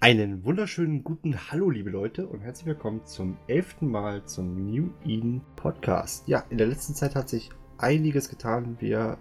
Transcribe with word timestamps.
Einen 0.00 0.44
wunderschönen 0.44 1.02
guten 1.02 1.50
Hallo, 1.50 1.70
liebe 1.70 1.90
Leute, 1.90 2.28
und 2.28 2.40
herzlich 2.40 2.66
willkommen 2.66 3.04
zum 3.04 3.36
elften 3.48 3.90
Mal 3.90 4.24
zum 4.26 4.70
New 4.70 4.90
Eden 5.04 5.42
Podcast. 5.56 6.28
Ja, 6.28 6.44
in 6.50 6.58
der 6.58 6.68
letzten 6.68 6.94
Zeit 6.94 7.16
hat 7.16 7.28
sich 7.28 7.50
einiges 7.78 8.28
getan. 8.28 8.76
Wir 8.78 9.18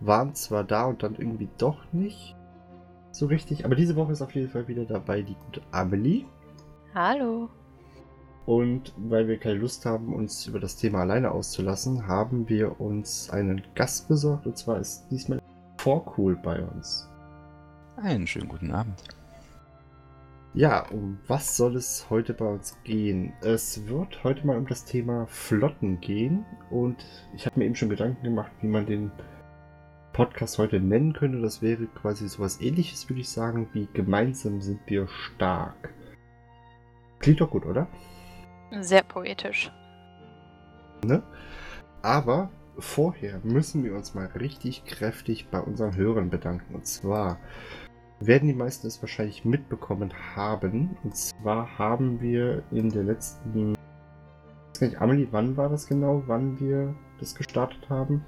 waren 0.00 0.34
zwar 0.34 0.64
da 0.64 0.86
und 0.86 1.04
dann 1.04 1.14
irgendwie 1.14 1.48
doch 1.56 1.92
nicht 1.92 2.34
so 3.12 3.26
richtig, 3.26 3.64
aber 3.64 3.76
diese 3.76 3.94
Woche 3.94 4.10
ist 4.10 4.20
auf 4.20 4.34
jeden 4.34 4.50
Fall 4.50 4.66
wieder 4.66 4.86
dabei 4.86 5.22
die 5.22 5.36
gute 5.36 5.62
Amelie. 5.70 6.24
Hallo. 6.96 7.48
Und 8.44 8.92
weil 8.96 9.28
wir 9.28 9.38
keine 9.38 9.60
Lust 9.60 9.86
haben, 9.86 10.12
uns 10.12 10.48
über 10.48 10.58
das 10.58 10.74
Thema 10.74 11.02
alleine 11.02 11.30
auszulassen, 11.30 12.08
haben 12.08 12.48
wir 12.48 12.80
uns 12.80 13.30
einen 13.30 13.62
Gast 13.76 14.08
besorgt. 14.08 14.48
Und 14.48 14.58
zwar 14.58 14.80
ist 14.80 15.06
diesmal 15.12 15.40
Vorcool 15.76 16.34
bei 16.34 16.60
uns. 16.60 17.08
Einen 17.96 18.26
schönen 18.26 18.48
guten 18.48 18.72
Abend. 18.72 19.04
Ja, 20.58 20.88
um 20.90 21.20
was 21.28 21.56
soll 21.56 21.76
es 21.76 22.10
heute 22.10 22.34
bei 22.34 22.44
uns 22.44 22.76
gehen? 22.82 23.32
Es 23.42 23.86
wird 23.86 24.24
heute 24.24 24.44
mal 24.44 24.58
um 24.58 24.66
das 24.66 24.84
Thema 24.84 25.24
Flotten 25.28 26.00
gehen. 26.00 26.44
Und 26.68 27.06
ich 27.32 27.46
habe 27.46 27.60
mir 27.60 27.66
eben 27.66 27.76
schon 27.76 27.90
Gedanken 27.90 28.24
gemacht, 28.24 28.50
wie 28.60 28.66
man 28.66 28.84
den 28.84 29.12
Podcast 30.12 30.58
heute 30.58 30.80
nennen 30.80 31.12
könnte. 31.12 31.40
Das 31.40 31.62
wäre 31.62 31.86
quasi 31.86 32.28
sowas 32.28 32.60
ähnliches, 32.60 33.08
würde 33.08 33.20
ich 33.20 33.28
sagen, 33.28 33.68
wie 33.72 33.86
gemeinsam 33.92 34.60
sind 34.60 34.80
wir 34.86 35.06
stark. 35.06 35.94
Klingt 37.20 37.40
doch 37.40 37.50
gut, 37.50 37.64
oder? 37.64 37.86
Sehr 38.80 39.04
poetisch. 39.04 39.70
Ne? 41.04 41.22
Aber 42.02 42.50
vorher 42.80 43.38
müssen 43.44 43.84
wir 43.84 43.94
uns 43.94 44.12
mal 44.12 44.26
richtig 44.26 44.84
kräftig 44.86 45.50
bei 45.52 45.60
unseren 45.60 45.94
Hörern 45.94 46.30
bedanken. 46.30 46.74
Und 46.74 46.88
zwar 46.88 47.38
werden 48.20 48.48
die 48.48 48.54
meisten 48.54 48.86
es 48.86 49.00
wahrscheinlich 49.02 49.44
mitbekommen 49.44 50.12
haben. 50.34 50.96
Und 51.04 51.16
zwar 51.16 51.78
haben 51.78 52.20
wir 52.20 52.62
in 52.70 52.90
der 52.90 53.04
letzten. 53.04 53.72
Ich 53.72 53.78
weiß 54.74 54.80
gar 54.80 54.86
nicht, 54.88 55.00
Amelie, 55.00 55.28
wann 55.30 55.56
war 55.56 55.68
das 55.68 55.86
genau, 55.86 56.22
wann 56.26 56.58
wir 56.60 56.94
das 57.18 57.34
gestartet 57.34 57.88
haben? 57.88 58.24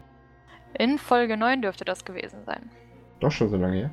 In 0.79 0.99
Folge 0.99 1.37
9 1.37 1.63
dürfte 1.63 1.85
das 1.85 2.05
gewesen 2.05 2.45
sein. 2.47 2.71
Doch 3.21 3.31
schon 3.31 3.51
so 3.51 3.57
lange 3.57 3.77
her. 3.77 3.91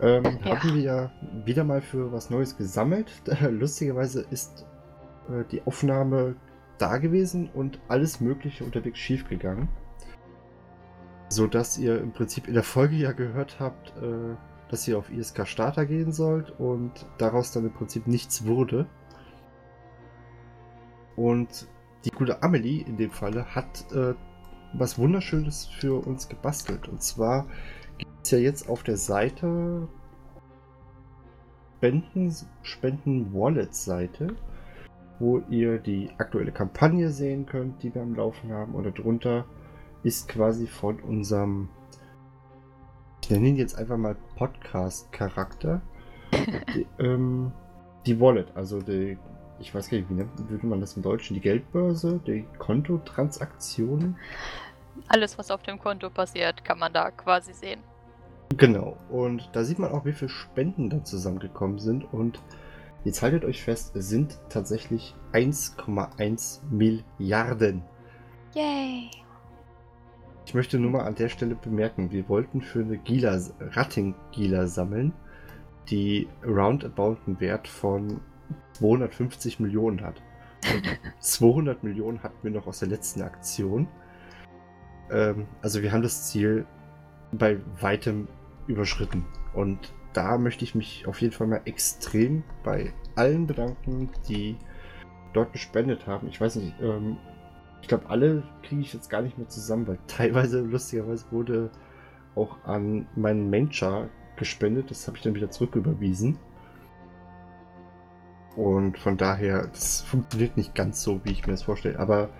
Ähm, 0.00 0.38
Ja. 0.44 0.56
Haben 0.56 0.74
wir 0.74 0.82
ja 0.82 1.12
wieder 1.44 1.64
mal 1.64 1.80
für 1.80 2.12
was 2.12 2.28
Neues 2.30 2.56
gesammelt. 2.56 3.10
Lustigerweise 3.50 4.22
ist 4.30 4.66
äh, 5.28 5.44
die 5.50 5.62
Aufnahme 5.62 6.36
da 6.78 6.98
gewesen 6.98 7.48
und 7.54 7.78
alles 7.88 8.20
Mögliche 8.20 8.64
unterwegs 8.64 8.98
schief 8.98 9.28
gegangen. 9.28 9.68
So 11.28 11.46
dass 11.46 11.78
ihr 11.78 12.00
im 12.00 12.12
Prinzip 12.12 12.48
in 12.48 12.54
der 12.54 12.64
Folge 12.64 12.96
ja 12.96 13.12
gehört 13.12 13.60
habt, 13.60 13.90
äh, 14.02 14.34
dass 14.72 14.88
ihr 14.88 14.96
auf 14.96 15.12
ISK 15.12 15.46
Starter 15.46 15.84
gehen 15.84 16.12
sollt 16.12 16.58
und 16.58 17.06
daraus 17.18 17.52
dann 17.52 17.66
im 17.66 17.74
Prinzip 17.74 18.06
nichts 18.06 18.46
wurde. 18.46 18.86
Und 21.14 21.68
die 22.06 22.10
gute 22.10 22.42
Amelie 22.42 22.80
in 22.80 22.96
dem 22.96 23.10
Falle 23.10 23.54
hat 23.54 23.84
äh, 23.92 24.14
was 24.72 24.98
Wunderschönes 24.98 25.66
für 25.66 26.04
uns 26.06 26.26
gebastelt. 26.26 26.88
Und 26.88 27.02
zwar 27.02 27.46
gibt 27.98 28.12
es 28.24 28.30
ja 28.30 28.38
jetzt 28.38 28.68
auf 28.70 28.82
der 28.82 28.96
Seite 28.96 29.88
Spenden, 31.76 32.34
Spenden 32.62 33.34
Wallet 33.34 33.74
Seite, 33.74 34.36
wo 35.18 35.40
ihr 35.50 35.78
die 35.78 36.08
aktuelle 36.16 36.52
Kampagne 36.52 37.10
sehen 37.10 37.44
könnt, 37.44 37.82
die 37.82 37.94
wir 37.94 38.00
am 38.00 38.14
Laufen 38.14 38.52
haben. 38.52 38.74
Und 38.74 38.98
darunter 38.98 39.44
ist 40.02 40.28
quasi 40.28 40.66
von 40.66 40.98
unserem, 41.00 41.68
ich 43.22 43.30
nenne 43.30 43.48
ihn 43.48 43.56
jetzt 43.56 43.78
einfach 43.78 43.96
mal 43.96 44.16
Podcast-Charakter, 44.36 45.80
die, 46.74 46.86
ähm, 46.98 47.52
die 48.04 48.18
Wallet, 48.20 48.48
also 48.56 48.80
die, 48.82 49.16
ich 49.60 49.74
weiß 49.74 49.88
gar 49.88 49.98
nicht, 49.98 50.10
wie 50.10 50.14
nennt, 50.14 50.50
würde 50.50 50.66
man 50.66 50.80
das 50.80 50.96
im 50.96 51.02
Deutschen, 51.02 51.34
die 51.34 51.40
Geldbörse, 51.40 52.20
die 52.26 52.46
Kontotransaktionen. 52.58 54.16
Alles, 55.06 55.38
was 55.38 55.50
auf 55.50 55.62
dem 55.62 55.78
Konto 55.78 56.10
passiert, 56.10 56.64
kann 56.64 56.78
man 56.78 56.92
da 56.92 57.10
quasi 57.10 57.52
sehen. 57.52 57.80
Genau. 58.56 58.98
Und 59.08 59.48
da 59.52 59.64
sieht 59.64 59.78
man 59.78 59.92
auch, 59.92 60.04
wie 60.04 60.12
viele 60.12 60.28
Spenden 60.28 60.90
da 60.90 61.04
zusammengekommen 61.04 61.78
sind. 61.78 62.12
Und 62.12 62.40
jetzt 63.04 63.22
haltet 63.22 63.44
euch 63.44 63.62
fest, 63.62 63.96
es 63.96 64.08
sind 64.08 64.38
tatsächlich 64.48 65.14
1,1 65.32 66.60
Milliarden. 66.70 67.82
Yay! 68.54 69.21
Ich 70.44 70.54
möchte 70.54 70.78
nur 70.78 70.90
mal 70.90 71.04
an 71.04 71.14
der 71.14 71.28
Stelle 71.28 71.54
bemerken, 71.54 72.10
wir 72.10 72.28
wollten 72.28 72.60
für 72.60 72.80
eine 72.80 72.98
Gila, 72.98 73.38
Ratting-Gila 73.60 74.66
sammeln, 74.66 75.12
die 75.88 76.28
roundabout 76.44 77.18
einen 77.26 77.40
Wert 77.40 77.68
von 77.68 78.20
250 78.74 79.60
Millionen 79.60 80.02
hat. 80.02 80.20
Und 80.72 80.98
200 81.20 81.84
Millionen 81.84 82.22
hatten 82.22 82.38
wir 82.42 82.50
noch 82.50 82.66
aus 82.66 82.80
der 82.80 82.88
letzten 82.88 83.22
Aktion. 83.22 83.88
Ähm, 85.10 85.46
also 85.60 85.82
wir 85.82 85.92
haben 85.92 86.02
das 86.02 86.28
Ziel 86.28 86.66
bei 87.32 87.58
weitem 87.80 88.28
überschritten. 88.66 89.24
Und 89.54 89.92
da 90.12 90.38
möchte 90.38 90.64
ich 90.64 90.74
mich 90.74 91.06
auf 91.06 91.20
jeden 91.20 91.32
Fall 91.32 91.46
mal 91.46 91.62
extrem 91.64 92.42
bei 92.64 92.92
allen 93.14 93.46
bedanken, 93.46 94.10
die 94.28 94.56
dort 95.32 95.52
gespendet 95.52 96.06
haben. 96.06 96.28
Ich 96.28 96.40
weiß 96.40 96.56
nicht, 96.56 96.74
ähm, 96.80 97.16
ich 97.82 97.88
glaube, 97.88 98.08
alle 98.08 98.44
kriege 98.62 98.80
ich 98.80 98.94
jetzt 98.94 99.10
gar 99.10 99.22
nicht 99.22 99.36
mehr 99.36 99.48
zusammen, 99.48 99.86
weil 99.86 99.98
teilweise, 100.06 100.60
lustigerweise, 100.60 101.26
wurde 101.30 101.70
auch 102.34 102.56
an 102.64 103.06
meinen 103.14 103.50
Mentor 103.50 104.08
gespendet. 104.36 104.90
Das 104.90 105.06
habe 105.06 105.18
ich 105.18 105.22
dann 105.22 105.34
wieder 105.34 105.50
zurücküberwiesen. 105.50 106.38
Und 108.56 108.98
von 108.98 109.16
daher, 109.16 109.66
das 109.66 110.02
funktioniert 110.02 110.56
nicht 110.56 110.74
ganz 110.74 111.02
so, 111.02 111.20
wie 111.24 111.32
ich 111.32 111.46
mir 111.46 111.52
das 111.52 111.62
vorstelle. 111.64 111.98
Aber 111.98 112.30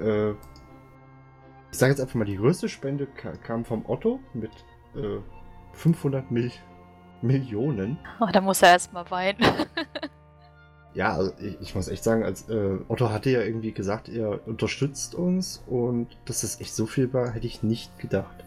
äh, 0.00 0.30
ich 0.30 1.78
sage 1.78 1.92
jetzt 1.92 2.00
einfach 2.00 2.14
mal, 2.14 2.24
die 2.24 2.36
größte 2.36 2.68
Spende 2.68 3.06
ka 3.06 3.32
kam 3.32 3.64
vom 3.64 3.84
Otto 3.86 4.20
mit 4.32 4.52
äh, 4.96 5.20
500 5.72 6.30
Mil 6.30 6.50
Millionen. 7.22 7.98
Oh, 8.20 8.28
da 8.30 8.40
muss 8.40 8.60
er 8.62 8.70
erstmal 8.70 9.10
weinen. 9.10 9.38
Ja, 10.94 11.14
also 11.14 11.32
ich, 11.38 11.60
ich 11.60 11.74
muss 11.74 11.88
echt 11.88 12.04
sagen, 12.04 12.22
als 12.24 12.48
äh, 12.48 12.78
Otto 12.88 13.10
hatte 13.10 13.30
ja 13.30 13.42
irgendwie 13.42 13.72
gesagt, 13.72 14.08
er 14.08 14.46
unterstützt 14.46 15.14
uns 15.14 15.62
und 15.66 16.08
dass 16.24 16.42
das 16.42 16.60
echt 16.60 16.74
so 16.74 16.86
viel 16.86 17.12
war, 17.12 17.30
hätte 17.30 17.46
ich 17.46 17.62
nicht 17.62 17.98
gedacht. 17.98 18.44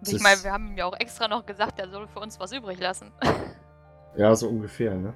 Das 0.00 0.14
ich 0.14 0.22
meine, 0.22 0.42
wir 0.42 0.52
haben 0.52 0.68
ihm 0.68 0.78
ja 0.78 0.86
auch 0.86 0.98
extra 0.98 1.28
noch 1.28 1.44
gesagt, 1.44 1.78
er 1.78 1.90
soll 1.90 2.08
für 2.08 2.20
uns 2.20 2.40
was 2.40 2.52
übrig 2.52 2.80
lassen. 2.80 3.12
Ja, 4.16 4.34
so 4.34 4.48
ungefähr, 4.48 4.96
ne? 4.96 5.14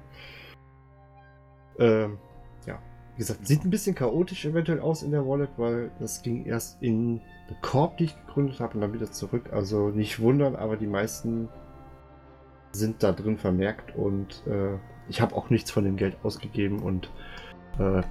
Ähm, 1.77 2.19
ja. 2.65 2.79
Wie 3.15 3.17
gesagt, 3.17 3.45
sieht 3.45 3.65
ein 3.65 3.69
bisschen 3.69 3.95
chaotisch 3.95 4.45
eventuell 4.45 4.79
aus 4.79 5.03
in 5.03 5.11
der 5.11 5.27
Wallet, 5.27 5.49
weil 5.57 5.91
das 5.99 6.21
ging 6.21 6.45
erst 6.45 6.81
in 6.81 7.19
eine 7.47 7.57
Korb, 7.61 7.97
die 7.97 8.05
ich 8.05 8.25
gegründet 8.25 8.61
habe 8.61 8.75
und 8.75 8.81
dann 8.81 8.93
wieder 8.93 9.11
zurück. 9.11 9.51
Also 9.51 9.89
nicht 9.89 10.21
wundern, 10.21 10.55
aber 10.55 10.77
die 10.77 10.87
meisten 10.87 11.49
sind 12.71 13.03
da 13.03 13.11
drin 13.11 13.37
vermerkt 13.37 13.93
und 13.93 14.41
äh, 14.47 14.77
ich 15.09 15.21
habe 15.21 15.35
auch 15.35 15.49
nichts 15.49 15.71
von 15.71 15.83
dem 15.83 15.95
Geld 15.95 16.17
ausgegeben 16.23 16.79
und 16.79 17.09
äh, 17.79 18.01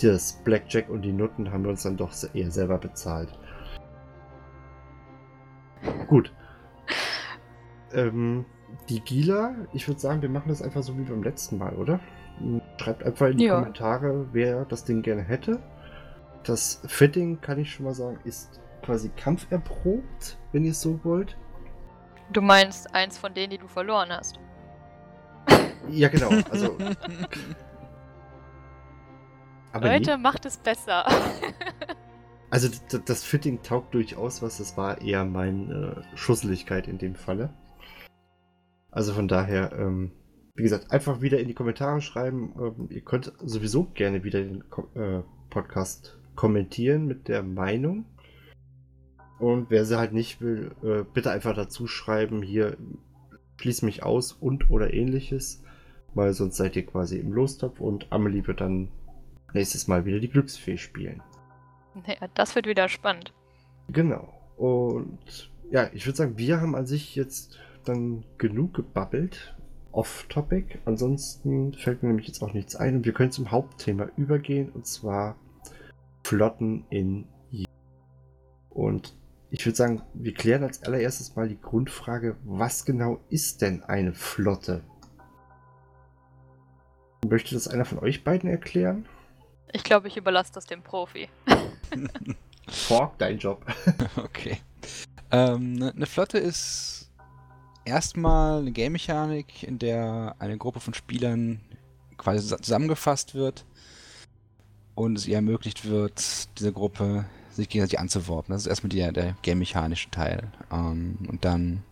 das 0.00 0.40
Blackjack 0.44 0.88
und 0.88 1.02
die 1.02 1.12
Nutten 1.12 1.52
haben 1.52 1.64
wir 1.64 1.70
uns 1.70 1.82
dann 1.82 1.96
doch 1.96 2.12
eher 2.34 2.50
selber 2.50 2.78
bezahlt. 2.78 3.28
Gut. 6.08 6.32
Ähm, 7.92 8.44
die 8.88 9.00
Gila, 9.00 9.54
ich 9.72 9.86
würde 9.86 10.00
sagen, 10.00 10.22
wir 10.22 10.28
machen 10.28 10.48
das 10.48 10.62
einfach 10.62 10.82
so 10.82 10.96
wie 10.96 11.02
beim 11.02 11.22
letzten 11.22 11.58
Mal, 11.58 11.74
oder? 11.74 12.00
Schreibt 12.78 13.04
einfach 13.04 13.28
in 13.28 13.38
die 13.38 13.44
Ja. 13.44 13.58
Kommentare, 13.58 14.26
wer 14.32 14.64
das 14.64 14.84
Ding 14.84 15.02
gerne 15.02 15.22
hätte. 15.22 15.60
Das 16.44 16.82
Fitting, 16.86 17.40
kann 17.40 17.58
ich 17.58 17.72
schon 17.72 17.84
mal 17.84 17.94
sagen, 17.94 18.18
ist 18.24 18.60
quasi 18.82 19.10
kampferprobt, 19.10 20.38
wenn 20.52 20.64
ihr 20.64 20.72
es 20.72 20.80
so 20.80 20.98
wollt. 21.04 21.36
Du 22.32 22.40
meinst 22.40 22.92
eins 22.94 23.18
von 23.18 23.32
denen, 23.34 23.50
die 23.50 23.58
du 23.58 23.68
verloren 23.68 24.08
hast. 24.10 24.40
Ja, 25.90 26.08
genau. 26.08 26.30
Also. 26.50 26.78
Leute, 29.74 30.18
macht 30.18 30.44
es 30.44 30.58
besser. 30.58 31.04
Also 32.52 32.68
das 33.06 33.24
Fitting 33.24 33.62
taugt 33.62 33.94
durchaus 33.94 34.42
was, 34.42 34.58
das 34.58 34.76
war 34.76 35.00
eher 35.00 35.24
meine 35.24 36.04
äh, 36.12 36.16
Schusseligkeit 36.18 36.86
in 36.86 36.98
dem 36.98 37.14
Falle. 37.14 37.48
Also 38.90 39.14
von 39.14 39.26
daher, 39.26 39.72
ähm, 39.72 40.12
wie 40.54 40.62
gesagt, 40.62 40.90
einfach 40.92 41.22
wieder 41.22 41.40
in 41.40 41.48
die 41.48 41.54
Kommentare 41.54 42.02
schreiben. 42.02 42.52
Ähm, 42.60 42.88
ihr 42.90 43.00
könnt 43.00 43.32
sowieso 43.38 43.84
gerne 43.84 44.22
wieder 44.22 44.42
den 44.42 44.68
Ko 44.68 44.86
äh, 44.94 45.22
Podcast 45.48 46.18
kommentieren 46.34 47.06
mit 47.06 47.26
der 47.26 47.42
Meinung. 47.42 48.04
Und 49.38 49.70
wer 49.70 49.86
sie 49.86 49.96
halt 49.96 50.12
nicht 50.12 50.42
will, 50.42 50.72
äh, 50.82 51.04
bitte 51.10 51.30
einfach 51.30 51.54
dazu 51.54 51.86
schreiben, 51.86 52.42
hier 52.42 52.76
schließ 53.56 53.80
mich 53.80 54.02
aus 54.02 54.32
und 54.32 54.68
oder 54.68 54.92
ähnliches. 54.92 55.61
Weil 56.14 56.32
sonst 56.32 56.56
seid 56.56 56.76
ihr 56.76 56.86
quasi 56.86 57.18
im 57.18 57.32
Lostopf 57.32 57.80
und 57.80 58.06
Amelie 58.12 58.46
wird 58.46 58.60
dann 58.60 58.88
nächstes 59.54 59.88
Mal 59.88 60.04
wieder 60.04 60.20
die 60.20 60.28
Glücksfee 60.28 60.76
spielen. 60.76 61.22
Ja, 62.06 62.28
das 62.34 62.54
wird 62.54 62.66
wieder 62.66 62.88
spannend. 62.88 63.32
Genau. 63.88 64.32
Und 64.56 65.50
ja, 65.70 65.90
ich 65.92 66.06
würde 66.06 66.16
sagen, 66.16 66.38
wir 66.38 66.60
haben 66.60 66.74
an 66.74 66.86
sich 66.86 67.14
jetzt 67.14 67.58
dann 67.84 68.24
genug 68.38 68.74
gebabbelt. 68.74 69.56
off-topic. 69.92 70.78
Ansonsten 70.84 71.74
fällt 71.74 72.02
mir 72.02 72.08
nämlich 72.08 72.26
jetzt 72.26 72.42
auch 72.42 72.54
nichts 72.54 72.76
ein 72.76 72.96
und 72.96 73.04
wir 73.04 73.12
können 73.12 73.30
zum 73.30 73.50
Hauptthema 73.50 74.08
übergehen 74.16 74.70
und 74.70 74.86
zwar 74.86 75.36
Flotten 76.24 76.84
in 76.90 77.26
und 78.70 79.14
ich 79.50 79.66
würde 79.66 79.76
sagen, 79.76 80.02
wir 80.14 80.32
klären 80.32 80.62
als 80.62 80.82
allererstes 80.82 81.36
mal 81.36 81.46
die 81.46 81.60
Grundfrage, 81.60 82.36
was 82.44 82.86
genau 82.86 83.20
ist 83.28 83.60
denn 83.60 83.82
eine 83.82 84.14
Flotte? 84.14 84.80
Möchte 87.28 87.54
das 87.54 87.68
einer 87.68 87.84
von 87.84 87.98
euch 88.00 88.24
beiden 88.24 88.50
erklären? 88.50 89.06
Ich 89.72 89.84
glaube, 89.84 90.08
ich 90.08 90.16
überlasse 90.16 90.52
das 90.52 90.66
dem 90.66 90.82
Profi. 90.82 91.28
Fork, 92.68 93.18
dein 93.18 93.38
Job. 93.38 93.64
Okay. 94.16 94.58
Ähm, 95.30 95.74
ne- 95.74 95.92
eine 95.94 96.06
Flotte 96.06 96.38
ist 96.38 97.10
erstmal 97.84 98.60
eine 98.60 98.72
Game-Mechanik, 98.72 99.62
in 99.62 99.78
der 99.78 100.34
eine 100.38 100.58
Gruppe 100.58 100.80
von 100.80 100.92
Spielern 100.94 101.60
quasi 102.18 102.40
zus- 102.46 102.60
zusammengefasst 102.60 103.34
wird 103.34 103.64
und 104.94 105.16
es 105.16 105.26
ihr 105.26 105.36
ermöglicht 105.36 105.86
wird, 105.86 106.58
diese 106.58 106.72
Gruppe 106.72 107.24
sich 107.50 107.68
gegenseitig 107.68 107.98
anzuworben. 107.98 108.52
Das 108.52 108.62
ist 108.62 108.66
erstmal 108.68 108.90
der, 108.90 109.12
der 109.12 109.36
game-mechanische 109.42 110.10
Teil. 110.10 110.50
Ähm, 110.70 111.16
und 111.28 111.44
dann 111.44 111.82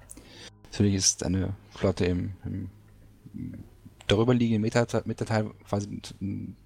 natürlich 0.64 0.94
ist 0.94 1.24
eine 1.24 1.54
Flotte 1.70 2.04
im, 2.04 2.32
im 2.44 2.70
darüberliegenden 4.10 4.62
Meta- 4.62 5.02
Metateil 5.04 5.50
quasi 5.68 6.00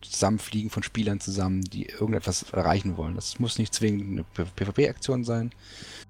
Zusammenfliegen 0.01 0.71
von 0.71 0.83
Spielern 0.83 1.21
zusammen, 1.21 1.63
die 1.63 1.87
irgendetwas 1.87 2.51
erreichen 2.53 2.97
wollen. 2.97 3.15
Das 3.15 3.39
muss 3.39 3.59
nicht 3.59 3.75
zwingend 3.75 4.25
eine 4.37 4.47
PvP-Aktion 4.55 5.25
sein. 5.25 5.51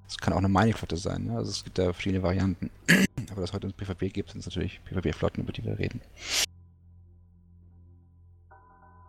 Es 0.06 0.18
kann 0.18 0.32
auch 0.32 0.38
eine 0.38 0.48
Mining-Flotte 0.48 0.96
sein. 0.96 1.24
Ne? 1.24 1.36
Also 1.36 1.50
es 1.50 1.64
gibt 1.64 1.78
da 1.78 1.92
verschiedene 1.92 2.22
Varianten. 2.22 2.70
Aber 3.32 3.40
dass 3.40 3.52
heute 3.52 3.66
ein 3.66 3.72
PvP 3.72 4.10
gibt, 4.10 4.30
sind 4.30 4.40
es 4.40 4.46
natürlich 4.46 4.80
PvP-Flotten, 4.84 5.42
über 5.42 5.52
die 5.52 5.64
wir 5.64 5.78
reden. 5.78 6.00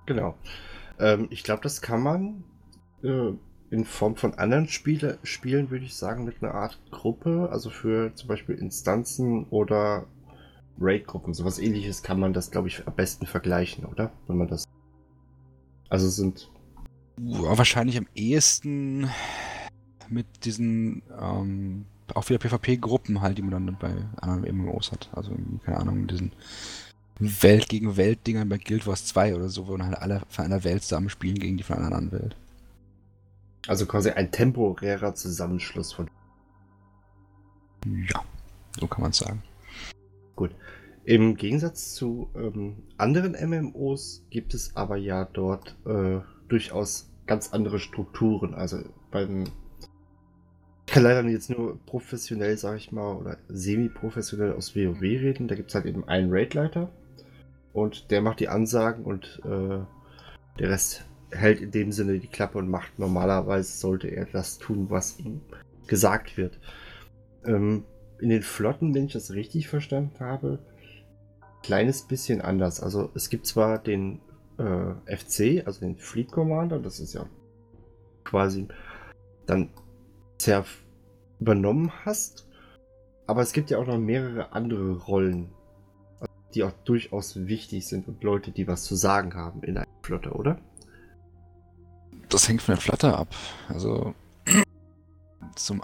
Genau. 0.05 0.35
Ähm, 0.99 1.27
ich 1.29 1.43
glaube, 1.43 1.61
das 1.61 1.81
kann 1.81 2.01
man 2.01 2.43
äh, 3.03 3.33
in 3.69 3.85
Form 3.85 4.15
von 4.15 4.33
anderen 4.35 4.67
Spiele, 4.67 5.19
Spielen, 5.23 5.69
würde 5.69 5.85
ich 5.85 5.95
sagen, 5.95 6.23
mit 6.23 6.41
einer 6.41 6.53
Art 6.53 6.79
Gruppe, 6.91 7.49
also 7.51 7.69
für 7.69 8.13
zum 8.15 8.29
Beispiel 8.29 8.55
Instanzen 8.55 9.45
oder 9.49 10.07
Raid-Gruppen, 10.79 11.33
sowas 11.33 11.59
ähnliches 11.59 12.03
kann 12.03 12.19
man 12.19 12.33
das, 12.33 12.51
glaube 12.51 12.67
ich, 12.67 12.85
am 12.85 12.95
besten 12.95 13.25
vergleichen, 13.25 13.85
oder? 13.85 14.11
Wenn 14.27 14.37
man 14.37 14.47
das. 14.47 14.65
Also 15.89 16.09
sind. 16.09 16.49
Ja, 17.17 17.57
wahrscheinlich 17.57 17.97
am 17.97 18.07
ehesten 18.13 19.09
mit 20.09 20.45
diesen 20.45 21.01
ähm, 21.19 21.85
auch 22.13 22.29
wieder 22.29 22.39
PvP-Gruppen 22.39 23.21
halt, 23.21 23.37
die 23.37 23.41
man 23.41 23.51
dann 23.51 23.77
bei 23.79 23.93
anderen 24.17 24.57
MMOs 24.57 24.91
hat. 24.91 25.09
Also 25.13 25.31
keine 25.63 25.77
Ahnung, 25.77 26.07
diesen 26.07 26.33
Welt 27.19 27.69
gegen 27.69 27.97
Welt-Dingern 27.97 28.49
bei 28.49 28.57
Guild 28.57 28.85
Wars 28.85 29.05
2 29.05 29.35
oder 29.35 29.49
so, 29.49 29.67
wo 29.67 29.77
dann 29.77 29.87
halt 29.87 29.97
alle 29.97 30.21
von 30.29 30.45
einer 30.45 30.63
Welt 30.63 30.83
zusammen 30.83 31.09
spielen 31.09 31.39
gegen 31.39 31.57
die 31.57 31.63
von 31.63 31.77
einer 31.77 31.95
anderen 31.95 32.11
Welt. 32.11 32.35
Also 33.67 33.85
quasi 33.85 34.11
ein 34.11 34.31
temporärer 34.31 35.15
Zusammenschluss 35.15 35.93
von. 35.93 36.09
Ja, 37.85 38.23
so 38.79 38.87
kann 38.87 39.01
man 39.01 39.11
es 39.11 39.17
sagen. 39.17 39.41
Im 41.05 41.35
Gegensatz 41.35 41.93
zu 41.93 42.29
ähm, 42.35 42.77
anderen 42.97 43.33
MMOs 43.33 44.25
gibt 44.31 44.55
es 44.55 44.75
aber 44.75 44.97
ja 44.97 45.25
dort 45.25 45.77
äh, 45.85 46.19
durchaus 46.47 47.11
ganz 47.27 47.53
andere 47.53 47.79
Strukturen. 47.79 48.55
Also 48.55 48.79
beim. 49.11 49.43
Ich 50.87 50.93
kann 50.93 51.03
leider 51.03 51.27
jetzt 51.27 51.49
nur 51.49 51.79
professionell, 51.85 52.57
sag 52.57 52.77
ich 52.77 52.91
mal, 52.91 53.15
oder 53.15 53.37
semi-professionell 53.49 54.53
aus 54.53 54.75
WoW 54.75 55.01
reden. 55.01 55.47
Da 55.47 55.55
gibt 55.55 55.69
es 55.69 55.75
halt 55.75 55.85
eben 55.85 56.07
einen 56.07 56.31
Raidleiter 56.31 56.91
und 57.73 58.11
der 58.11 58.21
macht 58.21 58.39
die 58.39 58.47
Ansagen 58.47 59.03
und 59.03 59.41
äh, 59.43 59.79
der 60.59 60.69
Rest 60.69 61.05
hält 61.31 61.59
in 61.59 61.71
dem 61.71 61.91
Sinne 61.91 62.19
die 62.19 62.27
Klappe 62.27 62.57
und 62.57 62.69
macht 62.69 62.97
normalerweise 62.97 63.77
sollte 63.77 64.07
er 64.07 64.25
das 64.25 64.57
tun, 64.57 64.89
was 64.89 65.19
ihm 65.19 65.41
gesagt 65.87 66.37
wird. 66.37 66.59
Ähm, 67.45 67.83
in 68.19 68.29
den 68.29 68.43
Flotten, 68.43 68.93
wenn 68.93 69.05
ich 69.05 69.13
das 69.13 69.31
richtig 69.31 69.67
verstanden 69.67 70.19
habe, 70.19 70.59
kleines 71.63 72.03
bisschen 72.03 72.41
anders. 72.41 72.81
Also 72.81 73.09
es 73.15 73.29
gibt 73.29 73.47
zwar 73.47 73.79
den 73.79 74.21
äh, 74.57 75.15
FC, 75.17 75.65
also 75.65 75.79
den 75.79 75.97
Fleet 75.97 76.31
Commander, 76.31 76.79
das 76.79 76.99
ist 76.99 77.13
ja 77.13 77.25
quasi 78.23 78.67
dann 79.45 79.69
sehr 80.39 80.65
übernommen 81.39 81.91
hast, 82.05 82.47
aber 83.27 83.41
es 83.41 83.51
gibt 83.51 83.69
ja 83.69 83.77
auch 83.77 83.87
noch 83.87 83.97
mehrere 83.97 84.53
andere 84.53 84.97
Rollen, 84.97 85.49
die 86.53 86.63
auch 86.63 86.71
durchaus 86.85 87.47
wichtig 87.47 87.87
sind 87.87 88.07
und 88.07 88.23
Leute, 88.23 88.51
die 88.51 88.67
was 88.67 88.83
zu 88.83 88.95
sagen 88.95 89.35
haben 89.35 89.63
in 89.63 89.77
einer 89.77 89.87
Flotte, 90.01 90.31
oder? 90.31 90.59
Das 92.29 92.47
hängt 92.47 92.61
von 92.61 92.75
der 92.75 92.81
Flotte 92.81 93.15
ab. 93.15 93.27
Also 93.67 94.13
zum 95.55 95.81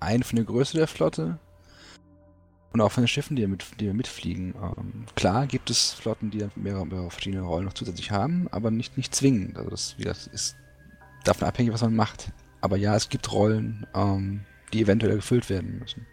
einen 0.00 0.22
von 0.22 0.36
der 0.36 0.44
Größe 0.44 0.76
der 0.76 0.86
Flotte 0.86 1.38
und 2.74 2.80
auch 2.80 2.90
von 2.90 3.04
den 3.04 3.08
Schiffen, 3.08 3.36
die, 3.36 3.42
wir 3.42 3.48
mit, 3.48 3.64
die 3.78 3.92
mitfliegen. 3.92 4.52
Ähm, 4.56 5.06
klar 5.14 5.46
gibt 5.46 5.70
es 5.70 5.92
Flotten, 5.92 6.32
die 6.32 6.44
mehrere, 6.56 6.84
mehrere 6.84 7.08
verschiedene 7.08 7.42
Rollen 7.42 7.66
noch 7.66 7.72
zusätzlich 7.72 8.10
haben, 8.10 8.48
aber 8.50 8.72
nicht, 8.72 8.96
nicht 8.96 9.14
zwingend. 9.14 9.56
Also 9.56 9.70
das, 9.70 9.94
das 10.02 10.26
ist 10.26 10.56
davon 11.22 11.46
abhängig, 11.46 11.72
was 11.72 11.82
man 11.82 11.94
macht. 11.94 12.32
Aber 12.60 12.76
ja, 12.76 12.96
es 12.96 13.08
gibt 13.08 13.30
Rollen, 13.30 13.86
ähm, 13.94 14.40
die 14.72 14.82
eventuell 14.82 15.14
gefüllt 15.14 15.48
werden 15.50 15.78
müssen. 15.78 16.04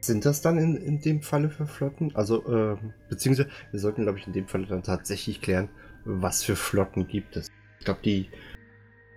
Sind 0.00 0.24
das 0.24 0.40
dann 0.40 0.58
in, 0.58 0.74
in 0.74 1.00
dem 1.00 1.22
Falle 1.22 1.48
für 1.48 1.68
Flotten? 1.68 2.16
Also, 2.16 2.44
äh, 2.52 2.76
beziehungsweise, 3.10 3.48
wir 3.70 3.78
sollten, 3.78 4.02
glaube 4.02 4.18
ich, 4.18 4.26
in 4.26 4.32
dem 4.32 4.48
Falle 4.48 4.66
dann 4.66 4.82
tatsächlich 4.82 5.40
klären, 5.40 5.68
was 6.04 6.42
für 6.42 6.56
Flotten 6.56 7.06
gibt 7.06 7.36
es. 7.36 7.46
Ich 7.78 7.84
glaube, 7.84 8.00
die, 8.04 8.28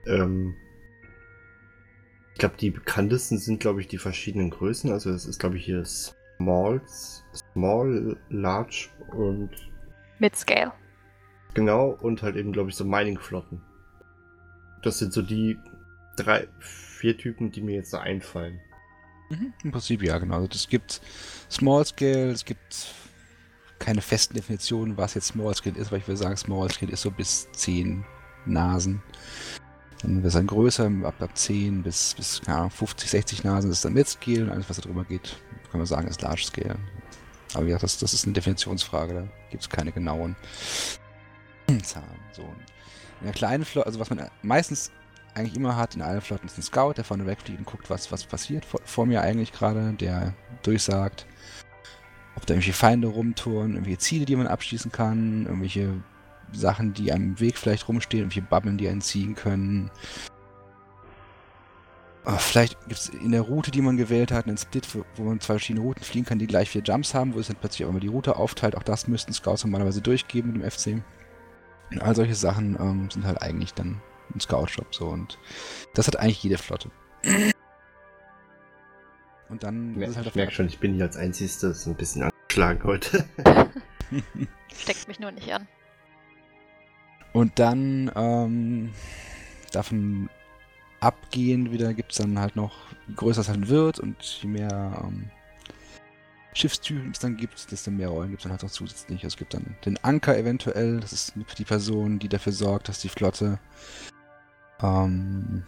ähm, 0.05 0.55
ich 2.35 2.39
glaube, 2.39 2.57
die 2.59 2.69
bekanntesten 2.69 3.37
sind, 3.37 3.61
glaube 3.61 3.79
ich, 3.79 3.87
die 3.87 3.97
verschiedenen 3.97 4.49
Größen. 4.49 4.91
Also, 4.91 5.09
es 5.09 5.25
ist, 5.25 5.39
glaube 5.39 5.55
ich, 5.55 5.63
hier 5.63 5.85
Smalls, 5.85 7.23
Small, 7.53 8.17
Large 8.29 8.89
und 9.13 9.49
Mid-Scale. 10.19 10.73
genau, 11.53 11.91
und 12.01 12.21
halt 12.21 12.35
eben, 12.35 12.51
glaube 12.51 12.69
ich, 12.69 12.75
so 12.75 12.83
Mining-Flotten. 12.83 13.61
Das 14.83 14.99
sind 14.99 15.13
so 15.13 15.21
die 15.21 15.57
drei, 16.17 16.49
vier 16.59 17.17
Typen, 17.17 17.51
die 17.51 17.61
mir 17.61 17.75
jetzt 17.75 17.91
so 17.91 17.97
einfallen. 17.97 18.59
Mhm, 19.29 19.53
Im 19.63 19.71
Prinzip 19.71 20.03
ja, 20.03 20.17
genau. 20.17 20.35
Also 20.35 20.49
es 20.53 20.67
gibt 20.67 21.01
Small 21.49 21.85
Scale, 21.85 22.31
es 22.31 22.43
gibt 22.43 22.93
keine 23.79 24.01
festen 24.01 24.33
Definitionen, 24.33 24.97
was 24.97 25.13
jetzt 25.13 25.27
Small 25.27 25.55
Scale 25.55 25.77
ist, 25.77 25.89
weil 25.91 25.99
ich 25.99 26.07
würde 26.07 26.17
sagen, 26.17 26.35
Small 26.35 26.69
Scale 26.69 26.91
ist 26.91 27.01
so 27.01 27.11
bis 27.11 27.49
10 27.53 28.03
Nasen. 28.45 29.01
Dann 30.01 30.17
wird 30.17 30.25
es 30.25 30.33
dann 30.33 30.47
größer, 30.47 30.91
ab, 31.03 31.15
ab 31.19 31.37
10 31.37 31.83
bis, 31.83 32.13
bis 32.15 32.41
Ahnung, 32.47 32.69
50, 32.69 33.09
60 33.09 33.43
Nasen 33.43 33.71
ist 33.71 33.85
dann 33.85 33.93
Mid 33.93 34.07
Scale 34.07 34.43
und 34.43 34.51
alles, 34.51 34.69
was 34.69 34.77
da 34.77 34.83
drüber 34.83 35.05
geht, 35.05 35.37
kann 35.71 35.79
man 35.79 35.87
sagen, 35.87 36.07
ist 36.07 36.21
Large 36.21 36.43
Scale. 36.43 36.77
Aber 37.53 37.65
ja, 37.65 37.77
das, 37.77 37.97
das 37.97 38.13
ist 38.13 38.25
eine 38.25 38.33
Definitionsfrage, 38.33 39.13
da 39.13 39.27
gibt 39.49 39.63
es 39.63 39.69
keine 39.69 39.91
genauen 39.91 40.35
Zahlen. 41.83 42.19
So. 42.33 42.43
In 43.21 43.25
der 43.25 43.33
kleinen 43.33 43.65
Flotte, 43.65 43.87
also 43.87 43.99
was 43.99 44.09
man 44.09 44.29
meistens 44.41 44.91
eigentlich 45.33 45.55
immer 45.55 45.75
hat 45.75 45.95
in 45.95 46.01
allen 46.01 46.21
Flotten 46.21 46.47
ist 46.47 46.57
ein 46.57 46.63
Scout, 46.63 46.93
der 46.93 47.03
vorne 47.03 47.25
wegfliegt 47.25 47.59
und 47.59 47.65
guckt, 47.65 47.89
was, 47.89 48.11
was 48.11 48.23
passiert 48.23 48.65
vor, 48.65 48.79
vor 48.85 49.05
mir 49.05 49.21
eigentlich 49.21 49.51
gerade, 49.51 49.93
der 49.93 50.33
durchsagt, 50.63 51.25
ob 52.35 52.45
da 52.45 52.53
irgendwelche 52.53 52.77
Feinde 52.77 53.07
rumtouren, 53.07 53.73
irgendwelche 53.73 53.99
Ziele, 53.99 54.25
die 54.25 54.35
man 54.35 54.47
abschließen 54.47 54.91
kann, 54.91 55.45
irgendwelche 55.45 56.01
Sachen, 56.51 56.93
die 56.93 57.11
am 57.11 57.39
Weg 57.39 57.57
vielleicht 57.57 57.87
rumstehen, 57.87 58.21
irgendwelche 58.23 58.47
Bubbeln, 58.47 58.77
die 58.77 58.87
einen 58.87 59.01
ziehen 59.01 59.35
können. 59.35 59.91
Ah, 62.25 62.37
Vielleicht 62.37 62.79
gibt 62.87 62.99
es 62.99 63.09
in 63.09 63.31
der 63.31 63.41
Route, 63.41 63.69
die 63.69 63.81
man 63.81 63.97
gewählt 63.97 64.31
hat, 64.31 64.47
einen 64.47 64.57
Split, 64.57 64.87
wo, 65.15 65.23
man 65.23 65.39
zwei 65.39 65.53
verschiedene 65.53 65.85
Routen 65.85 66.03
fliegen 66.03 66.25
kann, 66.25 66.39
die 66.39 66.47
gleich 66.47 66.69
vier 66.71 66.81
Jumps 66.81 67.13
haben, 67.13 67.35
wo 67.35 67.39
es 67.39 67.47
dann 67.47 67.57
plötzlich 67.57 67.85
auch 67.85 67.89
immer 67.91 67.99
die 67.99 68.07
Route 68.07 68.35
aufteilt. 68.35 68.75
Auch 68.75 68.83
das 68.83 69.07
müssten 69.07 69.31
Scouts 69.31 69.63
normalerweise 69.63 70.01
durchgeben 70.01 70.53
mit 70.53 70.63
dem 70.63 70.71
FC. 70.71 71.03
Und 71.91 72.01
all 72.01 72.15
solche 72.15 72.33
Sachen 72.33 72.75
ähm, 72.79 73.09
sind 73.11 73.25
halt 73.25 73.41
eigentlich 73.43 73.75
dann 73.75 74.01
ein 74.33 74.39
Scout-Shop 74.39 74.93
so 74.93 75.07
und 75.07 75.37
das 75.93 76.07
hat 76.07 76.17
eigentlich 76.17 76.41
jede 76.41 76.57
Flotte. 76.57 76.89
Und 79.49 79.61
dann 79.61 79.95
Ich 79.95 80.01
ist 80.01 80.09
es 80.09 80.17
halt 80.17 80.35
merke 80.35 80.51
schon, 80.51 80.65
ich 80.65 80.79
bin 80.79 80.95
hier 80.95 81.03
als 81.03 81.17
Einzigste 81.17 81.75
so 81.75 81.91
ein 81.91 81.95
bisschen 81.95 82.23
angeschlagen 82.23 82.83
heute. 82.83 83.23
Steckt 84.75 85.07
mich 85.07 85.19
nur 85.19 85.31
nicht 85.31 85.51
an. 85.53 85.67
Und 87.35 87.59
dann 87.59 88.09
ähm, 88.15 88.93
davon 89.73 90.29
abgehend 91.01 91.69
wieder 91.69 91.93
gibt 91.93 92.13
es 92.13 92.19
dann 92.19 92.39
halt 92.39 92.55
noch, 92.55 92.71
je 93.09 93.13
größer 93.13 93.41
es 93.41 93.49
halt 93.49 93.67
wird 93.67 93.99
und 93.99 94.23
je 94.41 94.47
mehr 94.47 95.03
ähm, 95.03 95.29
Schiffstypen 96.53 97.11
es 97.11 97.19
dann 97.19 97.35
gibt, 97.35 97.69
desto 97.73 97.91
mehr 97.91 98.07
Rollen 98.07 98.29
gibt 98.29 98.39
es 98.39 98.43
dann 98.43 98.53
halt 98.53 98.63
noch 98.63 98.71
zusätzlich. 98.71 99.21
Es 99.25 99.35
gibt 99.35 99.53
dann 99.53 99.75
den 99.83 100.01
Anker 100.01 100.37
eventuell, 100.37 101.01
das 101.01 101.11
ist 101.11 101.33
die 101.57 101.65
Person, 101.65 102.19
die 102.19 102.29
dafür 102.29 102.53
sorgt, 102.53 102.87
dass 102.87 103.01
die 103.01 103.09
Flotte 103.09 103.59
ähm, 104.81 105.65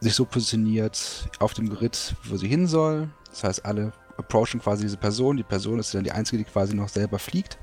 sich 0.00 0.12
so 0.12 0.26
positioniert 0.26 1.30
auf 1.38 1.54
dem 1.54 1.70
Grid, 1.70 2.14
wo 2.24 2.36
sie 2.36 2.48
hin 2.48 2.66
soll. 2.66 3.08
Das 3.30 3.44
heißt, 3.44 3.64
alle 3.64 3.94
approachen 4.18 4.60
quasi 4.60 4.82
diese 4.82 4.98
Person. 4.98 5.38
Die 5.38 5.42
Person 5.42 5.78
ist 5.78 5.94
dann 5.94 6.04
die 6.04 6.12
einzige, 6.12 6.44
die 6.44 6.50
quasi 6.50 6.74
noch 6.74 6.90
selber 6.90 7.18
fliegt. 7.18 7.56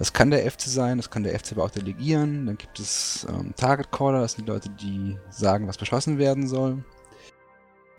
Das 0.00 0.14
kann 0.14 0.30
der 0.30 0.50
FC 0.50 0.62
sein, 0.62 0.96
das 0.96 1.10
kann 1.10 1.24
der 1.24 1.38
FC 1.38 1.52
aber 1.52 1.64
auch 1.64 1.70
delegieren. 1.70 2.46
Dann 2.46 2.56
gibt 2.56 2.80
es 2.80 3.26
ähm, 3.28 3.52
Target 3.54 3.92
Caller, 3.92 4.22
das 4.22 4.32
sind 4.32 4.46
die 4.46 4.50
Leute, 4.50 4.70
die 4.70 5.18
sagen, 5.28 5.68
was 5.68 5.76
beschossen 5.76 6.16
werden 6.16 6.48
soll. 6.48 6.82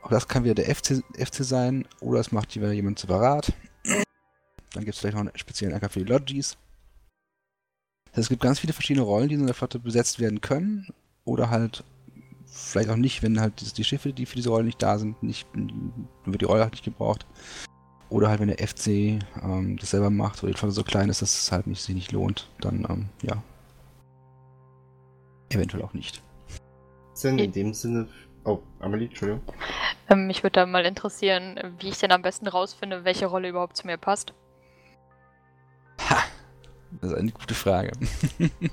Auch 0.01 0.09
das 0.09 0.27
kann 0.27 0.43
wieder 0.43 0.55
der 0.55 0.75
FC, 0.75 1.03
FC 1.15 1.45
sein 1.45 1.87
oder 1.99 2.19
es 2.19 2.31
macht 2.31 2.55
wieder 2.55 2.71
jemand 2.71 2.97
separat. 2.97 3.53
Dann 3.83 4.83
gibt 4.83 4.95
es 4.95 4.97
vielleicht 4.99 5.13
noch 5.13 5.21
einen 5.21 5.37
speziellen 5.37 5.75
Anker 5.75 5.89
für 5.89 5.99
die 5.99 6.11
Logis. 6.11 6.57
Es 8.13 8.29
gibt 8.29 8.41
ganz 8.41 8.57
viele 8.57 8.73
verschiedene 8.73 9.05
Rollen, 9.05 9.29
die 9.29 9.35
in 9.35 9.45
der 9.45 9.53
Flotte 9.53 9.77
besetzt 9.77 10.19
werden 10.19 10.41
können. 10.41 10.87
Oder 11.23 11.51
halt 11.51 11.83
vielleicht 12.47 12.89
auch 12.89 12.95
nicht, 12.95 13.21
wenn 13.21 13.39
halt 13.39 13.77
die 13.77 13.83
Schiffe, 13.83 14.11
die 14.11 14.25
für 14.25 14.37
diese 14.37 14.49
Rolle 14.49 14.63
nicht 14.65 14.81
da 14.81 14.97
sind, 14.97 15.21
nicht, 15.21 15.47
wird 16.25 16.41
die 16.41 16.45
Rolle 16.45 16.63
halt 16.63 16.73
nicht 16.73 16.83
gebraucht. 16.83 17.27
Oder 18.11 18.27
halt, 18.27 18.41
wenn 18.41 18.49
der 18.49 18.67
FC 18.67 18.87
ähm, 19.41 19.77
das 19.79 19.91
selber 19.91 20.09
macht, 20.09 20.43
oder 20.43 20.51
die 20.51 20.57
Flotte 20.57 20.73
so 20.73 20.83
klein 20.83 21.07
ist, 21.07 21.21
dass 21.21 21.33
es 21.33 21.51
halt 21.51 21.65
nicht, 21.65 21.81
sich 21.81 21.95
nicht 21.95 22.11
lohnt, 22.11 22.49
dann, 22.59 22.85
ähm, 22.89 23.05
ja. 23.21 23.41
Eventuell 25.49 25.81
auch 25.81 25.93
nicht. 25.93 26.21
Denn 27.23 27.39
in 27.39 27.53
dem 27.53 27.73
Sinne. 27.73 28.09
Oh, 28.43 28.59
Amelie, 28.79 29.07
Entschuldigung. 29.07 29.41
Ähm, 30.09 30.27
mich 30.27 30.43
würde 30.43 30.53
da 30.53 30.65
mal 30.65 30.85
interessieren, 30.85 31.57
wie 31.79 31.87
ich 31.87 31.99
denn 31.99 32.11
am 32.11 32.21
besten 32.21 32.47
rausfinde, 32.47 33.05
welche 33.05 33.27
Rolle 33.27 33.47
überhaupt 33.47 33.77
zu 33.77 33.87
mir 33.87 33.97
passt. 33.97 34.33
Ha! 36.09 36.17
Das 36.99 37.11
ist 37.11 37.17
eine 37.17 37.31
gute 37.31 37.53
Frage. 37.53 37.93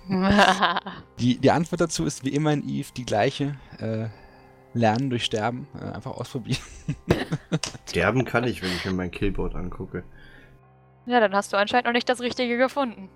die, 1.20 1.38
die 1.38 1.50
Antwort 1.52 1.80
dazu 1.80 2.04
ist 2.06 2.24
wie 2.24 2.30
immer 2.30 2.52
in 2.52 2.68
Eve 2.68 2.88
die 2.96 3.04
gleiche. 3.04 3.56
Äh, 3.78 4.08
lernen 4.78 5.10
durch 5.10 5.24
Sterben. 5.24 5.66
Äh, 5.80 5.84
einfach 5.84 6.12
ausprobieren. 6.12 6.60
Sterben 7.88 8.24
kann 8.24 8.44
ich, 8.44 8.62
wenn 8.62 8.70
ich 8.70 8.84
mir 8.84 8.92
mein 8.92 9.10
Killboard 9.10 9.54
angucke. 9.54 10.04
ja, 11.06 11.20
dann 11.20 11.34
hast 11.34 11.52
du 11.52 11.56
anscheinend 11.56 11.86
noch 11.86 11.92
nicht 11.92 12.08
das 12.08 12.20
Richtige 12.20 12.56
gefunden. 12.58 13.08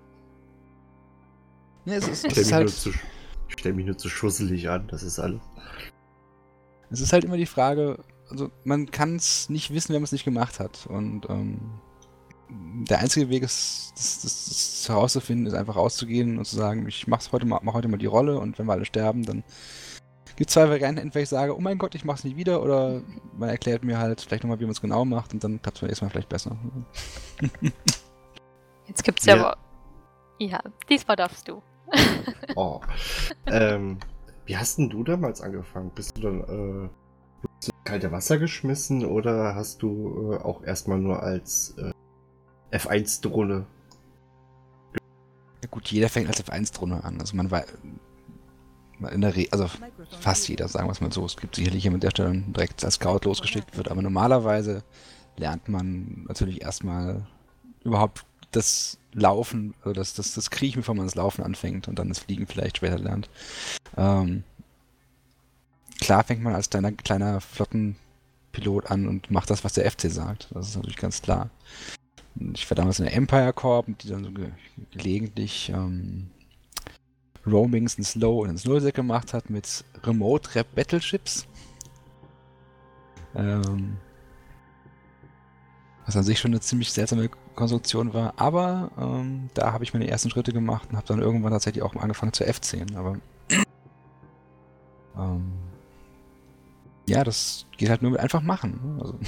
Ja, 1.85 1.95
es 1.95 2.07
ist, 2.07 2.25
Ich 2.25 2.31
es 2.31 2.37
ist 2.37 2.45
stelle 2.45 2.45
mich, 2.45 2.53
halt, 2.53 2.63
nur 2.65 2.73
zu- 2.73 2.89
ich 3.47 3.53
stell 3.59 3.73
mich 3.73 3.85
nur 3.85 3.97
zu 3.97 4.09
schusselig 4.09 4.69
an, 4.69 4.87
das 4.87 5.03
ist 5.03 5.19
alles. 5.19 5.41
es 6.89 7.01
ist 7.01 7.13
halt 7.13 7.23
immer 7.23 7.37
die 7.37 7.45
Frage, 7.45 7.99
also 8.29 8.49
man 8.63 8.89
kann 8.89 9.15
es 9.15 9.49
nicht 9.49 9.73
wissen, 9.73 9.89
wenn 9.93 10.01
man 10.01 10.05
es 10.05 10.11
nicht 10.11 10.25
gemacht 10.25 10.59
hat. 10.59 10.87
Und 10.87 11.29
ähm, 11.29 11.59
der 12.89 12.99
einzige 12.99 13.29
Weg, 13.29 13.43
ist, 13.43 13.91
das, 13.95 14.21
das, 14.21 14.45
das 14.45 14.89
herauszufinden, 14.89 15.45
ist 15.47 15.53
einfach 15.53 15.75
rauszugehen 15.75 16.37
und 16.37 16.45
zu 16.45 16.55
sagen, 16.55 16.87
ich 16.87 17.07
mach's 17.07 17.31
heute 17.31 17.45
mal, 17.45 17.59
mach 17.63 17.73
heute 17.73 17.87
mal 17.87 17.97
die 17.97 18.05
Rolle 18.05 18.39
und 18.39 18.57
wenn 18.59 18.65
wir 18.65 18.73
alle 18.73 18.85
sterben, 18.85 19.23
dann 19.25 19.43
gibt 20.35 20.49
es 20.49 20.53
zwei 20.53 20.69
Varianten. 20.69 21.01
Entweder 21.01 21.23
ich 21.23 21.29
sage, 21.29 21.55
oh 21.55 21.59
mein 21.59 21.77
Gott, 21.77 21.95
ich 21.95 22.05
mach's 22.05 22.23
nicht 22.23 22.35
wieder, 22.37 22.61
oder 22.63 23.01
man 23.37 23.49
erklärt 23.49 23.83
mir 23.83 23.97
halt 23.99 24.21
vielleicht 24.21 24.43
nochmal, 24.43 24.59
wie 24.59 24.65
man 24.65 24.71
es 24.71 24.81
genau 24.81 25.05
macht 25.05 25.33
und 25.33 25.43
dann 25.43 25.61
klappt 25.61 25.77
es 25.77 25.81
beim 25.81 25.87
nächsten 25.89 26.05
Mal 26.05 26.09
vielleicht 26.11 26.29
besser. 26.29 26.57
Jetzt 28.87 29.03
gibt's 29.03 29.25
ja, 29.25 29.35
Ja. 29.35 29.45
aber. 29.45 29.57
Ja, 30.39 30.59
diesmal 30.89 31.15
darfst 31.15 31.47
du. 31.47 31.61
Oh. 32.55 32.81
ähm, 33.47 33.97
wie 34.45 34.57
hast 34.57 34.77
denn 34.77 34.89
du 34.89 35.03
damals 35.03 35.41
angefangen? 35.41 35.91
Bist 35.95 36.17
du 36.17 36.21
dann 36.21 36.41
äh, 36.41 36.89
bist 37.41 37.69
du 37.69 37.71
kalte 37.83 38.11
Wasser 38.11 38.37
geschmissen 38.37 39.05
oder 39.05 39.55
hast 39.55 39.81
du 39.81 40.33
äh, 40.33 40.37
auch 40.37 40.63
erstmal 40.63 40.97
nur 40.99 41.23
als 41.23 41.75
äh, 41.77 41.93
F1-Drohne? 42.75 43.65
Ja 45.63 45.69
gut, 45.71 45.87
jeder 45.87 46.09
fängt 46.09 46.27
als 46.27 46.43
F1-Drohne 46.43 47.03
an. 47.03 47.19
Also 47.19 47.35
man 47.37 47.49
war 47.51 47.63
in 49.05 49.21
der 49.21 49.35
Re 49.35 49.47
also 49.51 49.69
fast 50.19 50.47
jeder, 50.47 50.67
sagen 50.67 50.87
wir 50.87 50.91
es 50.91 51.01
mal 51.01 51.11
so. 51.11 51.25
Es 51.25 51.37
gibt 51.37 51.55
sicherlich 51.55 51.83
jemand, 51.83 52.03
der 52.03 52.11
dann 52.11 52.53
direkt 52.53 52.83
als 52.83 52.95
Scout 52.95 53.21
losgeschickt 53.23 53.77
wird, 53.77 53.89
aber 53.89 54.01
normalerweise 54.01 54.83
lernt 55.37 55.67
man 55.67 56.25
natürlich 56.27 56.61
erstmal 56.61 57.25
überhaupt 57.83 58.25
das 58.51 58.97
Laufen, 59.13 59.73
also 59.81 59.93
das, 59.93 60.13
das, 60.13 60.33
das 60.33 60.49
Kriechen, 60.49 60.81
bevor 60.81 60.95
man 60.95 61.05
das 61.05 61.15
Laufen 61.15 61.43
anfängt 61.43 61.87
und 61.87 61.99
dann 61.99 62.09
das 62.09 62.19
Fliegen 62.19 62.47
vielleicht 62.47 62.77
später 62.77 62.97
lernt. 62.97 63.29
Ähm, 63.97 64.43
klar 65.99 66.23
fängt 66.23 66.41
man 66.41 66.55
als 66.55 66.69
kleiner, 66.69 66.91
kleiner 66.91 67.41
Flottenpilot 67.41 68.89
an 68.89 69.07
und 69.07 69.29
macht 69.31 69.49
das, 69.49 69.63
was 69.63 69.73
der 69.73 69.89
FC 69.89 70.11
sagt. 70.11 70.49
Das 70.51 70.69
ist 70.69 70.75
natürlich 70.75 70.97
ganz 70.97 71.21
klar. 71.21 71.49
Ich 72.53 72.69
war 72.69 72.75
damals 72.75 72.99
in 72.99 73.05
der 73.05 73.15
Empire 73.15 73.53
Corp, 73.53 73.85
die 73.99 74.07
dann 74.07 74.23
so 74.23 74.31
ge 74.31 74.49
gelegentlich 74.91 75.69
ähm, 75.69 76.31
Roamings 77.45 77.95
ins 77.95 78.15
Low 78.15 78.41
und 78.41 78.49
ins 78.49 78.65
Nullsec 78.65 78.95
gemacht 78.95 79.33
hat 79.33 79.49
mit 79.49 79.83
Remote 80.03 80.55
Rap 80.55 80.73
Battleships. 80.75 81.47
Ähm, 83.35 83.97
was 86.05 86.17
an 86.17 86.23
sich 86.23 86.39
schon 86.39 86.51
eine 86.51 86.59
ziemlich 86.59 86.91
seltsame 86.91 87.29
Konstruktion 87.55 88.13
war, 88.13 88.33
aber 88.37 88.91
ähm, 88.97 89.49
da 89.53 89.71
habe 89.71 89.83
ich 89.83 89.93
meine 89.93 90.07
ersten 90.07 90.29
Schritte 90.29 90.53
gemacht 90.53 90.89
und 90.89 90.97
habe 90.97 91.07
dann 91.07 91.19
irgendwann 91.19 91.51
tatsächlich 91.51 91.83
auch 91.83 91.95
angefangen 91.95 92.33
zu 92.33 92.43
F10, 92.43 92.95
aber 92.95 93.17
ähm, 95.17 95.51
ja, 97.07 97.23
das 97.23 97.65
geht 97.77 97.89
halt 97.89 98.01
nur 98.01 98.11
mit 98.11 98.19
einfach 98.19 98.41
machen. 98.41 98.79
ne? 98.83 99.01
Also, 99.01 99.19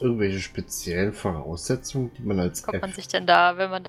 Irgendwelche 0.00 0.40
speziellen 0.40 1.12
Voraussetzungen, 1.12 2.10
die 2.18 2.22
man 2.22 2.40
als 2.40 2.62
Kommt 2.62 2.80
man 2.80 2.92
sich 2.92 3.06
denn 3.06 3.26
da, 3.26 3.56
wenn 3.56 3.70
man. 3.70 3.84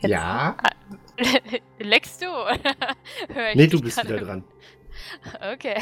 Jetzt- 0.00 0.10
Ja? 0.10 0.56
Leckst 1.78 2.22
du? 2.22 2.26
Ich 3.28 3.54
Nee, 3.54 3.66
du 3.66 3.80
bist 3.80 3.96
gerade? 3.96 4.14
wieder 4.14 4.26
dran. 4.26 4.44
Okay. 5.52 5.80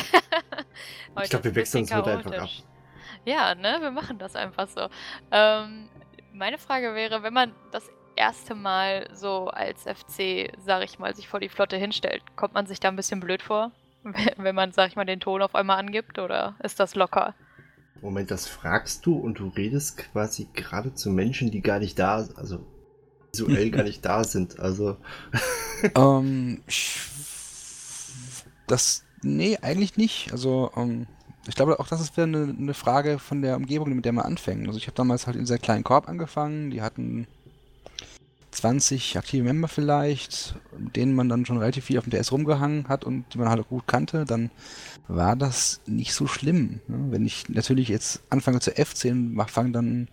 Heute 1.17 1.29
glaub, 1.31 1.45
wir 1.45 1.55
wechseln 1.55 1.83
uns 1.83 1.95
heute 1.95 2.13
einfach 2.19 2.31
chaotisch. 2.31 2.63
Ja, 3.25 3.55
ne, 3.55 3.79
wir 3.81 3.91
machen 3.91 4.19
das 4.19 4.37
einfach 4.37 4.69
so. 4.69 4.89
Ähm, 5.31 5.89
meine 6.33 6.59
Frage 6.59 6.95
wäre, 6.95 7.23
wenn 7.23 7.33
man 7.33 7.53
das 7.73 7.91
erste 8.15 8.55
Mal 8.55 9.09
so 9.13 9.49
als 9.49 9.83
FC, 9.85 10.53
sag 10.65 10.85
ich 10.85 10.99
mal, 10.99 11.15
sich 11.15 11.29
vor 11.29 11.41
die 11.41 11.49
Flotte 11.49 11.77
hinstellt, 11.77 12.23
kommt 12.37 12.55
man 12.55 12.67
sich 12.67 12.79
da 12.79 12.89
ein 12.89 12.97
bisschen 12.97 13.21
blöd 13.21 13.43
vor? 13.43 13.73
Wenn 14.37 14.55
man, 14.55 14.73
sag 14.73 14.89
ich 14.89 14.97
mal, 14.97 15.05
den 15.07 15.19
Ton 15.21 15.43
auf 15.43 15.55
einmal 15.55 15.79
angibt 15.79 16.19
oder 16.19 16.55
ist 16.63 16.79
das 16.79 16.95
locker? 16.95 17.35
Moment, 18.03 18.31
das 18.31 18.47
fragst 18.47 19.05
du 19.07 19.17
und 19.19 19.39
du 19.39 19.49
redest 19.49 19.97
quasi 19.97 20.47
gerade 20.53 20.95
zu 20.95 21.11
Menschen, 21.11 21.51
die 21.51 21.63
gar 21.63 21.79
nicht 21.79 21.99
da 21.99 22.23
sind, 22.23 22.39
also 22.39 22.65
visuell 23.37 23.71
gar 23.71 23.83
nicht 23.85 24.05
da 24.05 24.25
sind. 24.25 24.59
Also, 24.59 24.97
ähm, 25.97 26.63
das, 28.67 29.05
nee, 29.23 29.59
eigentlich 29.63 29.97
nicht. 29.97 30.33
Also, 30.33 30.71
ähm, 30.77 31.07
ich 31.49 31.55
glaube 31.55 31.79
auch, 31.79 31.89
das 31.89 32.01
ist 32.01 32.17
wieder 32.17 32.25
eine, 32.25 32.55
eine 32.59 32.75
Frage 32.75 33.19
von 33.19 33.43
der 33.43 33.57
Umgebung, 33.57 33.95
mit 33.95 34.05
der 34.05 34.13
man 34.13 34.25
anfängt. 34.25 34.67
Also 34.67 34.79
ich 34.79 34.87
habe 34.87 34.97
damals 34.97 35.27
halt 35.27 35.37
in 35.37 35.43
dieser 35.43 35.59
kleinen 35.59 35.85
Korb 35.85 36.09
angefangen, 36.09 36.71
die 36.71 36.83
hatten 36.83 37.29
20 38.57 39.19
aktive 39.19 39.45
Member 39.45 39.69
vielleicht, 39.69 40.57
denen 40.95 41.15
man 41.15 41.29
dann 41.29 41.45
schon 41.45 41.59
relativ 41.59 41.85
viel 41.85 41.99
auf 41.99 42.05
dem 42.05 42.11
DS 42.11 42.33
rumgehangen 42.33 42.89
hat 42.89 43.05
und 43.05 43.27
die 43.33 43.39
man 43.39 43.51
halt 43.51 43.61
auch 43.61 43.69
gut 43.69 43.87
kannte, 43.87 44.25
dann 44.25 44.51
war 45.09 45.37
das 45.37 45.83
nicht 45.87 46.15
so 46.15 46.27
schlimm. 46.27 46.81
Ne? 46.89 47.09
Wenn 47.11 47.27
ich 47.27 47.49
natürlich 47.51 47.89
jetzt 47.89 48.23
anfange 48.31 48.61
zu 48.61 48.71
F10, 48.71 49.47
fange 49.49 49.73
dann 49.73 50.09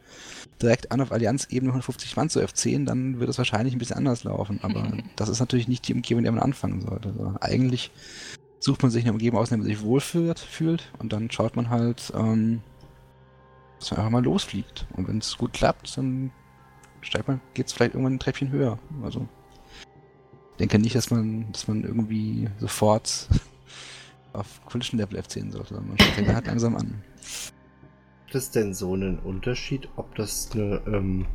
direkt 0.62 0.92
an 0.92 1.00
auf 1.00 1.14
Allianz-Ebene 1.14 1.72
150 1.72 2.16
Mann 2.18 2.30
zu 2.30 2.42
F10, 2.42 2.86
dann 2.86 3.20
wird 3.20 3.30
es 3.30 3.38
wahrscheinlich 3.38 3.76
ein 3.76 3.80
bisschen 3.80 3.98
anders 3.98 4.26
laufen. 4.26 4.60
Aber 4.62 4.92
das 5.16 5.30
ist 5.30 5.40
natürlich 5.40 5.70
nicht 5.70 5.88
die 5.88 5.94
Umgebung, 5.94 6.20
in 6.20 6.26
der 6.26 6.34
man 6.34 6.44
anfangen 6.44 6.82
sollte. 6.82 7.14
sondern 7.14 7.38
eigentlich 7.38 7.92
sucht 8.60 8.82
man 8.82 8.92
sich 8.92 9.04
eine 9.04 9.14
Umgebung 9.14 9.40
aus, 9.40 9.52
in 9.52 9.60
der 9.60 9.66
man 9.66 9.68
sich 9.68 9.82
wohlfühlt 9.82 10.40
fühlt, 10.40 10.92
und 11.00 11.14
dann 11.14 11.32
schaut 11.32 11.56
man 11.56 11.70
halt, 11.70 12.12
ähm, 12.16 12.62
dass 13.80 13.92
man 13.92 14.00
einfach 14.02 14.12
mal 14.12 14.24
losfliegt. 14.24 14.86
Und 14.96 15.08
wenn 15.08 15.20
es 15.20 15.38
gut 15.38 15.54
klappt, 15.54 15.98
dann 15.98 16.32
steigt 17.04 17.28
man, 17.28 17.42
geht 17.54 17.68
es 17.68 17.74
vielleicht 17.74 17.94
irgendwann 17.94 18.16
ein 18.16 18.20
Treppchen 18.20 18.52
höher. 18.52 18.80
Also 19.04 19.28
ich 20.52 20.58
denke 20.58 20.80
nicht, 20.80 20.96
dass 20.96 21.12
man, 21.12 21.52
dass 21.52 21.68
man 21.68 21.84
irgendwie 21.84 22.50
sofort 22.60 23.28
auf 24.34 24.62
Collision 24.66 25.00
Level 25.00 25.20
F10 25.20 25.52
sollte, 25.52 25.76
man 25.76 25.98
fängt 25.98 26.34
halt 26.34 26.48
langsam 26.48 26.76
an. 26.76 27.04
gibt 28.26 28.36
es 28.36 28.52
denn 28.52 28.74
so 28.74 28.94
einen 28.94 29.20
Unterschied, 29.20 29.90
ob 29.96 30.16
das 30.16 30.50
eine 30.54 30.82
ähm, 30.88 31.26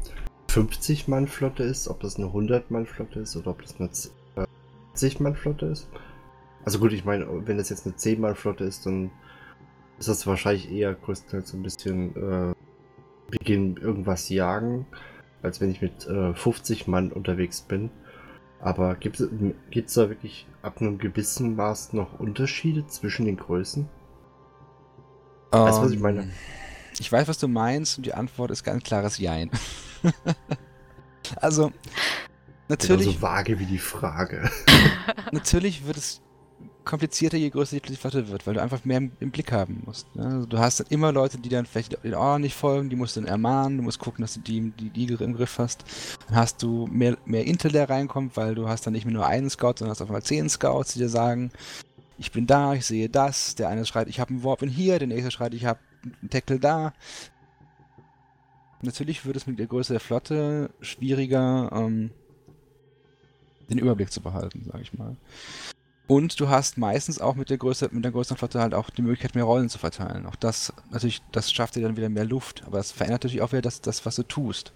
50-Mann-Flotte 0.49 1.63
ist, 1.63 1.89
ob 1.89 2.01
das 2.01 2.17
eine 2.17 2.27
100-Mann-Flotte 2.27 3.21
ist 3.21 3.37
oder 3.37 3.51
ob 3.51 3.63
das 3.63 3.79
eine 3.79 3.91
40-Mann-Flotte 4.97 5.67
ist? 5.67 5.89
Also 6.65 6.79
gut, 6.79 6.93
ich 6.93 7.05
meine, 7.05 7.27
wenn 7.47 7.59
das 7.59 7.69
jetzt 7.69 7.87
eine 7.87 7.95
10-Mann-Flotte 7.95 8.65
ist, 8.65 8.87
dann 8.87 9.11
ist 9.99 10.09
das 10.09 10.27
wahrscheinlich 10.27 10.71
eher 10.71 10.95
größtenteils 10.95 11.51
so 11.51 11.57
ein 11.57 11.63
bisschen 11.63 12.17
äh, 12.17 12.55
Beginn 13.31 13.77
irgendwas 13.77 14.29
jagen, 14.29 14.87
als 15.43 15.61
wenn 15.61 15.71
ich 15.71 15.81
mit 15.81 16.07
äh, 16.07 16.35
50 16.35 16.87
Mann 16.87 17.13
unterwegs 17.13 17.63
bin. 17.63 17.91
Aber 18.61 18.97
gibt 18.97 19.21
es 19.21 19.95
da 19.95 20.09
wirklich 20.09 20.47
ab 20.63 20.81
einem 20.81 20.99
gewissen 20.99 21.55
Maß 21.55 21.93
noch 21.93 22.19
Unterschiede 22.19 22.87
zwischen 22.87 23.27
den 23.27 23.37
Größen? 23.37 23.89
Weißt 25.51 25.79
du, 25.79 25.83
was 25.83 25.91
ich 25.93 26.01
meine? 26.01 26.23
Ähm, 26.23 26.31
Ich 26.99 27.11
weiß, 27.11 27.29
was 27.29 27.39
du 27.39 27.47
meinst 27.47 27.99
und 27.99 28.07
die 28.07 28.15
Antwort 28.15 28.51
ist 28.51 28.65
ganz 28.65 28.83
klares 28.83 29.19
Jein. 29.19 29.51
also, 31.37 31.73
natürlich, 32.69 33.07
Genauso 33.07 33.23
vage 33.23 33.59
wie 33.61 33.67
die 33.67 33.79
Frage. 33.79 34.51
natürlich 35.33 35.87
wird 35.87 35.97
es 35.97 36.21
komplizierter, 36.89 37.37
je 37.37 37.51
größer 37.51 37.79
die 37.79 37.97
Flotte 37.97 38.29
wird, 38.29 38.47
weil 38.47 38.55
du 38.55 38.63
einfach 38.63 38.85
mehr 38.85 38.97
im, 38.97 39.13
im 39.21 39.31
Blick 39.31 39.53
haben 39.53 39.83
musst. 39.85 40.07
Ja? 40.15 40.25
Also 40.25 40.47
du 40.47 40.59
hast 40.59 40.81
dann 40.81 40.87
immer 40.89 41.13
Leute, 41.13 41.39
die 41.39 41.49
dann 41.49 41.67
vielleicht 41.67 42.03
den 42.03 42.15
Ohren 42.15 42.41
nicht 42.41 42.57
folgen, 42.57 42.91
die 42.91 42.97
musst 42.97 43.15
du 43.15 43.21
dann 43.21 43.29
ermahnen, 43.29 43.77
du 43.77 43.85
musst 43.85 43.99
gucken, 44.01 44.23
dass 44.23 44.35
du 44.35 44.41
die, 44.41 44.73
die, 44.73 44.91
die 44.91 45.13
im 45.23 45.35
Griff 45.35 45.59
hast. 45.59 45.85
Dann 46.27 46.37
hast 46.37 46.63
du 46.63 46.89
mehr, 46.91 47.17
mehr 47.27 47.45
Intel, 47.45 47.71
der 47.71 47.89
reinkommt, 47.89 48.37
weil 48.37 48.55
du 48.55 48.69
hast 48.69 48.87
dann 48.87 48.95
nicht 48.95 49.05
mehr 49.05 49.15
nur 49.15 49.27
einen 49.27 49.51
Scout, 49.51 49.75
sondern 49.77 49.91
hast 49.91 50.03
auf 50.03 50.09
einmal 50.09 50.23
zehn 50.23 50.49
Scouts, 50.49 50.95
die 50.95 50.99
dir 50.99 51.09
sagen, 51.09 51.53
ich 52.17 52.33
bin 52.33 52.47
da, 52.47 52.75
ich 52.75 52.87
sehe 52.87 53.09
das. 53.09 53.55
Der 53.55 53.69
eine 53.69 53.85
schreit, 53.85 54.09
ich 54.09 54.19
habe 54.19 54.31
einen 54.31 54.43
Warp 54.43 54.63
in 54.63 54.69
hier, 54.69 54.99
der 54.99 55.09
nächste 55.09 55.31
schreit, 55.31 55.55
ich 55.55 55.67
habe 55.67 55.79
einen 56.03 56.31
Tackle 56.31 56.59
da. 56.59 56.95
Natürlich 58.81 59.27
wird 59.27 59.37
es 59.37 59.47
mit 59.47 59.59
der 59.59 59.67
Größe 59.67 59.93
der 59.93 60.01
Flotte 60.01 60.71
schwieriger, 60.81 61.71
ähm, 61.73 62.11
den 63.69 63.79
Überblick 63.79 64.11
zu 64.11 64.23
behalten, 64.23 64.65
sage 64.65 64.83
ich 64.83 64.95
mal. 64.95 65.17
Und 66.09 66.41
du 66.41 66.49
hast 66.49 66.79
meistens 66.79 67.21
auch 67.21 67.35
mit 67.35 67.51
der, 67.51 67.59
Größe, 67.59 67.91
mit 67.93 68.03
der 68.03 68.13
größeren 68.13 68.39
Flotte 68.39 68.61
halt 68.61 68.73
auch 68.73 68.89
die 68.89 69.03
Möglichkeit, 69.03 69.35
mehr 69.35 69.45
Rollen 69.45 69.69
zu 69.69 69.79
verteilen. 69.79 70.25
Auch 70.25 70.37
das, 70.37 70.73
natürlich, 70.91 71.21
das 71.33 71.53
schafft 71.53 71.77
dir 71.77 71.83
dann 71.83 71.99
wieder 71.99 72.09
mehr 72.09 72.25
Luft, 72.25 72.63
aber 72.67 72.79
das 72.79 72.93
verändert 72.93 73.25
natürlich 73.25 73.43
auch 73.43 73.53
wieder 73.53 73.61
das, 73.61 73.83
das 73.83 74.07
was 74.07 74.17
du 74.17 74.23
tust. 74.23 74.73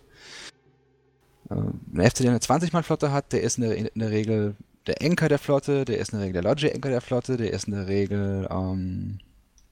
Äh, 1.48 1.54
ein 1.54 2.10
FC, 2.10 2.16
der 2.18 2.30
eine 2.32 2.38
20-Mann-Flotte 2.38 3.12
hat, 3.12 3.32
der 3.32 3.42
ist 3.42 3.56
in 3.56 3.64
der, 3.64 3.76
in 3.76 3.88
der 3.94 4.10
Regel 4.10 4.56
der 4.86 4.96
Anker 5.00 5.30
der 5.30 5.38
Flotte, 5.38 5.86
der 5.86 5.98
ist 5.98 6.12
in 6.12 6.18
der 6.18 6.26
Regel 6.26 6.42
der 6.42 6.50
Logic-Anker 6.50 6.90
der 6.90 7.00
Flotte, 7.00 7.38
der 7.38 7.50
ist 7.50 7.64
in 7.64 7.72
der 7.72 7.88
Regel, 7.88 8.46
ähm, 8.50 9.18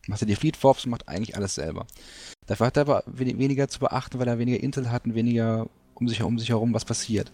macht 0.06 0.22
er 0.22 0.26
die 0.26 0.36
Fleet 0.36 0.64
Warps 0.64 0.86
und 0.86 0.92
macht 0.92 1.08
eigentlich 1.08 1.36
alles 1.36 1.56
selber. 1.56 1.86
Dafür 2.46 2.68
hat 2.68 2.78
er 2.78 2.82
aber 2.82 3.04
weniger 3.06 3.68
zu 3.68 3.80
beachten, 3.80 4.18
weil 4.18 4.28
er 4.28 4.38
weniger 4.38 4.62
Intel 4.62 4.90
hat 4.90 5.04
und 5.04 5.14
weniger 5.14 5.68
um 5.92 6.08
sich, 6.08 6.22
um 6.22 6.38
sich 6.38 6.48
herum 6.48 6.72
was 6.72 6.86
passiert. 6.86 7.32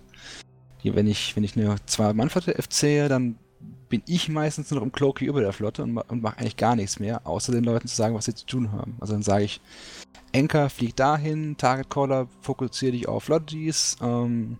Hier, 0.79 0.97
wenn 0.97 1.07
ich, 1.07 1.37
wenn 1.37 1.45
ich 1.45 1.57
eine 1.57 1.77
Zwei-Mann-Flotte 1.87 2.61
FC, 2.61 3.09
dann 3.09 3.39
bin 3.89 4.03
ich 4.07 4.29
meistens 4.29 4.71
nur 4.71 4.81
noch 4.81 4.87
im 4.87 4.93
Cloaky 4.93 5.27
über 5.27 5.41
der 5.41 5.53
Flotte 5.53 5.83
und, 5.83 5.97
und 5.97 6.23
mache 6.23 6.39
eigentlich 6.39 6.57
gar 6.57 6.77
nichts 6.77 6.99
mehr, 6.99 7.27
außer 7.27 7.53
den 7.53 7.65
Leuten 7.65 7.89
zu 7.89 7.97
sagen, 7.97 8.15
was 8.15 8.25
sie 8.25 8.35
zu 8.35 8.47
tun 8.47 8.73
haben. 8.73 8.97
Also 9.01 9.13
dann 9.13 9.23
sage 9.23 9.45
ich, 9.45 9.61
Anker, 10.35 10.69
flieg 10.71 10.97
dahin, 10.97 11.57
Target 11.57 11.89
Caller, 11.89 12.29
fokussiere 12.41 12.93
dich 12.93 13.09
auf 13.09 13.29
Lodgies, 13.29 13.97
ähm, 14.03 14.59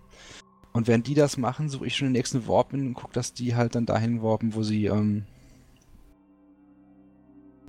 und 0.77 0.87
während 0.87 1.07
die 1.07 1.15
das 1.15 1.37
machen, 1.37 1.69
suche 1.69 1.87
ich 1.87 1.95
schon 1.95 2.09
den 2.09 2.11
nächsten 2.11 2.47
Warp 2.47 2.71
und 2.71 2.93
gucke, 2.93 3.11
dass 3.11 3.33
die 3.33 3.55
halt 3.55 3.73
dann 3.73 3.87
dahin 3.87 4.21
warpen, 4.21 4.53
wo 4.53 4.61
sie, 4.61 4.85
ähm, 4.85 5.23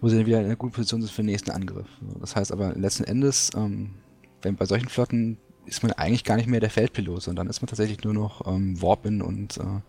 wo 0.02 0.08
sie 0.08 0.18
dann 0.18 0.26
wieder 0.26 0.40
in 0.40 0.44
einer 0.44 0.56
guten 0.56 0.74
Position 0.74 1.00
sind 1.00 1.10
für 1.10 1.22
den 1.22 1.30
nächsten 1.30 1.50
Angriff. 1.50 1.88
Das 2.20 2.36
heißt 2.36 2.52
aber 2.52 2.74
letzten 2.74 3.04
Endes, 3.04 3.50
ähm, 3.56 3.94
wenn 4.42 4.56
bei 4.56 4.66
solchen 4.66 4.90
Flotten 4.90 5.38
ist 5.64 5.82
man 5.82 5.92
eigentlich 5.92 6.22
gar 6.22 6.36
nicht 6.36 6.48
mehr 6.48 6.60
der 6.60 6.68
Feldpilot, 6.68 7.22
sondern 7.22 7.48
ist 7.48 7.62
man 7.62 7.68
tatsächlich 7.68 8.04
nur 8.04 8.12
noch 8.12 8.46
ähm, 8.46 8.80
Warpin 8.82 9.22
und 9.22 9.56
äh, 9.56 9.80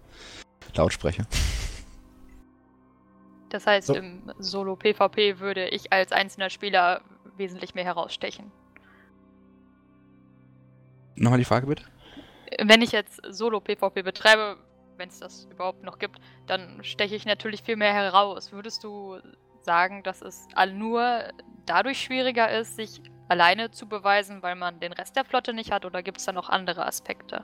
Lautsprecher. 0.78 1.26
Das 3.50 3.66
heißt, 3.66 3.88
so. 3.88 3.96
im 3.96 4.32
Solo-PvP 4.38 5.40
würde 5.40 5.68
ich 5.70 5.92
als 5.92 6.12
einzelner 6.12 6.50
Spieler 6.50 7.02
wesentlich 7.36 7.74
mehr 7.74 7.86
herausstechen. 7.86 8.52
Nochmal 11.16 11.40
die 11.40 11.46
Frage 11.46 11.68
bitte? 11.68 11.84
wenn 12.62 12.82
ich 12.82 12.92
jetzt 12.92 13.22
Solo-PvP 13.28 14.02
betreibe, 14.02 14.58
wenn 14.98 15.10
es 15.10 15.20
das 15.20 15.48
überhaupt 15.52 15.84
noch 15.84 16.00
gibt, 16.00 16.20
dann 16.48 16.84
steche 16.84 17.16
ich 17.16 17.26
natürlich 17.26 17.64
viel 17.64 17.76
mehr 17.76 17.94
heraus. 17.94 18.52
Würdest 18.52 18.84
du 18.84 19.20
sagen, 19.62 20.04
dass 20.04 20.22
es 20.22 20.48
nur 20.74 21.24
dadurch 21.66 22.02
schwieriger 22.02 22.50
ist, 22.52 22.76
sich 22.76 23.02
alleine 23.28 23.72
zu 23.72 23.88
beweisen, 23.88 24.42
weil 24.42 24.56
man 24.56 24.80
den 24.80 24.94
Rest 24.94 25.16
der 25.16 25.26
Flotte 25.26 25.54
nicht 25.54 25.72
hat, 25.72 25.86
oder 25.86 26.02
gibt 26.02 26.18
es 26.18 26.26
da 26.26 26.32
noch 26.32 26.50
andere 26.50 26.86
Aspekte? 26.86 27.44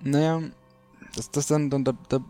Naja, 0.00 0.40
das, 1.16 1.30
das 1.30 1.46
dann, 1.46 1.70
dann 1.70 1.84
da, 1.84 1.92
da 2.08 2.20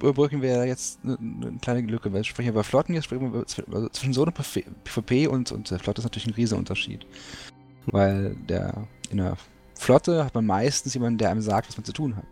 überbrücken 0.00 0.42
wir 0.42 0.50
ja 0.50 0.64
jetzt 0.64 1.00
eine, 1.04 1.18
eine, 1.18 1.58
kleine 1.60 1.80
Lücke. 1.82 2.12
Wir 2.12 2.24
sprechen 2.24 2.50
über 2.50 2.64
Flotten, 2.64 2.94
jetzt 2.94 3.04
sprechen 3.04 3.32
wir 3.32 3.44
also 3.72 3.88
zwischen 3.88 4.12
Solo-PvP 4.12 5.26
und, 5.28 5.52
und 5.52 5.70
der 5.70 5.78
Flotte 5.78 6.00
ist 6.00 6.04
natürlich 6.04 6.26
ein 6.26 6.34
riesiger 6.34 6.58
Unterschied. 6.58 7.06
Weil 7.86 8.34
der 8.48 8.86
in 9.10 9.18
der 9.18 9.36
Flotte 9.78 10.24
hat 10.24 10.34
man 10.34 10.46
meistens 10.46 10.94
jemanden, 10.94 11.18
der 11.18 11.30
einem 11.30 11.42
sagt, 11.42 11.68
was 11.68 11.76
man 11.76 11.84
zu 11.84 11.92
tun 11.92 12.16
hat. 12.16 12.24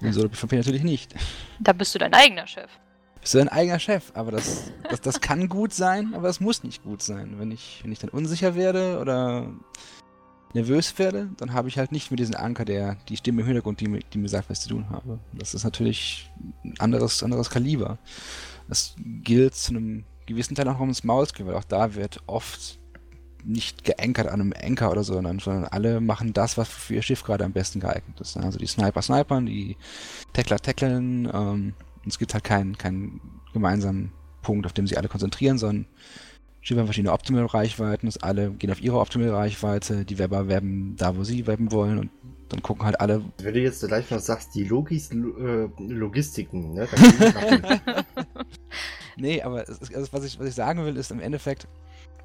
In 0.00 0.12
Solo 0.12 0.28
PvP 0.28 0.56
natürlich 0.56 0.82
nicht. 0.82 1.14
Da 1.58 1.72
bist 1.72 1.94
du 1.94 1.98
dein 1.98 2.14
eigener 2.14 2.46
Chef. 2.46 2.70
Bist 3.20 3.34
du 3.34 3.38
dein 3.38 3.48
eigener 3.48 3.78
Chef, 3.78 4.12
aber 4.14 4.30
das, 4.30 4.72
das, 4.88 5.00
das 5.00 5.20
kann 5.20 5.48
gut 5.48 5.74
sein, 5.74 6.14
aber 6.14 6.28
es 6.28 6.40
muss 6.40 6.62
nicht 6.62 6.82
gut 6.84 7.02
sein. 7.02 7.38
Wenn 7.38 7.50
ich, 7.50 7.80
wenn 7.82 7.92
ich 7.92 7.98
dann 7.98 8.10
unsicher 8.10 8.54
werde 8.54 8.98
oder 8.98 9.52
nervös 10.54 10.98
werde, 10.98 11.30
dann 11.36 11.52
habe 11.52 11.68
ich 11.68 11.78
halt 11.78 11.92
nicht 11.92 12.10
mehr 12.10 12.16
diesen 12.16 12.34
Anker, 12.34 12.64
der 12.64 12.96
die 13.08 13.16
Stimme 13.16 13.42
im 13.42 13.46
Hintergrund, 13.46 13.80
die, 13.80 14.00
die 14.12 14.18
mir 14.18 14.28
sagt, 14.28 14.50
was 14.50 14.60
zu 14.60 14.70
tun 14.70 14.90
habe. 14.90 15.18
Das 15.32 15.54
ist 15.54 15.64
natürlich 15.64 16.30
ein 16.64 16.74
anderes, 16.78 17.22
anderes 17.22 17.50
Kaliber. 17.50 17.98
Das 18.68 18.94
gilt 19.22 19.54
zu 19.54 19.72
einem 19.72 20.04
gewissen 20.26 20.54
Teil 20.54 20.68
auch 20.68 20.80
ums 20.80 21.04
Maulskill, 21.04 21.46
weil 21.46 21.56
auch 21.56 21.64
da 21.64 21.94
wird 21.94 22.20
oft 22.26 22.78
nicht 23.44 23.84
geankert 23.84 24.28
an 24.28 24.40
einem 24.40 24.54
Anker 24.60 24.90
oder 24.90 25.02
so, 25.02 25.14
sondern, 25.14 25.38
sondern 25.38 25.64
alle 25.64 26.00
machen 26.00 26.32
das, 26.32 26.58
was 26.58 26.68
für 26.68 26.94
ihr 26.94 27.02
Schiff 27.02 27.22
gerade 27.22 27.44
am 27.44 27.52
besten 27.52 27.80
geeignet 27.80 28.20
ist. 28.20 28.36
Also 28.36 28.58
die 28.58 28.66
Sniper 28.66 29.02
snipern, 29.02 29.46
die 29.46 29.76
Tackler 30.32 30.58
tackeln. 30.58 31.30
Ähm, 31.32 31.74
es 32.06 32.18
gibt 32.18 32.34
halt 32.34 32.44
keinen, 32.44 32.76
keinen 32.76 33.20
gemeinsamen 33.52 34.12
Punkt, 34.42 34.66
auf 34.66 34.72
dem 34.72 34.86
sie 34.86 34.96
alle 34.96 35.08
konzentrieren, 35.08 35.58
sondern 35.58 35.86
Schiffe 36.62 36.80
haben 36.80 36.86
verschiedene 36.86 37.12
optimale 37.12 37.52
Reichweiten, 37.52 38.10
alle 38.20 38.50
gehen 38.50 38.70
auf 38.70 38.82
ihre 38.82 38.98
optimale 38.98 39.32
Reichweite, 39.32 40.04
die 40.04 40.18
Webber 40.18 40.48
werben 40.48 40.94
da, 40.96 41.16
wo 41.16 41.24
sie 41.24 41.46
werben 41.46 41.72
wollen 41.72 41.98
und 41.98 42.10
dann 42.50 42.62
gucken 42.62 42.84
halt 42.84 43.00
alle. 43.00 43.22
Wenn 43.38 43.54
du 43.54 43.60
jetzt 43.60 43.86
gleich 43.86 44.10
noch 44.10 44.18
sagst, 44.18 44.54
die 44.54 44.64
Logis, 44.64 45.10
äh, 45.10 45.68
Logistiken, 45.78 46.74
ne? 46.74 46.88
nee, 49.16 49.40
aber 49.40 49.68
es, 49.68 49.94
also 49.94 50.12
was, 50.12 50.24
ich, 50.24 50.38
was 50.38 50.48
ich 50.48 50.54
sagen 50.54 50.84
will, 50.84 50.96
ist 50.96 51.10
im 51.10 51.20
Endeffekt, 51.20 51.66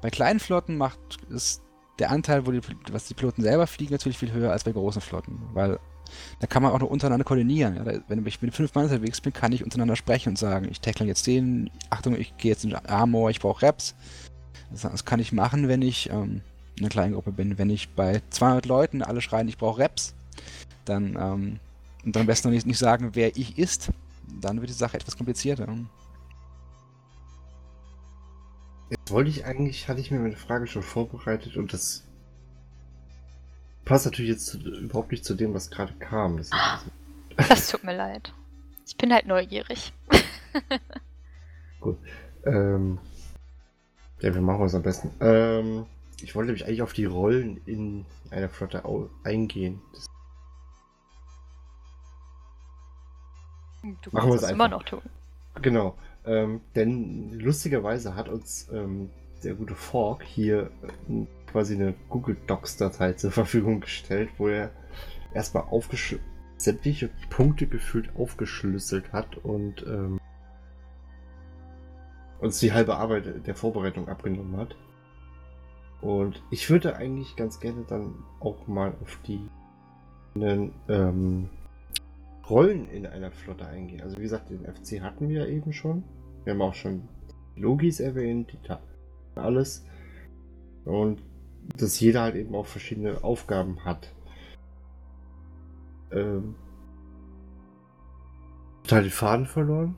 bei 0.02 0.10
kleinen 0.10 0.40
Flotten 0.40 0.76
macht 0.76 0.98
ist 1.30 1.62
der 1.98 2.10
Anteil, 2.10 2.46
wo 2.46 2.50
die, 2.50 2.60
was 2.90 3.06
die 3.06 3.14
Piloten 3.14 3.42
selber 3.42 3.66
fliegen, 3.66 3.92
natürlich 3.92 4.18
viel 4.18 4.32
höher 4.32 4.52
als 4.52 4.64
bei 4.64 4.72
großen 4.72 5.00
Flotten, 5.00 5.40
weil 5.54 5.78
da 6.40 6.46
kann 6.46 6.62
man 6.62 6.72
auch 6.72 6.80
noch 6.80 6.90
untereinander 6.90 7.24
koordinieren. 7.24 7.76
Ja? 7.76 8.00
Wenn 8.08 8.24
ich 8.26 8.42
mit 8.42 8.54
fünf 8.54 8.74
Mann 8.74 8.84
unterwegs 8.84 9.20
bin, 9.20 9.32
kann 9.32 9.52
ich 9.52 9.64
untereinander 9.64 9.96
sprechen 9.96 10.30
und 10.30 10.38
sagen, 10.38 10.68
ich 10.70 10.80
tackle 10.80 11.06
jetzt 11.06 11.26
den, 11.26 11.70
Achtung, 11.90 12.16
ich 12.16 12.36
gehe 12.36 12.50
jetzt 12.50 12.64
in 12.64 12.74
Armor, 12.74 13.30
ich 13.30 13.40
brauche 13.40 13.62
Reps. 13.62 13.94
Das, 14.70 15.04
kann 15.04 15.20
ich 15.20 15.32
machen, 15.32 15.68
wenn 15.68 15.82
ich 15.82 16.10
ähm, 16.10 16.42
in 16.76 16.82
einer 16.82 16.88
kleinen 16.88 17.14
Gruppe 17.14 17.32
bin. 17.32 17.58
Wenn 17.58 17.70
ich 17.70 17.88
bei 17.90 18.22
200 18.30 18.66
Leuten 18.66 19.02
alle 19.02 19.20
schreien, 19.20 19.48
ich 19.48 19.58
brauche 19.58 19.80
Reps, 19.80 20.14
dann 20.84 21.16
ähm, 21.18 21.60
und 22.06 22.14
dann 22.14 22.20
am 22.20 22.26
besten 22.26 22.48
noch 22.48 22.54
nicht, 22.54 22.66
nicht 22.66 22.78
sagen, 22.78 23.10
wer 23.14 23.36
ich 23.36 23.58
ist, 23.58 23.90
dann 24.40 24.60
wird 24.60 24.70
die 24.70 24.74
Sache 24.74 24.96
etwas 24.96 25.16
komplizierter. 25.16 25.66
Jetzt 28.90 29.10
wollte 29.10 29.28
ich 29.28 29.44
eigentlich, 29.44 29.88
hatte 29.88 30.00
ich 30.00 30.12
mir 30.12 30.20
meine 30.20 30.36
Frage 30.36 30.68
schon 30.68 30.84
vorbereitet 30.84 31.56
und 31.56 31.72
das 31.72 32.04
passt 33.84 34.04
natürlich 34.04 34.30
jetzt 34.30 34.54
überhaupt 34.54 35.10
nicht 35.10 35.24
zu 35.24 35.34
dem, 35.34 35.52
was 35.52 35.68
gerade 35.68 35.94
kam. 35.94 36.36
Das, 36.36 36.50
das 37.48 37.68
tut 37.68 37.82
mir 37.82 37.96
leid. 37.96 38.32
Ich 38.86 38.96
bin 38.96 39.12
halt 39.12 39.26
neugierig. 39.26 39.92
Gut. 41.80 41.98
Ähm, 42.44 43.00
ja, 44.20 44.34
wir 44.34 44.40
machen 44.40 44.64
es 44.64 44.74
am 44.74 44.82
besten. 44.82 45.10
Ähm, 45.20 45.86
ich 46.22 46.34
wollte 46.34 46.46
nämlich 46.46 46.66
eigentlich 46.66 46.82
auf 46.82 46.92
die 46.92 47.04
Rollen 47.04 47.60
in 47.66 48.06
einer 48.30 48.48
Flotte 48.48 48.84
eingehen. 49.24 49.80
Das 49.92 50.06
du 54.02 54.10
machen 54.12 54.30
wir 54.30 54.36
es 54.36 54.50
immer 54.50 54.68
noch 54.68 54.82
tun. 54.82 55.02
Genau. 55.62 55.96
Ähm, 56.24 56.60
denn 56.74 57.38
lustigerweise 57.38 58.16
hat 58.16 58.28
uns 58.28 58.68
ähm, 58.72 59.10
der 59.44 59.54
gute 59.54 59.74
Fork 59.74 60.24
hier 60.24 60.70
äh, 61.08 61.26
quasi 61.46 61.74
eine 61.74 61.94
Google 62.08 62.36
Docs-Datei 62.46 63.12
zur 63.12 63.30
Verfügung 63.32 63.80
gestellt, 63.80 64.30
wo 64.38 64.48
er 64.48 64.70
erstmal 65.34 65.64
sämtliche 66.56 67.10
Punkte 67.30 67.66
gefühlt 67.66 68.10
aufgeschlüsselt 68.16 69.12
hat 69.12 69.36
und 69.36 69.84
ähm, 69.86 70.18
uns 72.46 72.58
die 72.60 72.72
halbe 72.72 72.96
Arbeit 72.96 73.46
der 73.46 73.54
Vorbereitung 73.54 74.08
abgenommen 74.08 74.56
hat. 74.56 74.76
Und 76.00 76.42
ich 76.50 76.68
würde 76.70 76.96
eigentlich 76.96 77.36
ganz 77.36 77.60
gerne 77.60 77.84
dann 77.88 78.14
auch 78.40 78.66
mal 78.66 78.94
auf 79.02 79.18
die 79.26 79.40
ähm, 80.88 81.48
Rollen 82.48 82.88
in 82.88 83.06
einer 83.06 83.30
Flotte 83.32 83.66
eingehen. 83.66 84.02
Also 84.02 84.18
wie 84.18 84.22
gesagt, 84.22 84.50
den 84.50 84.64
FC 84.64 85.00
hatten 85.00 85.28
wir 85.28 85.44
ja 85.44 85.46
eben 85.46 85.72
schon. 85.72 86.04
Wir 86.44 86.52
haben 86.52 86.62
auch 86.62 86.74
schon 86.74 87.08
Logis 87.56 88.00
erwähnt, 88.00 88.52
die 88.52 88.66
Ta 88.66 88.80
alles. 89.34 89.84
Und 90.84 91.22
dass 91.76 91.98
jeder 91.98 92.22
halt 92.22 92.36
eben 92.36 92.54
auch 92.54 92.66
verschiedene 92.66 93.24
Aufgaben 93.24 93.84
hat. 93.84 94.14
Ähm, 96.12 96.54
total 98.84 99.02
den 99.02 99.10
Faden 99.10 99.46
verloren. 99.46 99.96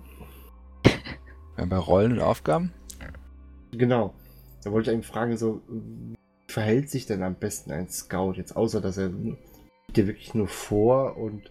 Ja, 1.59 1.65
bei 1.65 1.77
Rollen 1.77 2.13
und 2.13 2.21
Aufgaben? 2.21 2.73
Genau. 3.73 4.15
Da 4.63 4.73
wollte 4.73 4.91
ich 4.91 4.95
eigentlich 4.95 5.09
fragen, 5.09 5.37
so, 5.37 5.61
wie 5.69 6.15
verhält 6.47 6.89
sich 6.89 7.07
denn 7.07 7.23
am 7.23 7.35
besten 7.35 7.73
ein 7.73 7.89
Scout 7.89 8.35
jetzt, 8.35 8.57
außer 8.57 8.81
dass 8.81 8.97
er 8.97 9.11
dir 9.95 10.07
wirklich 10.07 10.35
nur 10.35 10.49
vor 10.49 11.17
und 11.17 11.51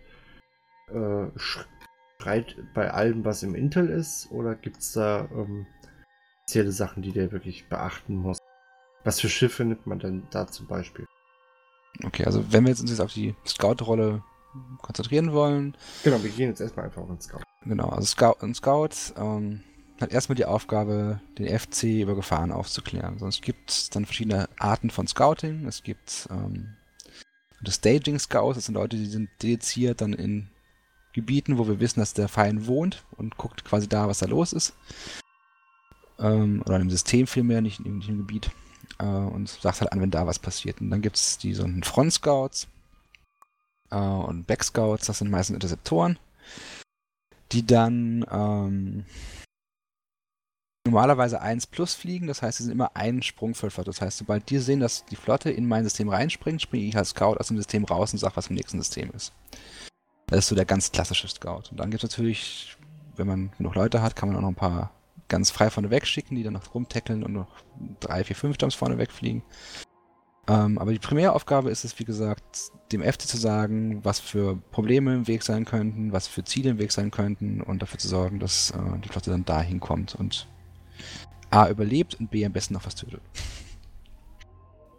äh, 0.89 1.27
schreibt 1.35 1.69
breit 2.17 2.55
bei 2.73 2.91
allem, 2.91 3.25
was 3.25 3.43
im 3.43 3.53
Intel 3.53 3.89
ist? 3.89 4.31
Oder 4.31 4.55
gibt 4.55 4.77
es 4.77 4.93
da 4.93 5.29
ähm, 5.31 5.67
spezielle 6.41 6.71
Sachen, 6.71 7.03
die 7.03 7.11
der 7.11 7.31
wirklich 7.31 7.67
beachten 7.69 8.15
muss? 8.15 8.39
Was 9.03 9.19
für 9.19 9.29
Schiffe 9.29 9.65
nimmt 9.65 9.85
man 9.85 9.99
denn 9.99 10.23
da 10.31 10.47
zum 10.47 10.67
Beispiel? 10.67 11.05
Okay, 12.03 12.25
also 12.25 12.51
wenn 12.51 12.63
wir 12.63 12.69
jetzt 12.69 12.81
uns 12.81 12.91
jetzt 12.91 13.01
auf 13.01 13.13
die 13.13 13.35
Scout-Rolle 13.45 14.23
konzentrieren 14.81 15.33
wollen. 15.33 15.75
Genau, 16.03 16.21
wir 16.23 16.29
gehen 16.29 16.49
jetzt 16.49 16.61
erstmal 16.61 16.85
einfach 16.85 17.01
auf 17.01 17.09
den 17.09 17.21
Scout. 17.21 17.43
Genau, 17.63 17.89
also 17.89 18.07
Scout, 18.07 18.37
ein 18.41 18.55
Scout 18.55 19.13
ähm, 19.17 19.63
hat 19.99 20.11
erstmal 20.11 20.35
die 20.35 20.45
Aufgabe, 20.45 21.19
den 21.37 21.47
FC 21.47 21.83
über 22.01 22.15
Gefahren 22.15 22.51
aufzuklären. 22.51 23.17
Sonst 23.17 23.41
gibt 23.41 23.71
es 23.71 23.89
dann 23.89 24.05
verschiedene 24.05 24.47
Arten 24.59 24.89
von 24.89 25.07
Scouting. 25.07 25.65
Es 25.65 25.83
gibt 25.83 26.27
ähm, 26.29 26.75
das 27.61 27.75
Staging 27.75 28.19
Scouts, 28.19 28.57
das 28.57 28.65
sind 28.65 28.75
Leute, 28.75 28.97
die 28.97 29.07
sind 29.07 29.29
dediziert 29.41 30.01
dann 30.01 30.13
in 30.13 30.49
Gebieten, 31.13 31.57
wo 31.57 31.67
wir 31.67 31.79
wissen, 31.79 31.99
dass 31.99 32.13
der 32.13 32.27
Feind 32.27 32.67
wohnt 32.67 33.03
und 33.17 33.37
guckt 33.37 33.65
quasi 33.65 33.87
da, 33.87 34.07
was 34.07 34.19
da 34.19 34.27
los 34.27 34.53
ist. 34.53 34.73
Ähm, 36.19 36.61
oder 36.65 36.79
im 36.79 36.91
System 36.91 37.25
vielmehr, 37.25 37.61
nicht, 37.61 37.79
nicht 37.79 38.09
im 38.09 38.19
Gebiet. 38.19 38.51
Äh, 38.99 39.05
und 39.05 39.49
sagt 39.49 39.81
halt 39.81 39.91
an, 39.91 40.01
wenn 40.01 40.11
da 40.11 40.27
was 40.27 40.39
passiert. 40.39 40.79
Und 40.79 40.91
dann 40.91 41.01
gibt 41.01 41.15
es 41.15 41.37
die 41.39 41.53
so 41.53 41.67
Front 41.83 42.13
Scouts 42.13 42.67
äh, 43.89 43.97
und 43.97 44.45
Back 44.45 44.63
Scouts, 44.63 45.07
das 45.07 45.19
sind 45.19 45.31
meistens 45.31 45.55
Interceptoren, 45.55 46.19
die 47.51 47.65
dann 47.65 48.25
ähm, 48.29 49.05
normalerweise 50.87 51.41
1 51.41 51.67
plus 51.67 51.93
fliegen, 51.93 52.27
das 52.27 52.41
heißt, 52.41 52.57
sie 52.57 52.63
sind 52.63 52.71
immer 52.71 52.95
einen 52.95 53.21
Sprung 53.21 53.55
für 53.55 53.69
Flotte. 53.69 53.91
Das 53.91 54.01
heißt, 54.01 54.17
sobald 54.17 54.49
die 54.49 54.59
sehen, 54.59 54.79
dass 54.79 55.05
die 55.05 55.15
Flotte 55.15 55.51
in 55.51 55.67
mein 55.67 55.83
System 55.83 56.09
reinspringt, 56.09 56.61
springe 56.61 56.85
ich 56.85 56.97
als 56.97 57.09
Scout 57.09 57.37
aus 57.37 57.47
dem 57.47 57.57
System 57.57 57.85
raus 57.85 58.13
und 58.13 58.19
sage, 58.19 58.35
was 58.35 58.47
im 58.47 58.55
nächsten 58.55 58.79
System 58.79 59.11
ist. 59.11 59.33
Das 60.27 60.39
ist 60.39 60.47
so 60.47 60.55
der 60.55 60.65
ganz 60.65 60.91
klassische 60.91 61.27
Scout. 61.27 61.63
Und 61.71 61.79
dann 61.79 61.91
gibt 61.91 62.03
es 62.03 62.09
natürlich, 62.09 62.75
wenn 63.15 63.27
man 63.27 63.51
genug 63.57 63.75
Leute 63.75 64.01
hat, 64.01 64.15
kann 64.15 64.29
man 64.29 64.37
auch 64.37 64.41
noch 64.41 64.49
ein 64.49 64.55
paar 64.55 64.91
ganz 65.27 65.51
frei 65.51 65.69
vorne 65.69 65.89
wegschicken, 65.89 66.35
die 66.35 66.43
dann 66.43 66.53
noch 66.53 66.73
rumtackeln 66.73 67.23
und 67.23 67.33
noch 67.33 67.47
drei, 67.99 68.23
vier, 68.23 68.35
fünf 68.35 68.57
Jumps 68.59 68.75
vorne 68.75 68.97
wegfliegen. 68.97 69.43
Ähm, 70.49 70.77
aber 70.77 70.93
die 70.93 70.99
Primäraufgabe 70.99 71.69
ist 71.69 71.83
es, 71.83 71.99
wie 71.99 72.05
gesagt, 72.05 72.71
dem 72.93 73.01
FC 73.01 73.21
zu 73.21 73.37
sagen, 73.37 74.03
was 74.05 74.19
für 74.19 74.55
Probleme 74.71 75.13
im 75.13 75.27
Weg 75.27 75.43
sein 75.43 75.65
könnten, 75.65 76.13
was 76.13 76.27
für 76.27 76.45
Ziele 76.45 76.69
im 76.69 76.79
Weg 76.79 76.93
sein 76.93 77.11
könnten 77.11 77.61
und 77.61 77.81
dafür 77.81 77.99
zu 77.99 78.07
sorgen, 78.07 78.39
dass 78.39 78.71
äh, 78.71 78.99
die 79.03 79.09
Flotte 79.09 79.29
dann 79.29 79.43
dahin 79.43 79.81
kommt 79.81 80.15
und 80.15 80.47
A 81.49 81.69
überlebt 81.69 82.15
und 82.15 82.29
B 82.29 82.45
am 82.45 82.51
besten 82.51 82.73
noch 82.73 82.85
was 82.85 82.95
tötet. 82.95 83.21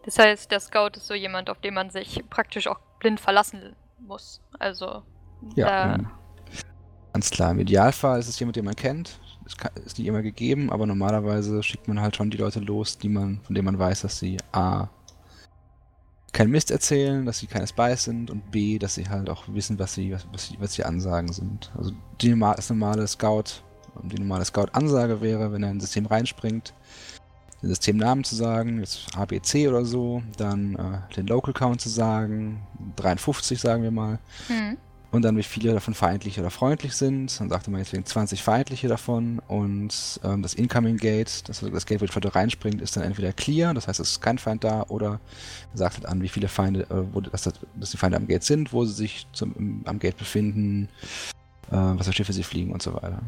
Das 0.05 0.19
heißt, 0.19 0.51
der 0.51 0.61
Scout 0.61 0.97
ist 0.97 1.07
so 1.07 1.15
jemand, 1.15 1.51
auf 1.51 1.61
den 1.61 1.75
man 1.75 1.91
sich 1.91 2.23
praktisch 2.31 2.67
auch 2.67 2.81
blind 2.99 3.21
verlassen 3.21 3.77
muss. 3.99 4.41
Also. 4.59 5.03
Ja. 5.55 5.97
Ähm, 5.97 6.07
ganz 7.13 7.31
klar. 7.31 7.51
Im 7.51 7.59
Idealfall 7.61 8.19
ist 8.19 8.29
es 8.29 8.39
jemand, 8.39 8.57
den 8.57 8.65
man 8.65 8.77
kennt. 8.77 9.21
Es 9.45 9.85
ist 9.85 9.99
nicht 9.99 10.09
immer 10.09 10.23
gegeben, 10.23 10.71
aber 10.71 10.87
normalerweise 10.87 11.63
schickt 11.63 11.89
man 11.89 12.01
halt 12.01 12.17
schon 12.17 12.31
die 12.31 12.37
Leute 12.37 12.61
los, 12.61 12.99
die 12.99 13.09
man, 13.09 13.41
von 13.43 13.55
denen 13.55 13.65
man 13.65 13.79
weiß, 13.79 14.03
dass 14.03 14.19
sie 14.19 14.39
A 14.53 14.89
kein 16.33 16.51
Mist 16.51 16.71
erzählen, 16.71 17.25
dass 17.25 17.39
sie 17.39 17.47
keine 17.47 17.67
Spies 17.67 18.05
sind 18.05 18.31
und 18.31 18.51
B, 18.51 18.79
dass 18.79 18.95
sie 18.95 19.09
halt 19.09 19.31
auch 19.31 19.45
wissen, 19.49 19.79
was 19.79 19.95
sie, 19.95 20.13
was, 20.13 20.27
was, 20.33 20.53
was 20.59 20.73
die 20.73 20.85
Ansagen 20.85 21.33
sind. 21.33 21.71
Also 21.77 21.93
die, 22.21 22.39
das 22.39 22.69
normale 22.71 23.07
Scout 23.07 23.63
die 24.03 24.19
normale 24.19 24.45
Scout-Ansage 24.45 25.21
wäre, 25.21 25.53
wenn 25.53 25.63
er 25.63 25.71
in 25.71 25.77
ein 25.77 25.81
System 25.81 26.07
reinspringt, 26.07 26.73
den 27.63 27.69
Systemnamen 27.69 28.25
zu 28.25 28.37
sagen, 28.37 28.81
jetzt 28.81 29.17
ABC 29.17 29.69
oder 29.69 29.85
so, 29.85 30.23
dann 30.37 30.75
äh, 30.75 31.15
den 31.15 31.27
Local 31.27 31.53
Count 31.53 31.81
zu 31.81 31.89
sagen, 31.89 32.63
53 32.97 33.61
sagen 33.61 33.83
wir 33.83 33.91
mal. 33.91 34.19
Mhm. 34.49 34.77
Und 35.11 35.23
dann, 35.23 35.39
wie 35.39 35.43
viele 35.43 35.73
davon 35.73 35.95
feindlich 35.95 36.39
oder 36.39 36.51
freundlich 36.51 36.93
sind. 36.95 37.41
Dann 37.41 37.49
sagte 37.49 37.71
man 37.71 37.81
jetzt 37.81 37.95
wegen 37.95 38.05
20 38.05 38.43
feindliche 38.43 38.89
davon. 38.89 39.41
Und 39.49 40.21
ähm, 40.23 40.43
das 40.43 40.53
Incoming 40.53 40.99
Gate, 40.99 41.49
das, 41.49 41.61
das 41.61 41.87
Gate, 41.87 42.03
wo 42.03 42.05
die 42.05 42.13
Flotte 42.13 42.35
reinspringt, 42.35 42.83
ist 42.83 42.95
dann 42.95 43.05
entweder 43.05 43.33
clear, 43.33 43.73
das 43.73 43.89
heißt, 43.89 44.01
es 44.01 44.11
ist 44.11 44.21
kein 44.21 44.37
Feind 44.37 44.65
da, 44.65 44.85
oder 44.89 45.19
sagt 45.73 45.97
halt 45.97 46.07
an, 46.07 46.21
wie 46.21 46.29
viele 46.29 46.49
Feinde, 46.49 46.83
äh, 46.91 47.15
wo, 47.15 47.23
dass, 47.23 47.43
dass, 47.43 47.91
die 47.91 47.97
Feinde 47.97 48.19
am 48.19 48.27
Gate 48.27 48.45
sind, 48.45 48.75
wo 48.75 48.85
sie 48.85 48.93
sich 48.93 49.27
zum, 49.33 49.83
am 49.87 49.99
Gate 49.99 50.19
befinden, 50.19 50.91
äh, 51.71 51.77
was 51.77 52.07
für 52.07 52.13
Schiffe 52.13 52.35
sie 52.35 52.43
fliegen 52.43 52.73
und 52.73 52.83
so 52.83 52.93
weiter. 52.93 53.23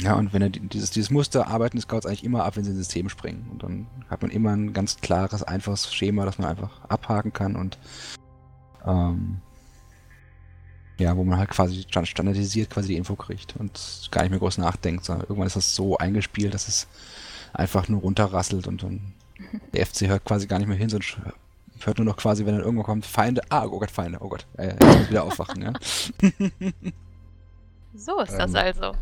Ja, 0.00 0.14
und 0.14 0.32
wenn 0.32 0.42
er 0.42 0.48
dieses, 0.50 0.90
dieses 0.90 1.10
Muster 1.10 1.46
arbeiten 1.46 1.80
Scouts 1.80 2.06
eigentlich 2.06 2.24
immer 2.24 2.44
ab, 2.44 2.56
wenn 2.56 2.64
sie 2.64 2.70
ins 2.70 2.80
System 2.80 3.08
springen. 3.08 3.48
Und 3.52 3.62
dann 3.62 3.86
hat 4.10 4.22
man 4.22 4.30
immer 4.30 4.50
ein 4.50 4.72
ganz 4.72 4.96
klares, 4.96 5.42
einfaches 5.42 5.94
Schema, 5.94 6.24
das 6.24 6.38
man 6.38 6.48
einfach 6.48 6.80
abhaken 6.88 7.32
kann 7.32 7.54
und 7.54 7.78
ähm, 8.84 9.40
ja, 10.98 11.16
wo 11.16 11.24
man 11.24 11.38
halt 11.38 11.50
quasi 11.50 11.84
standardisiert 11.88 12.70
quasi 12.70 12.88
die 12.88 12.96
Info 12.96 13.16
kriegt 13.16 13.56
und 13.56 14.08
gar 14.10 14.22
nicht 14.22 14.30
mehr 14.30 14.38
groß 14.38 14.58
nachdenkt, 14.58 15.04
sondern 15.04 15.22
irgendwann 15.22 15.46
ist 15.46 15.56
das 15.56 15.74
so 15.74 15.96
eingespielt, 15.96 16.54
dass 16.54 16.68
es 16.68 16.86
einfach 17.52 17.88
nur 17.88 18.00
runterrasselt 18.00 18.66
und 18.66 18.82
dann 18.82 19.14
der 19.72 19.86
FC 19.86 20.08
hört 20.08 20.24
quasi 20.24 20.46
gar 20.46 20.58
nicht 20.58 20.68
mehr 20.68 20.76
hin, 20.76 20.88
sondern 20.88 21.32
hört 21.80 21.98
nur 21.98 22.04
noch 22.04 22.16
quasi, 22.16 22.46
wenn 22.46 22.54
dann 22.54 22.64
irgendwo 22.64 22.84
kommt, 22.84 23.06
Feinde, 23.06 23.42
ah, 23.48 23.64
oh 23.64 23.78
Gott, 23.78 23.90
Feinde, 23.90 24.18
oh 24.20 24.28
Gott, 24.28 24.46
äh, 24.56 24.72
jetzt 24.72 24.98
muss 24.98 25.10
wieder 25.10 25.24
aufwachen, 25.24 25.62
ja. 25.62 25.72
So 27.96 28.20
ist 28.20 28.32
das 28.32 28.50
ähm, 28.50 28.56
also. 28.56 28.92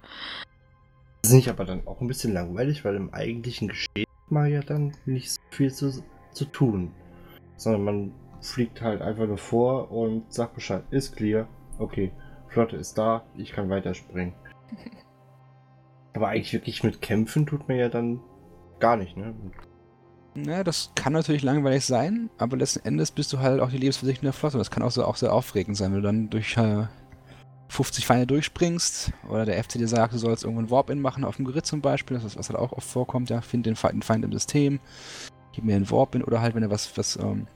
Das 1.22 1.30
ist 1.30 1.37
nicht 1.37 1.48
aber 1.48 1.64
dann 1.64 1.87
auch 1.87 2.00
ein 2.00 2.08
bisschen 2.08 2.32
langweilig, 2.32 2.85
weil 2.85 2.96
im 2.96 3.14
eigentlichen 3.14 3.68
Geschehen 3.68 4.06
mal 4.28 4.50
ja 4.50 4.61
dann 4.61 4.92
nicht 5.06 5.30
so 5.30 5.40
viel 5.50 5.72
zu, 5.72 6.02
zu 6.32 6.44
tun. 6.46 6.92
Sondern 7.56 7.85
man 7.85 8.14
fliegt 8.40 8.82
halt 8.82 9.02
einfach 9.02 9.26
nur 9.26 9.38
vor 9.38 9.92
und 9.92 10.32
sagt 10.32 10.54
Bescheid, 10.54 10.82
ist 10.90 11.16
clear, 11.16 11.46
okay, 11.78 12.12
Flotte 12.48 12.76
ist 12.76 12.98
da, 12.98 13.24
ich 13.37 13.52
kann 13.52 13.70
weiterspringen. 13.70 14.35
aber 16.14 16.28
eigentlich 16.28 16.52
wirklich 16.52 16.82
mit 16.82 17.00
Kämpfen 17.00 17.46
tut 17.46 17.68
man 17.68 17.78
ja 17.78 17.88
dann 17.88 18.20
gar 18.80 18.96
nicht, 18.96 19.16
ne? 19.16 19.35
Naja, 20.35 20.64
das 20.64 20.92
kann 20.94 21.12
natürlich 21.12 21.42
langweilig 21.42 21.85
sein, 21.85 22.30
aber 22.38 22.56
letzten 22.56 22.87
Endes 22.87 23.11
bist 23.11 23.32
du 23.32 23.38
halt 23.38 23.61
auch 23.61 23.68
die 23.68 23.76
Lebensversicherung 23.76 24.24
der 24.24 24.32
Flotte. 24.32 24.56
Das 24.58 24.70
kann 24.70 24.82
auch 24.82 24.90
so 24.90 25.04
auch 25.04 25.16
sehr 25.16 25.32
aufregend 25.32 25.76
sein, 25.76 25.92
wenn 25.92 26.00
du 26.00 26.06
dann 26.06 26.30
durch 26.30 26.56
äh, 26.56 26.87
50 27.72 28.04
Feinde 28.06 28.26
durchspringst 28.26 29.12
oder 29.28 29.46
der 29.46 29.62
FC 29.62 29.72
dir 29.72 29.88
sagt, 29.88 30.12
du 30.12 30.18
sollst 30.18 30.44
irgendwo 30.44 30.62
ein 30.62 30.70
Warp-In 30.70 31.00
machen 31.00 31.24
auf 31.24 31.37
dem 31.37 31.46
Grid 31.46 31.64
zum 31.64 31.80
Beispiel, 31.80 32.16
das 32.16 32.24
ist 32.24 32.37
was 32.37 32.50
halt 32.50 32.58
auch 32.58 32.72
oft 32.72 32.87
vorkommt, 32.87 33.30
ja, 33.30 33.40
find 33.40 33.64
den 33.64 33.76
Feind, 33.76 34.24
im 34.24 34.32
System, 34.32 34.78
gib 35.52 35.64
mir 35.64 35.76
einen 35.76 35.90
Warp-In 35.90 36.22
oder 36.22 36.42
halt, 36.42 36.54
wenn 36.54 36.62
er 36.62 36.70
was, 36.70 36.96
was 36.98 37.16
ähm, 37.16 37.46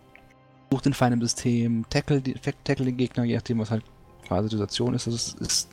sucht 0.72 0.87
den 0.87 0.94
Feind 0.94 1.12
im 1.12 1.20
System, 1.20 1.85
tackle, 1.90 2.22
tackle 2.64 2.87
den 2.87 2.96
Gegner, 2.96 3.24
je 3.24 3.35
nachdem, 3.35 3.59
was 3.59 3.70
halt 3.70 3.85
quasi 4.26 4.48
die 4.48 4.57
Situation 4.57 4.94
ist. 4.94 5.07
Das 5.07 5.14
ist, 5.14 5.40
ist, 5.40 5.68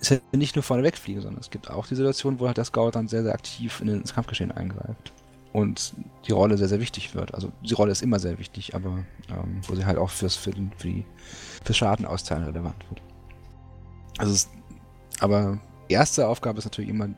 ist 0.00 0.10
halt 0.10 0.22
nicht 0.32 0.56
nur 0.56 0.62
vorne 0.62 0.82
wegfliegen, 0.82 1.22
sondern 1.22 1.40
es 1.40 1.50
gibt 1.50 1.70
auch 1.70 1.86
die 1.86 1.94
Situation, 1.94 2.40
wo 2.40 2.46
halt 2.46 2.56
der 2.56 2.64
Scout 2.64 2.92
dann 2.92 3.08
sehr, 3.08 3.22
sehr 3.22 3.34
aktiv 3.34 3.80
in 3.80 3.88
ins 3.88 4.14
Kampfgeschehen 4.14 4.52
eingreift. 4.52 5.12
Und 5.52 5.94
die 6.26 6.32
Rolle 6.32 6.56
sehr, 6.56 6.68
sehr 6.68 6.80
wichtig 6.80 7.14
wird. 7.14 7.34
Also 7.34 7.50
die 7.62 7.74
Rolle 7.74 7.92
ist 7.92 8.02
immer 8.02 8.20
sehr 8.20 8.38
wichtig, 8.38 8.74
aber 8.74 9.04
ähm, 9.28 9.60
wo 9.66 9.74
sie 9.74 9.84
halt 9.84 9.98
auch 9.98 10.10
fürs, 10.10 10.36
für, 10.36 10.52
den, 10.52 10.70
für, 10.76 10.88
die, 10.88 11.04
fürs 11.64 11.76
Schaden 11.76 12.06
austeilen 12.06 12.44
relevant 12.44 12.88
wird. 12.88 13.02
Also 14.20 14.34
es, 14.34 14.48
aber 15.20 15.58
erste 15.88 16.28
Aufgabe 16.28 16.58
ist 16.58 16.64
natürlich 16.64 16.90
immer, 16.90 17.08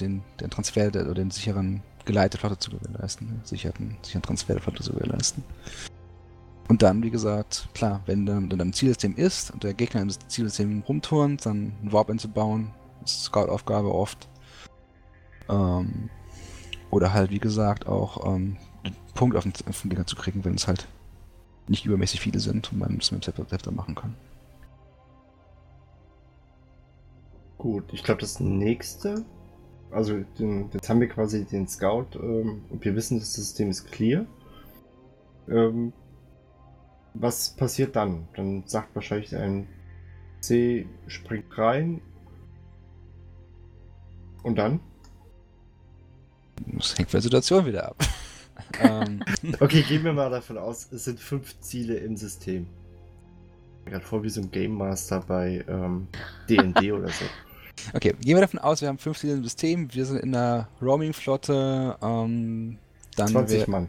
den, 0.00 0.22
den 0.40 0.50
Transfer 0.50 0.90
der, 0.90 1.04
oder 1.04 1.14
den 1.14 1.30
sicheren 1.30 1.82
geleitete 2.04 2.38
Flotte 2.38 2.58
zu 2.58 2.70
gewährleisten. 2.70 3.28
Ne? 3.28 3.40
Sicherten, 3.44 3.96
sicheren 4.02 4.22
Transfer 4.22 4.54
der 4.54 4.62
Flotte 4.62 4.82
zu 4.82 4.92
gewährleisten. 4.92 5.44
Und 6.68 6.82
dann, 6.82 7.02
wie 7.02 7.10
gesagt, 7.10 7.68
klar, 7.74 8.00
wenn 8.06 8.26
dann, 8.26 8.48
dann 8.48 8.58
im 8.58 8.72
Zielsystem 8.72 9.14
ist 9.14 9.52
und 9.52 9.62
der 9.62 9.74
Gegner 9.74 10.02
im 10.02 10.10
Zielsystem 10.10 10.82
rumturnt, 10.88 11.46
dann 11.46 11.72
ein 11.82 11.92
Warp 11.92 12.10
einzubauen, 12.10 12.72
ist 13.04 13.24
Scout-Aufgabe 13.24 13.94
oft. 13.94 14.28
Ähm, 15.48 16.10
oder 16.90 17.12
halt, 17.12 17.30
wie 17.30 17.38
gesagt, 17.38 17.86
auch 17.86 18.34
ähm, 18.34 18.56
den 18.84 18.96
Punkt 19.14 19.36
auf 19.36 19.44
den, 19.44 19.52
auf 19.68 19.82
den 19.82 19.90
Gegner 19.90 20.06
zu 20.06 20.16
kriegen, 20.16 20.44
wenn 20.44 20.54
es 20.54 20.66
halt 20.66 20.88
nicht 21.68 21.84
übermäßig 21.84 22.20
viele 22.20 22.40
sind 22.40 22.72
und 22.72 22.78
man 22.78 22.98
es 22.98 23.12
mit 23.12 23.26
dem 23.26 23.48
Zepter 23.48 23.70
machen 23.70 23.94
kann. 23.94 24.14
Gut, 27.66 27.92
ich 27.92 28.04
glaube, 28.04 28.20
das 28.20 28.38
nächste, 28.38 29.24
also 29.90 30.20
den, 30.38 30.70
jetzt 30.72 30.88
haben 30.88 31.00
wir 31.00 31.08
quasi 31.08 31.44
den 31.44 31.66
Scout 31.66 32.06
ähm, 32.14 32.62
und 32.70 32.84
wir 32.84 32.94
wissen, 32.94 33.18
das 33.18 33.34
System 33.34 33.70
ist 33.70 33.90
clear. 33.90 34.24
Ähm, 35.48 35.92
was 37.14 37.56
passiert 37.56 37.96
dann? 37.96 38.28
Dann 38.36 38.62
sagt 38.66 38.94
wahrscheinlich 38.94 39.34
ein 39.34 39.66
C, 40.38 40.86
springt 41.08 41.58
rein. 41.58 42.00
Und 44.44 44.58
dann? 44.58 44.78
Das 46.66 46.96
hängt 46.96 47.10
von 47.10 47.18
der 47.18 47.22
Situation 47.22 47.66
wieder 47.66 47.88
ab. 47.88 47.96
Ähm. 48.80 49.22
okay, 49.60 49.82
gehen 49.82 50.02
wir 50.04 50.12
mal 50.12 50.30
davon 50.30 50.56
aus, 50.56 50.90
es 50.90 51.04
sind 51.04 51.20
fünf 51.20 51.60
Ziele 51.60 51.96
im 51.96 52.16
System. 52.16 52.66
Gerade 53.84 54.04
vor 54.04 54.22
wie 54.22 54.30
so 54.30 54.40
ein 54.40 54.50
Game 54.50 54.72
Master 54.72 55.20
bei 55.20 55.64
ähm, 55.68 56.08
DND 56.48 56.92
oder 56.92 57.08
so. 57.08 57.24
Okay, 57.94 58.14
gehen 58.20 58.34
wir 58.36 58.40
davon 58.40 58.58
aus, 58.58 58.80
wir 58.80 58.88
haben 58.88 58.98
15 58.98 59.30
im 59.30 59.44
System, 59.44 59.92
wir 59.94 60.04
sind 60.06 60.18
in 60.20 60.32
der 60.32 60.68
Roaming-Flotte. 60.82 61.96
Ähm, 62.02 62.78
20 63.16 63.60
wär, 63.60 63.70
Mann. 63.70 63.88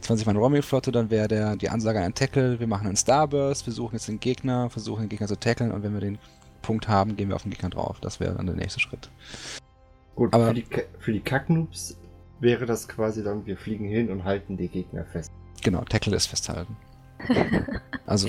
20 0.00 0.26
Mann 0.26 0.36
Roaming-Flotte, 0.36 0.92
dann 0.92 1.10
wäre 1.10 1.28
der 1.28 1.56
die 1.56 1.68
Ansage 1.68 2.00
ein 2.00 2.14
Tackle, 2.14 2.58
wir 2.60 2.66
machen 2.66 2.86
einen 2.86 2.96
Starburst, 2.96 3.66
wir 3.66 3.72
suchen 3.72 3.94
jetzt 3.94 4.08
den 4.08 4.20
Gegner, 4.20 4.70
versuchen 4.70 5.02
den 5.02 5.08
Gegner 5.08 5.26
zu 5.28 5.38
tackeln 5.38 5.70
und 5.72 5.82
wenn 5.82 5.92
wir 5.94 6.00
den 6.00 6.18
Punkt 6.62 6.88
haben, 6.88 7.16
gehen 7.16 7.28
wir 7.28 7.36
auf 7.36 7.42
den 7.42 7.50
Gegner 7.52 7.70
drauf. 7.70 7.98
Das 8.00 8.20
wäre 8.20 8.34
dann 8.34 8.46
der 8.46 8.56
nächste 8.56 8.80
Schritt. 8.80 9.10
Gut, 10.14 10.34
Aber- 10.34 10.48
für 10.48 10.54
die, 10.54 10.66
für 10.98 11.12
die 11.12 11.20
Kacknoobs 11.20 11.96
wäre 12.40 12.66
das 12.66 12.88
quasi 12.88 13.22
dann, 13.22 13.46
wir 13.46 13.56
fliegen 13.56 13.86
hin 13.86 14.10
und 14.10 14.24
halten 14.24 14.56
die 14.56 14.68
Gegner 14.68 15.04
fest. 15.04 15.30
Genau, 15.62 15.82
Tackle 15.84 16.16
ist 16.16 16.26
festhalten. 16.26 16.76
Also, 18.06 18.28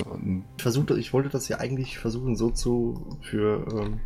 Ich, 0.56 0.62
versuchte, 0.62 0.98
ich 0.98 1.14
wollte 1.14 1.30
das 1.30 1.48
ja 1.48 1.58
eigentlich 1.58 1.98
versuchen, 1.98 2.36
so 2.36 2.50
zu 2.50 3.16
für 3.22 3.66
ähm, 3.72 4.00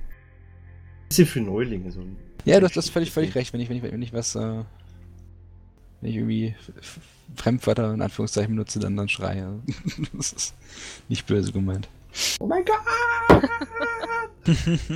bisschen 1.09 1.27
für 1.27 1.41
Neulinge. 1.41 1.91
So 1.91 2.01
ein 2.01 2.17
ja, 2.45 2.61
du 2.61 2.67
hast 2.67 2.77
das 2.77 2.91
völlig, 2.91 3.11
völlig 3.11 3.35
recht, 3.35 3.53
wenn 3.53 3.61
ich, 3.61 3.71
wenn 3.71 3.77
ich, 3.79 3.83
wenn 3.83 4.03
ich 4.03 4.13
was, 4.13 4.35
äh, 4.35 4.65
wenn 6.01 6.11
ich 6.11 6.17
irgendwie 6.17 6.55
Fremdwörter 7.37 7.95
in 7.95 8.03
Anführungszeichen 8.03 8.55
benutze, 8.55 8.79
dann, 8.79 8.97
dann 8.97 9.09
schreie. 9.09 9.61
das 10.13 10.33
ist 10.33 10.55
nicht 11.09 11.27
böse 11.27 11.53
gemeint. 11.53 11.89
Oh 12.41 12.47
mein 12.47 12.65
Gott! 12.65 13.49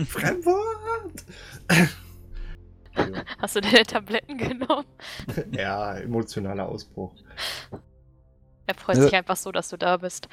Fremdwort! 0.08 1.24
Hast 3.40 3.56
du 3.56 3.60
deine 3.60 3.84
Tabletten 3.84 4.36
genommen? 4.36 4.84
ja, 5.52 5.96
emotionaler 5.96 6.68
Ausbruch. 6.68 7.14
Er 8.66 8.74
freut 8.74 8.96
Also- 8.96 9.02
sich 9.08 9.14
einfach 9.16 9.36
so, 9.36 9.50
dass 9.52 9.70
du 9.70 9.78
da 9.78 9.96
bist. 9.96 10.28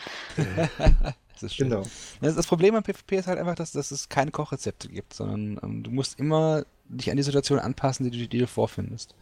Das 1.35 1.51
ist 1.51 1.55
schön. 1.55 1.69
Genau. 1.69 1.83
Das, 2.21 2.35
das 2.35 2.47
Problem 2.47 2.75
am 2.75 2.83
PvP 2.83 3.17
ist 3.17 3.27
halt 3.27 3.39
einfach, 3.39 3.55
dass, 3.55 3.71
dass 3.71 3.91
es 3.91 4.09
keine 4.09 4.31
Kochrezepte 4.31 4.87
gibt, 4.89 5.13
sondern 5.13 5.59
ähm, 5.63 5.83
du 5.83 5.91
musst 5.91 6.19
immer 6.19 6.65
dich 6.89 7.09
an 7.11 7.17
die 7.17 7.23
Situation 7.23 7.59
anpassen, 7.59 8.09
die 8.09 8.17
du, 8.17 8.27
die 8.27 8.37
du 8.39 8.47
vorfindest. 8.47 9.15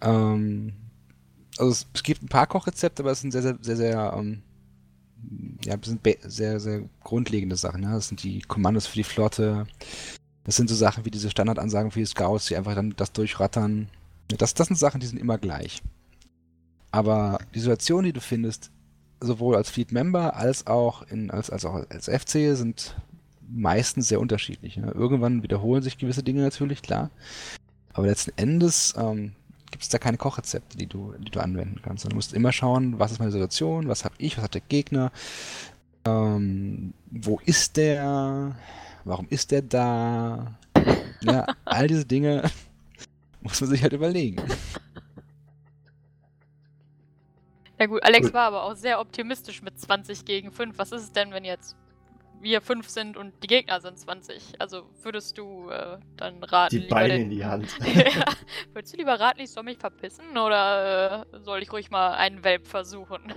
Ähm, 0.00 0.74
also 1.58 1.70
es, 1.70 1.86
es 1.94 2.02
gibt 2.02 2.22
ein 2.22 2.28
paar 2.28 2.46
Kochrezepte, 2.46 3.02
aber 3.02 3.12
es 3.12 3.20
sind 3.20 3.32
sehr, 3.32 3.42
sehr, 3.42 3.58
sehr, 3.60 3.76
sehr, 3.76 4.14
ähm, 4.16 4.42
ja, 5.64 5.76
sind 5.82 6.00
sehr, 6.24 6.60
sehr 6.60 6.82
grundlegende 7.02 7.56
Sachen. 7.56 7.82
Ja? 7.82 7.92
Das 7.92 8.08
sind 8.08 8.22
die 8.22 8.40
Kommandos 8.40 8.86
für 8.86 8.96
die 8.96 9.04
Flotte. 9.04 9.66
Das 10.44 10.56
sind 10.56 10.68
so 10.68 10.74
Sachen 10.74 11.04
wie 11.04 11.10
diese 11.10 11.30
Standardansagen 11.30 11.90
für 11.90 12.00
die 12.00 12.06
Scouts, 12.06 12.46
die 12.46 12.56
einfach 12.56 12.74
dann 12.74 12.94
das 12.96 13.12
durchrattern. 13.12 13.88
Das, 14.28 14.54
das 14.54 14.68
sind 14.68 14.76
Sachen, 14.76 15.00
die 15.00 15.06
sind 15.06 15.18
immer 15.18 15.38
gleich. 15.38 15.82
Aber 16.90 17.38
die 17.54 17.60
Situation, 17.60 18.04
die 18.04 18.12
du 18.12 18.20
findest, 18.20 18.70
sowohl 19.24 19.56
als 19.56 19.70
Fleet 19.70 19.92
Member 19.92 20.36
als 20.36 20.66
auch 20.66 21.02
in, 21.02 21.30
als, 21.30 21.50
als 21.50 21.64
auch 21.64 21.84
als 21.90 22.08
FC 22.08 22.56
sind 22.56 22.96
meistens 23.48 24.08
sehr 24.08 24.20
unterschiedlich. 24.20 24.76
Ne? 24.76 24.90
Irgendwann 24.94 25.42
wiederholen 25.42 25.82
sich 25.82 25.98
gewisse 25.98 26.22
Dinge 26.22 26.42
natürlich, 26.42 26.82
klar. 26.82 27.10
Aber 27.92 28.06
letzten 28.06 28.32
Endes 28.36 28.94
ähm, 28.96 29.32
gibt 29.70 29.82
es 29.82 29.88
da 29.88 29.98
keine 29.98 30.16
Kochrezepte, 30.16 30.76
die 30.76 30.86
du, 30.86 31.14
die 31.18 31.30
du 31.30 31.40
anwenden 31.40 31.80
kannst. 31.82 32.04
Du 32.04 32.14
musst 32.14 32.32
immer 32.32 32.52
schauen, 32.52 32.98
was 32.98 33.12
ist 33.12 33.18
meine 33.18 33.32
Situation, 33.32 33.88
was 33.88 34.04
habe 34.04 34.14
ich, 34.18 34.36
was 34.36 34.44
hat 34.44 34.54
der 34.54 34.62
Gegner, 34.62 35.12
ähm, 36.06 36.94
wo 37.10 37.40
ist 37.44 37.76
der, 37.76 38.56
warum 39.04 39.26
ist 39.30 39.50
der 39.50 39.62
da? 39.62 40.58
Ja, 41.22 41.46
all 41.64 41.88
diese 41.88 42.04
Dinge 42.04 42.50
muss 43.40 43.60
man 43.60 43.70
sich 43.70 43.82
halt 43.82 43.92
überlegen. 43.92 44.42
Ja 47.78 47.86
gut, 47.86 48.02
Alex 48.04 48.26
Gut. 48.26 48.34
war 48.34 48.46
aber 48.46 48.62
auch 48.64 48.76
sehr 48.76 49.00
optimistisch 49.00 49.62
mit 49.62 49.78
20 49.78 50.24
gegen 50.24 50.52
5. 50.52 50.78
Was 50.78 50.92
ist 50.92 51.02
es 51.02 51.12
denn, 51.12 51.32
wenn 51.32 51.44
jetzt 51.44 51.76
wir 52.40 52.60
5 52.60 52.88
sind 52.88 53.16
und 53.16 53.32
die 53.42 53.46
Gegner 53.48 53.80
sind 53.80 53.98
20? 53.98 54.60
Also 54.60 54.82
würdest 55.02 55.36
du 55.38 55.70
äh, 55.70 55.98
dann 56.16 56.42
raten, 56.44 56.78
Die 56.80 56.86
Beine 56.86 57.14
den- 57.14 57.22
in 57.24 57.30
die 57.30 57.44
Hand. 57.44 57.66
ja. 57.94 58.24
Würdest 58.72 58.92
du 58.94 58.98
lieber 58.98 59.18
raten, 59.18 59.40
ich 59.40 59.50
soll 59.50 59.64
mich 59.64 59.78
verpissen 59.78 60.36
oder 60.36 61.26
äh, 61.32 61.40
soll 61.40 61.62
ich 61.62 61.72
ruhig 61.72 61.90
mal 61.90 62.12
einen 62.14 62.44
Welp 62.44 62.66
versuchen? 62.66 63.32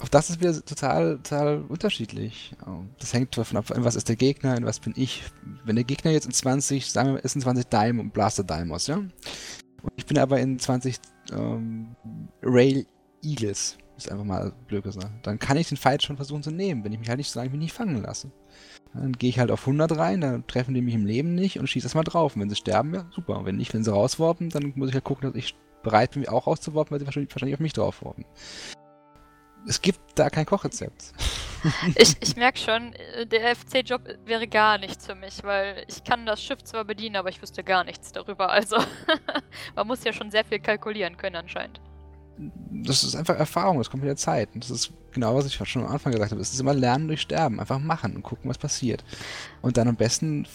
Auch 0.00 0.08
das 0.08 0.30
ist 0.30 0.40
wieder 0.40 0.52
total, 0.64 1.16
total 1.18 1.62
unterschiedlich. 1.68 2.52
Ähm, 2.66 2.90
Das 3.00 3.12
hängt 3.12 3.36
davon 3.36 3.58
ab, 3.58 3.70
in 3.70 3.84
was 3.84 3.96
ist 3.96 4.08
der 4.08 4.16
Gegner, 4.16 4.56
in 4.56 4.64
was 4.64 4.78
bin 4.80 4.92
ich. 4.96 5.22
Wenn 5.64 5.74
der 5.76 5.84
Gegner 5.84 6.10
jetzt 6.12 6.26
in 6.26 6.32
20, 6.32 6.90
sagen 6.90 7.14
wir, 7.14 7.24
ist 7.24 7.34
in 7.36 7.42
20 7.42 7.66
Daim 7.66 7.98
und 8.00 8.12
Blaster 8.12 8.44
Daimos, 8.44 8.86
ja? 8.86 8.96
Und 8.96 9.10
ich 9.96 10.06
bin 10.06 10.18
aber 10.18 10.38
in 10.40 10.58
20 10.58 10.96
ähm, 11.32 11.94
Rail 12.42 12.86
Eagles, 13.26 13.78
ist 13.96 14.10
einfach 14.10 14.24
mal 14.24 14.52
blöd 14.68 14.84
gesagt. 14.84 15.26
Dann 15.26 15.38
kann 15.38 15.56
ich 15.56 15.68
den 15.68 15.76
Fight 15.76 16.02
schon 16.02 16.16
versuchen 16.16 16.42
zu 16.42 16.50
nehmen, 16.50 16.84
wenn 16.84 16.92
ich 16.92 16.98
mich 16.98 17.08
halt 17.08 17.18
nicht, 17.18 17.30
solange 17.30 17.48
ich 17.48 17.52
mich 17.52 17.62
nicht 17.62 17.72
fangen 17.72 18.02
lasse. 18.02 18.30
Dann 18.94 19.12
gehe 19.12 19.30
ich 19.30 19.38
halt 19.38 19.50
auf 19.50 19.60
100 19.60 19.96
rein, 19.96 20.20
dann 20.20 20.46
treffen 20.46 20.74
die 20.74 20.80
mich 20.80 20.94
im 20.94 21.06
Leben 21.06 21.34
nicht 21.34 21.58
und 21.58 21.66
schieße 21.66 21.86
erstmal 21.86 22.04
drauf. 22.04 22.34
Und 22.34 22.42
wenn 22.42 22.50
sie 22.50 22.56
sterben, 22.56 22.94
ja, 22.94 23.06
super. 23.10 23.38
Und 23.38 23.46
wenn 23.46 23.56
nicht, 23.56 23.74
wenn 23.74 23.84
sie 23.84 23.92
rausworfen, 23.92 24.50
dann 24.50 24.72
muss 24.76 24.88
ich 24.88 24.94
halt 24.94 25.04
gucken, 25.04 25.28
dass 25.28 25.38
ich 25.38 25.54
bereit 25.82 26.12
bin, 26.12 26.26
auch 26.28 26.46
rauszuworfen, 26.46 26.92
weil 26.92 27.00
sie 27.00 27.06
wahrscheinlich, 27.06 27.32
wahrscheinlich 27.32 27.54
auf 27.54 27.60
mich 27.60 27.72
draufworfen. 27.72 28.24
Es 29.68 29.82
gibt 29.82 30.00
da 30.14 30.30
kein 30.30 30.46
Kochrezept. 30.46 31.12
Ich, 31.96 32.14
ich 32.20 32.36
merke 32.36 32.58
schon, 32.58 32.92
äh, 32.92 33.26
der 33.26 33.56
FC-Job 33.56 34.02
wäre 34.24 34.46
gar 34.46 34.78
nichts 34.78 35.06
für 35.06 35.16
mich, 35.16 35.42
weil 35.42 35.84
ich 35.88 36.04
kann 36.04 36.24
das 36.24 36.40
Schiff 36.40 36.62
zwar 36.62 36.84
bedienen, 36.84 37.16
aber 37.16 37.28
ich 37.28 37.42
wüsste 37.42 37.64
gar 37.64 37.82
nichts 37.82 38.12
darüber. 38.12 38.50
Also 38.50 38.76
man 39.74 39.86
muss 39.88 40.04
ja 40.04 40.12
schon 40.12 40.30
sehr 40.30 40.44
viel 40.44 40.60
kalkulieren 40.60 41.16
können 41.16 41.34
anscheinend. 41.34 41.80
Das 42.70 43.02
ist 43.02 43.16
einfach 43.16 43.36
Erfahrung, 43.36 43.78
das 43.78 43.90
kommt 43.90 44.02
mit 44.02 44.08
der 44.08 44.16
Zeit. 44.16 44.50
Und 44.54 44.62
das 44.62 44.70
ist 44.70 44.92
genau, 45.12 45.34
was 45.34 45.46
ich 45.46 45.54
schon 45.54 45.84
am 45.84 45.90
Anfang 45.90 46.12
gesagt 46.12 46.32
habe. 46.32 46.40
Es 46.40 46.52
ist 46.52 46.60
immer 46.60 46.74
Lernen 46.74 47.08
durch 47.08 47.22
Sterben. 47.22 47.60
Einfach 47.60 47.78
machen 47.78 48.14
und 48.16 48.22
gucken, 48.22 48.50
was 48.50 48.58
passiert. 48.58 49.04
Und 49.62 49.76
dann 49.76 49.88
am 49.88 49.96
besten 49.96 50.46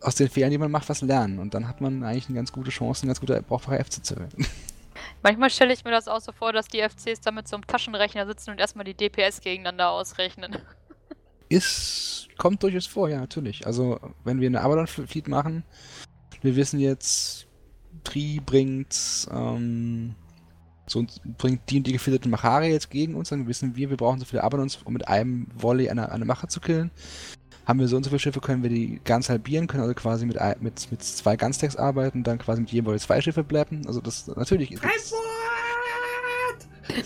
aus 0.00 0.14
den 0.14 0.28
Fehlern, 0.28 0.50
die 0.50 0.58
man 0.58 0.70
macht, 0.70 0.88
was 0.88 1.00
lernen. 1.00 1.38
Und 1.38 1.54
dann 1.54 1.66
hat 1.66 1.80
man 1.80 2.04
eigentlich 2.04 2.26
eine 2.28 2.36
ganz 2.36 2.52
gute 2.52 2.70
Chance, 2.70 3.06
ein 3.06 3.08
ganz 3.08 3.20
guter 3.20 3.40
brauchbarer 3.42 3.82
FC 3.84 4.04
zu 4.04 4.16
werden. 4.16 4.46
Manchmal 5.22 5.50
stelle 5.50 5.72
ich 5.72 5.84
mir 5.84 5.90
das 5.90 6.08
auch 6.08 6.20
so 6.20 6.32
vor, 6.32 6.52
dass 6.52 6.68
die 6.68 6.80
FCs 6.80 7.20
da 7.22 7.30
mit 7.30 7.48
so 7.48 7.56
einem 7.56 7.66
Taschenrechner 7.66 8.26
sitzen 8.26 8.50
und 8.50 8.60
erstmal 8.60 8.84
die 8.84 8.94
DPS 8.94 9.40
gegeneinander 9.40 9.90
ausrechnen. 9.90 10.56
Ist, 11.48 12.28
kommt 12.38 12.62
durchaus 12.62 12.86
vor, 12.86 13.08
ja, 13.08 13.20
natürlich. 13.20 13.66
Also, 13.66 14.00
wenn 14.24 14.40
wir 14.40 14.48
eine 14.48 14.60
Abaddon-Fleet 14.60 15.28
machen, 15.28 15.64
wir 16.42 16.56
wissen 16.56 16.80
jetzt, 16.80 17.46
Tri 18.02 18.40
bringt, 18.44 19.28
ähm, 19.30 20.14
so 20.86 21.04
bringt 21.38 21.60
die 21.70 21.78
und 21.78 21.86
die 21.86 21.92
gefilterten 21.92 22.30
Machare 22.30 22.66
jetzt 22.66 22.90
gegen 22.90 23.14
uns, 23.14 23.30
dann 23.30 23.46
wissen 23.48 23.74
wir, 23.76 23.90
wir 23.90 23.96
brauchen 23.96 24.18
so 24.20 24.24
viele 24.26 24.44
Abaddons, 24.44 24.78
um 24.84 24.92
mit 24.92 25.08
einem 25.08 25.46
Volley 25.54 25.88
eine, 25.88 26.12
eine 26.12 26.24
Mache 26.24 26.46
zu 26.48 26.60
killen. 26.60 26.90
Haben 27.66 27.80
wir 27.80 27.88
so 27.88 27.96
und 27.96 28.02
so 28.04 28.10
viele 28.10 28.18
Schiffe, 28.18 28.40
können 28.40 28.62
wir 28.62 28.68
die 28.68 29.00
ganz 29.04 29.30
halbieren, 29.30 29.66
können 29.66 29.82
also 29.82 29.94
quasi 29.94 30.26
mit, 30.26 30.36
ein- 30.38 30.56
mit, 30.60 30.90
mit 30.90 31.02
zwei 31.02 31.36
Gunstacks 31.36 31.76
arbeiten, 31.76 32.22
dann 32.22 32.38
quasi 32.38 32.60
mit 32.60 32.70
jedem 32.70 32.84
Volley 32.86 32.98
zwei 32.98 33.20
Schiffe 33.22 33.42
bleiben. 33.42 33.82
Also 33.86 34.02
das 34.02 34.26
natürlich. 34.26 34.78
Das, 34.78 35.14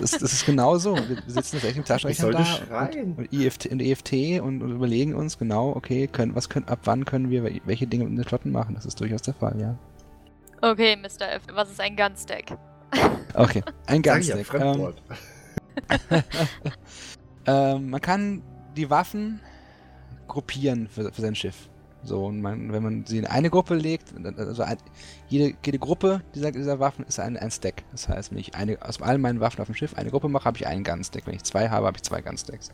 das, 0.00 0.10
das 0.10 0.32
ist 0.32 0.44
genau 0.46 0.76
so. 0.76 0.96
Wir 0.96 1.08
wir 1.10 1.22
sitzen 1.28 1.56
jetzt 1.56 1.64
echt 1.64 1.76
im 1.76 1.82
Ich 1.82 1.88
Taschenrechner 1.88 2.22
sollte 2.24 2.38
da 2.38 2.44
schreien. 2.44 3.12
und, 3.12 3.18
und, 3.18 3.32
IFT, 3.32 3.66
und 3.66 3.80
EFT 3.80 4.12
und, 4.42 4.62
und 4.62 4.72
überlegen 4.72 5.14
uns 5.14 5.38
genau, 5.38 5.70
okay, 5.76 6.08
können, 6.08 6.34
was 6.34 6.48
können, 6.48 6.66
ab 6.66 6.80
wann 6.84 7.04
können 7.04 7.30
wir 7.30 7.44
wel- 7.44 7.60
welche 7.64 7.86
Dinge 7.86 8.04
in 8.04 8.16
den 8.16 8.24
Flotten 8.24 8.50
machen. 8.50 8.74
Das 8.74 8.84
ist 8.84 9.00
durchaus 9.00 9.22
der 9.22 9.34
Fall, 9.34 9.56
ja. 9.60 9.78
Okay, 10.60 10.96
Mr. 10.96 11.30
F, 11.36 11.42
was 11.54 11.70
ist 11.70 11.80
ein 11.80 11.94
Gunstack? 11.94 12.58
Okay, 13.34 13.62
ein 13.86 14.00
ich 14.00 14.26
ja, 14.26 14.36
ähm, 14.54 14.94
ähm, 17.46 17.90
man 17.90 18.00
kann 18.00 18.42
die 18.76 18.90
Waffen 18.90 19.40
gruppieren 20.26 20.88
für, 20.88 21.12
für 21.12 21.22
sein 21.22 21.34
Schiff. 21.34 21.68
So, 22.04 22.26
und 22.26 22.40
man, 22.40 22.72
wenn 22.72 22.82
man 22.82 23.04
sie 23.06 23.18
in 23.18 23.26
eine 23.26 23.50
Gruppe 23.50 23.74
legt, 23.74 24.14
also 24.38 24.62
ein, 24.62 24.76
jede, 25.28 25.56
jede 25.64 25.78
Gruppe 25.78 26.22
dieser, 26.34 26.52
dieser 26.52 26.78
Waffen 26.78 27.04
ist 27.06 27.18
ein, 27.18 27.36
ein 27.36 27.50
Stack. 27.50 27.82
Das 27.90 28.08
heißt, 28.08 28.30
wenn 28.30 28.38
ich 28.38 28.54
eine, 28.54 28.80
aus 28.82 29.02
all 29.02 29.18
meinen 29.18 29.40
Waffen 29.40 29.60
auf 29.60 29.66
dem 29.66 29.74
Schiff 29.74 29.94
eine 29.94 30.10
Gruppe 30.10 30.28
mache, 30.28 30.44
habe 30.44 30.56
ich 30.56 30.66
einen 30.66 30.84
Gunstack. 30.84 31.26
Wenn 31.26 31.34
ich 31.34 31.44
zwei 31.44 31.68
habe, 31.68 31.86
habe 31.86 31.96
ich 31.96 32.02
zwei 32.02 32.22
Gunstacks. 32.22 32.70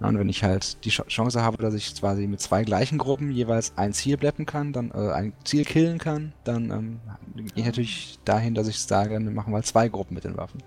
Und 0.00 0.18
wenn 0.18 0.28
ich 0.30 0.42
halt 0.42 0.82
die 0.84 0.90
Ch- 0.90 1.06
Chance 1.08 1.42
habe, 1.42 1.58
dass 1.58 1.74
ich 1.74 1.94
quasi 1.94 2.26
mit 2.26 2.40
zwei 2.40 2.64
gleichen 2.64 2.98
Gruppen 2.98 3.30
jeweils 3.30 3.76
ein 3.76 3.92
Ziel 3.92 4.16
bleppen 4.16 4.46
kann, 4.46 4.72
dann 4.72 4.90
äh, 4.92 5.12
ein 5.12 5.34
Ziel 5.44 5.64
killen 5.64 5.98
kann, 5.98 6.32
dann 6.44 6.70
ähm, 6.70 7.00
gehe 7.36 7.46
ich 7.56 7.64
natürlich 7.66 8.18
dahin, 8.24 8.54
dass 8.54 8.68
ich 8.68 8.78
sage, 8.80 9.14
dann 9.14 9.34
machen 9.34 9.52
wir 9.52 9.56
halt 9.56 9.66
zwei 9.66 9.88
Gruppen 9.88 10.14
mit 10.14 10.24
den 10.24 10.36
Waffen. 10.36 10.62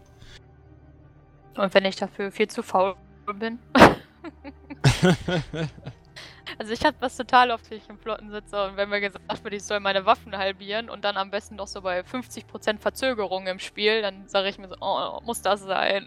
Und 1.56 1.74
wenn 1.74 1.86
ich 1.86 1.96
dafür 1.96 2.32
viel 2.32 2.48
zu 2.48 2.64
faul 2.64 2.96
bin? 3.36 3.60
Also 6.60 6.74
ich 6.74 6.84
hatte 6.84 6.98
was 7.00 7.16
total 7.18 7.52
oft, 7.52 7.70
wie 7.72 7.76
ich 7.76 7.90
im 7.90 7.98
Flotten 7.98 8.30
sitze 8.32 8.64
und 8.66 8.78
wenn 8.78 8.90
mir 8.90 9.00
gesagt 9.02 9.44
wird, 9.44 9.54
ich 9.54 9.64
soll 9.64 9.80
meine 9.80 10.06
Waffen 10.06 10.38
halbieren 10.38 10.90
und 10.90 11.04
dann 11.04 11.18
am 11.18 11.32
besten 11.32 11.56
noch 11.56 11.68
so 11.68 11.82
bei 11.82 12.04
50% 12.04 12.82
Verzögerung 12.82 13.48
im 13.48 13.60
Spiel, 13.60 14.02
dann 14.02 14.28
sage 14.28 14.50
ich 14.50 14.58
mir 14.58 14.68
so, 14.68 14.76
oh, 14.82 15.20
muss 15.24 15.42
das 15.42 15.62
sein? 15.62 16.06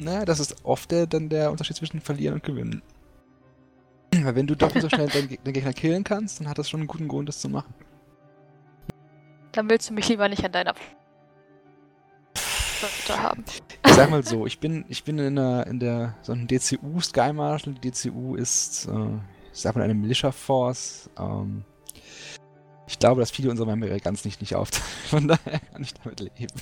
Naja, 0.00 0.24
das 0.24 0.40
ist 0.40 0.64
oft 0.64 0.90
der, 0.90 1.06
dann 1.06 1.28
der 1.28 1.50
Unterschied 1.50 1.76
zwischen 1.76 2.00
Verlieren 2.00 2.34
und 2.34 2.42
Gewinnen. 2.42 2.82
Weil 4.14 4.34
wenn 4.34 4.46
du 4.46 4.54
doppelt 4.56 4.82
so 4.82 4.88
schnell 4.88 5.08
den, 5.08 5.28
Ge- 5.28 5.38
den 5.44 5.52
Gegner 5.52 5.72
killen 5.72 6.04
kannst, 6.04 6.40
dann 6.40 6.48
hat 6.48 6.58
das 6.58 6.68
schon 6.70 6.80
einen 6.80 6.86
guten 6.88 7.06
Grund, 7.06 7.28
das 7.28 7.40
zu 7.40 7.48
machen. 7.48 7.72
Dann 9.52 9.68
willst 9.68 9.90
du 9.90 9.94
mich 9.94 10.08
lieber 10.08 10.28
nicht 10.28 10.44
an 10.44 10.52
deiner 10.52 10.74
haben. 13.08 13.44
Ich 13.86 13.94
sag 13.94 14.10
mal 14.10 14.22
so, 14.26 14.46
ich 14.46 14.58
bin, 14.58 14.84
ich 14.88 15.04
bin 15.04 15.18
in 15.18 15.36
der, 15.36 15.66
in 15.66 15.80
der 15.80 16.16
so 16.22 16.32
einem 16.32 16.46
DCU 16.46 17.00
Sky 17.00 17.32
Marshal. 17.32 17.74
Die 17.74 17.90
DCU 17.90 18.36
ist, 18.36 18.86
äh, 18.86 19.16
ich 19.52 19.60
sag 19.60 19.76
mal, 19.76 19.82
eine 19.82 19.94
Militia 19.94 20.32
Force. 20.32 21.10
Ähm, 21.18 21.64
ich 22.86 22.98
glaube, 22.98 23.20
dass 23.20 23.30
viele 23.30 23.50
unserer 23.50 23.66
Member 23.66 23.98
ganz 23.98 24.24
nicht, 24.24 24.40
nicht 24.40 24.54
aufteilen. 24.54 24.86
Von 25.08 25.28
daher 25.28 25.60
kann 25.60 25.82
ich 25.82 25.92
damit 25.94 26.20
leben. 26.20 26.54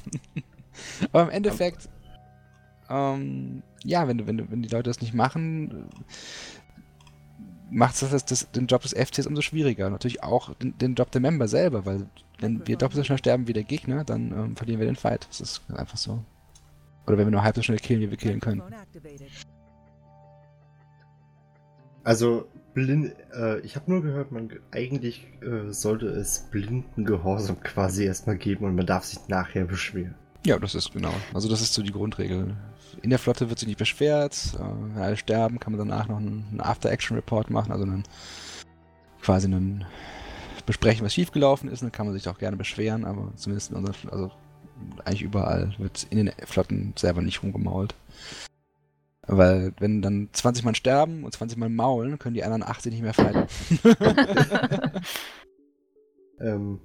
Aber 1.13 1.23
im 1.23 1.31
Endeffekt, 1.31 1.89
ähm, 2.89 3.63
ja, 3.85 4.09
wenn, 4.09 4.27
wenn, 4.27 4.51
wenn 4.51 4.63
die 4.63 4.69
Leute 4.69 4.91
das 4.91 5.01
nicht 5.01 5.15
machen, 5.15 5.89
macht 7.71 8.01
das, 8.01 8.25
das, 8.25 8.51
den 8.51 8.67
Job 8.67 8.83
des 8.83 8.93
FCs 8.93 9.27
umso 9.27 9.43
schwieriger. 9.43 9.91
Natürlich 9.91 10.23
auch 10.23 10.55
den, 10.55 10.77
den 10.79 10.95
Job 10.95 11.11
der 11.11 11.21
Member 11.21 11.49
selber, 11.49 11.87
weil 11.87 12.07
wenn 12.41 12.67
wir 12.67 12.77
doppelt 12.77 12.97
so 12.97 13.05
schnell 13.05 13.19
sterben 13.19 13.49
wie 13.49 13.53
der 13.53 13.65
Gegner, 13.65 14.05
dann 14.05 14.33
ähm, 14.33 14.57
verlieren 14.57 14.81
wir 14.81 14.87
den 14.87 14.97
Fight. 14.97 15.27
Das 15.29 15.41
ist 15.41 15.63
einfach 15.75 15.99
so. 15.99 16.25
Oder 17.07 17.19
wenn 17.19 17.27
wir 17.27 17.33
nur 17.33 17.43
halb 17.43 17.57
so 17.57 17.63
schnell 17.63 17.79
killen, 17.79 18.01
wie 18.01 18.11
wir 18.11 18.19
killen 18.19 18.41
können. 18.41 18.63
Also, 22.05 22.49
blind, 22.75 23.15
äh, 23.35 23.61
ich 23.61 23.77
habe 23.77 23.91
nur 23.91 24.03
gehört, 24.03 24.31
man 24.31 24.51
eigentlich 24.71 25.27
äh, 25.43 25.73
sollte 25.73 26.07
es 26.07 26.49
blinden 26.51 27.05
Gehorsam 27.05 27.61
quasi 27.61 28.05
erstmal 28.05 28.37
geben 28.37 28.65
und 28.65 28.77
man 28.77 28.87
darf 28.87 29.05
sich 29.05 29.27
nachher 29.29 29.65
beschweren. 29.65 30.15
Ja, 30.47 30.59
das 30.59 30.75
ist 30.75 30.93
genau. 30.93 31.13
Also 31.35 31.49
das 31.49 31.61
ist 31.61 31.75
so 31.75 31.83
die 31.83 31.93
Grundregel. 31.93 32.57
In 33.03 33.11
der 33.11 33.19
Flotte 33.19 33.49
wird 33.49 33.59
sich 33.59 33.69
nicht 33.69 33.79
beschwert. 33.79 34.55
Äh, 34.55 34.59
wenn 34.61 35.03
alle 35.03 35.17
sterben, 35.17 35.61
kann 35.61 35.73
man 35.73 35.89
danach 35.89 36.09
noch 36.09 36.19
einen 36.19 36.61
After-Action-Report 36.61 37.51
machen, 37.51 37.73
also 37.73 37.85
einen, 37.85 38.05
quasi 39.21 39.47
einen 39.47 39.85
besprechen, 40.67 41.05
was 41.05 41.15
schiefgelaufen 41.15 41.71
ist. 41.71 41.83
Dann 41.83 41.93
kann 41.93 42.07
man 42.07 42.15
sich 42.15 42.29
auch 42.29 42.39
gerne 42.39 42.57
beschweren, 42.57 43.05
aber 43.05 43.33
zumindest 43.37 43.71
in 43.71 43.77
unseren, 43.77 44.11
also 44.11 44.31
eigentlich 45.05 45.23
überall 45.23 45.75
wird 45.79 46.07
in 46.11 46.19
den 46.19 46.33
Flotten 46.45 46.93
selber 46.97 47.23
nicht 47.23 47.43
rumgemault. 47.43 47.95
Weil 49.27 49.73
wenn 49.79 50.01
dann 50.01 50.31
20 50.33 50.65
Mann 50.65 50.75
sterben 50.75 51.25
und 51.25 51.33
20 51.33 51.59
Mann 51.59 51.75
maulen, 51.75 52.19
können 52.19 52.35
die 52.35 52.45
anderen 52.45 52.63
80 52.63 52.93
nicht 52.93 53.03
mehr 53.03 53.13
fighten. 53.13 53.47
ähm, 56.41 56.81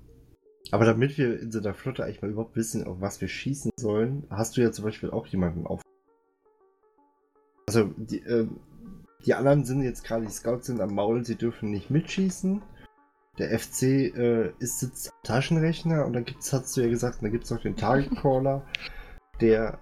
aber 0.71 0.85
damit 0.85 1.17
wir 1.17 1.39
in 1.39 1.51
so 1.51 1.59
einer 1.59 1.73
Flotte 1.73 2.03
eigentlich 2.03 2.21
mal 2.21 2.31
überhaupt 2.31 2.55
wissen, 2.55 2.85
auf 2.85 2.99
was 2.99 3.21
wir 3.21 3.29
schießen 3.29 3.71
sollen, 3.77 4.25
hast 4.29 4.57
du 4.57 4.61
ja 4.61 4.71
zum 4.71 4.85
Beispiel 4.85 5.11
auch 5.11 5.27
jemanden 5.27 5.65
auf. 5.65 5.81
Also 7.67 7.91
die, 7.97 8.19
äh, 8.19 8.47
die 9.25 9.33
anderen 9.33 9.63
sind 9.63 9.83
jetzt 9.83 10.03
gerade, 10.03 10.25
die 10.25 10.31
Scouts 10.31 10.67
sind 10.67 10.81
am 10.81 10.93
Maul, 10.93 11.25
sie 11.25 11.35
dürfen 11.35 11.71
nicht 11.71 11.89
mitschießen. 11.89 12.61
Der 13.37 13.57
FC 13.57 13.83
äh, 13.83 14.51
ist 14.59 14.79
sitzt 14.79 15.09
am 15.09 15.23
Taschenrechner 15.23 16.05
und 16.05 16.13
dann 16.13 16.25
gibt's, 16.25 16.53
hast 16.53 16.75
du 16.75 16.81
ja 16.81 16.89
gesagt, 16.89 17.23
dann 17.23 17.31
gibt 17.31 17.45
es 17.45 17.49
noch 17.49 17.61
den 17.61 17.75
Target 17.75 18.15
Caller, 18.21 18.63
der, 19.41 19.79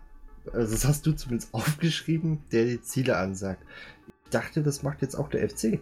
also 0.54 0.74
das 0.74 0.86
hast 0.86 1.06
du 1.06 1.12
zumindest 1.13 1.54
aufgeschrieben, 1.54 2.44
der 2.52 2.65
die 2.65 2.82
Ziele 2.82 3.17
ansagt. 3.17 3.63
Ich 4.26 4.30
dachte, 4.30 4.63
das 4.63 4.84
macht 4.84 5.02
jetzt 5.02 5.15
auch 5.15 5.28
der 5.28 5.50
FC 5.50 5.80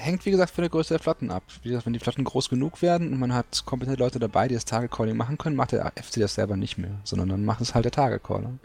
hängt, 0.00 0.24
wie 0.24 0.30
gesagt, 0.30 0.50
von 0.50 0.62
der 0.62 0.70
Größe 0.70 0.94
der 0.94 0.98
Flotten 0.98 1.30
ab. 1.30 1.42
Wie 1.62 1.68
gesagt, 1.68 1.86
wenn 1.86 1.92
die 1.92 1.98
Flotten 1.98 2.24
groß 2.24 2.48
genug 2.48 2.82
werden 2.82 3.12
und 3.12 3.18
man 3.18 3.34
hat 3.34 3.64
kompetente 3.66 4.02
Leute 4.02 4.18
dabei, 4.18 4.48
die 4.48 4.54
das 4.54 4.64
Target 4.64 4.90
Calling 4.90 5.16
machen 5.16 5.38
können, 5.38 5.56
macht 5.56 5.72
der 5.72 5.92
FC 5.96 6.20
das 6.20 6.34
selber 6.34 6.56
nicht 6.56 6.78
mehr, 6.78 7.00
sondern 7.04 7.28
dann 7.28 7.44
macht 7.44 7.60
es 7.60 7.74
halt 7.74 7.84
der 7.84 7.92
Target 7.92 8.24
Caller. 8.24 8.58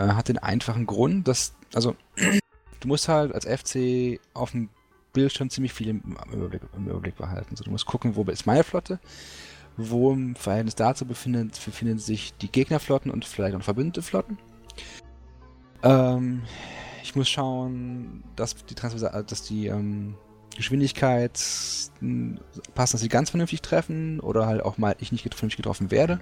Äh, 0.00 0.14
hat 0.14 0.28
den 0.28 0.38
einfachen 0.38 0.86
Grund, 0.86 1.28
dass, 1.28 1.54
also, 1.74 1.94
du 2.80 2.88
musst 2.88 3.08
halt 3.08 3.34
als 3.34 3.44
FC 3.44 4.18
auf 4.32 4.52
dem 4.52 4.70
Bildschirm 5.12 5.50
ziemlich 5.50 5.74
viel 5.74 5.88
im 5.88 6.16
Überblick, 6.32 6.62
im 6.74 6.88
Überblick 6.88 7.16
behalten. 7.16 7.54
So, 7.54 7.64
du 7.64 7.70
musst 7.70 7.84
gucken, 7.84 8.16
wo 8.16 8.22
ist 8.24 8.46
meine 8.46 8.64
Flotte, 8.64 8.98
wo 9.76 10.12
im 10.12 10.36
Verhältnis 10.36 10.74
dazu 10.74 11.04
befinden, 11.04 11.50
befinden 11.50 11.98
sich 11.98 12.32
die 12.38 12.50
Gegnerflotten 12.50 13.10
und 13.10 13.26
vielleicht 13.26 13.54
auch 13.54 13.62
verbündete 13.62 14.00
Flotten. 14.00 14.38
Ähm, 15.82 16.42
ich 17.02 17.14
muss 17.14 17.28
schauen, 17.28 18.24
dass 18.36 18.54
die, 18.54 18.74
Transversal 18.74 19.24
dass 19.24 19.42
die 19.42 19.66
ähm, 19.66 20.14
Geschwindigkeit 20.56 21.32
passen, 21.32 22.40
dass 22.74 23.00
sie 23.00 23.08
ganz 23.08 23.30
vernünftig 23.30 23.60
treffen 23.60 24.20
oder 24.20 24.46
halt 24.46 24.62
auch 24.62 24.78
mal 24.78 24.96
ich 25.00 25.12
nicht 25.12 25.22
vernünftig 25.34 25.58
getroffen 25.58 25.90
werde. 25.90 26.20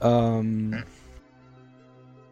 Ähm, 0.00 0.82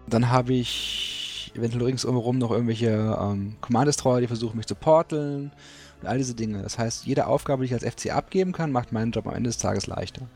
dann 0.07 0.31
habe 0.31 0.55
ich 0.55 1.53
eventuell 1.55 1.85
ringsum 1.85 2.39
noch 2.39 2.51
irgendwelche 2.51 3.17
ähm, 3.21 3.57
Command 3.61 3.89
Destroyer, 3.89 4.21
die 4.21 4.27
versuchen 4.27 4.57
mich 4.57 4.67
zu 4.67 4.75
porteln 4.75 5.53
und 6.01 6.09
all 6.09 6.19
diese 6.19 6.35
Dinge. 6.35 6.63
Das 6.63 6.79
heißt, 6.79 7.07
jede 7.07 7.27
Aufgabe, 7.27 7.63
die 7.63 7.73
ich 7.73 7.75
als 7.75 7.85
FC 7.85 8.13
abgeben 8.13 8.53
kann, 8.53 8.73
macht 8.73 8.93
meinen 8.93 9.13
Job 9.13 9.27
am 9.27 9.35
Ende 9.35 9.49
des 9.49 9.59
Tages 9.59 9.87
leichter. 9.87 10.29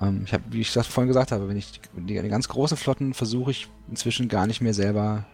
Ähm, 0.00 0.22
ich 0.24 0.32
habe, 0.32 0.44
wie 0.50 0.60
ich 0.60 0.72
das 0.72 0.86
vorhin 0.86 1.08
gesagt 1.08 1.32
habe, 1.32 1.48
wenn 1.48 1.56
ich 1.56 1.80
die, 1.96 2.20
die 2.20 2.28
ganz 2.28 2.48
großen 2.48 2.76
Flotten 2.76 3.14
versuche 3.14 3.50
ich 3.50 3.68
inzwischen 3.88 4.28
gar 4.28 4.46
nicht 4.46 4.60
mehr 4.60 4.74
selber 4.74 5.24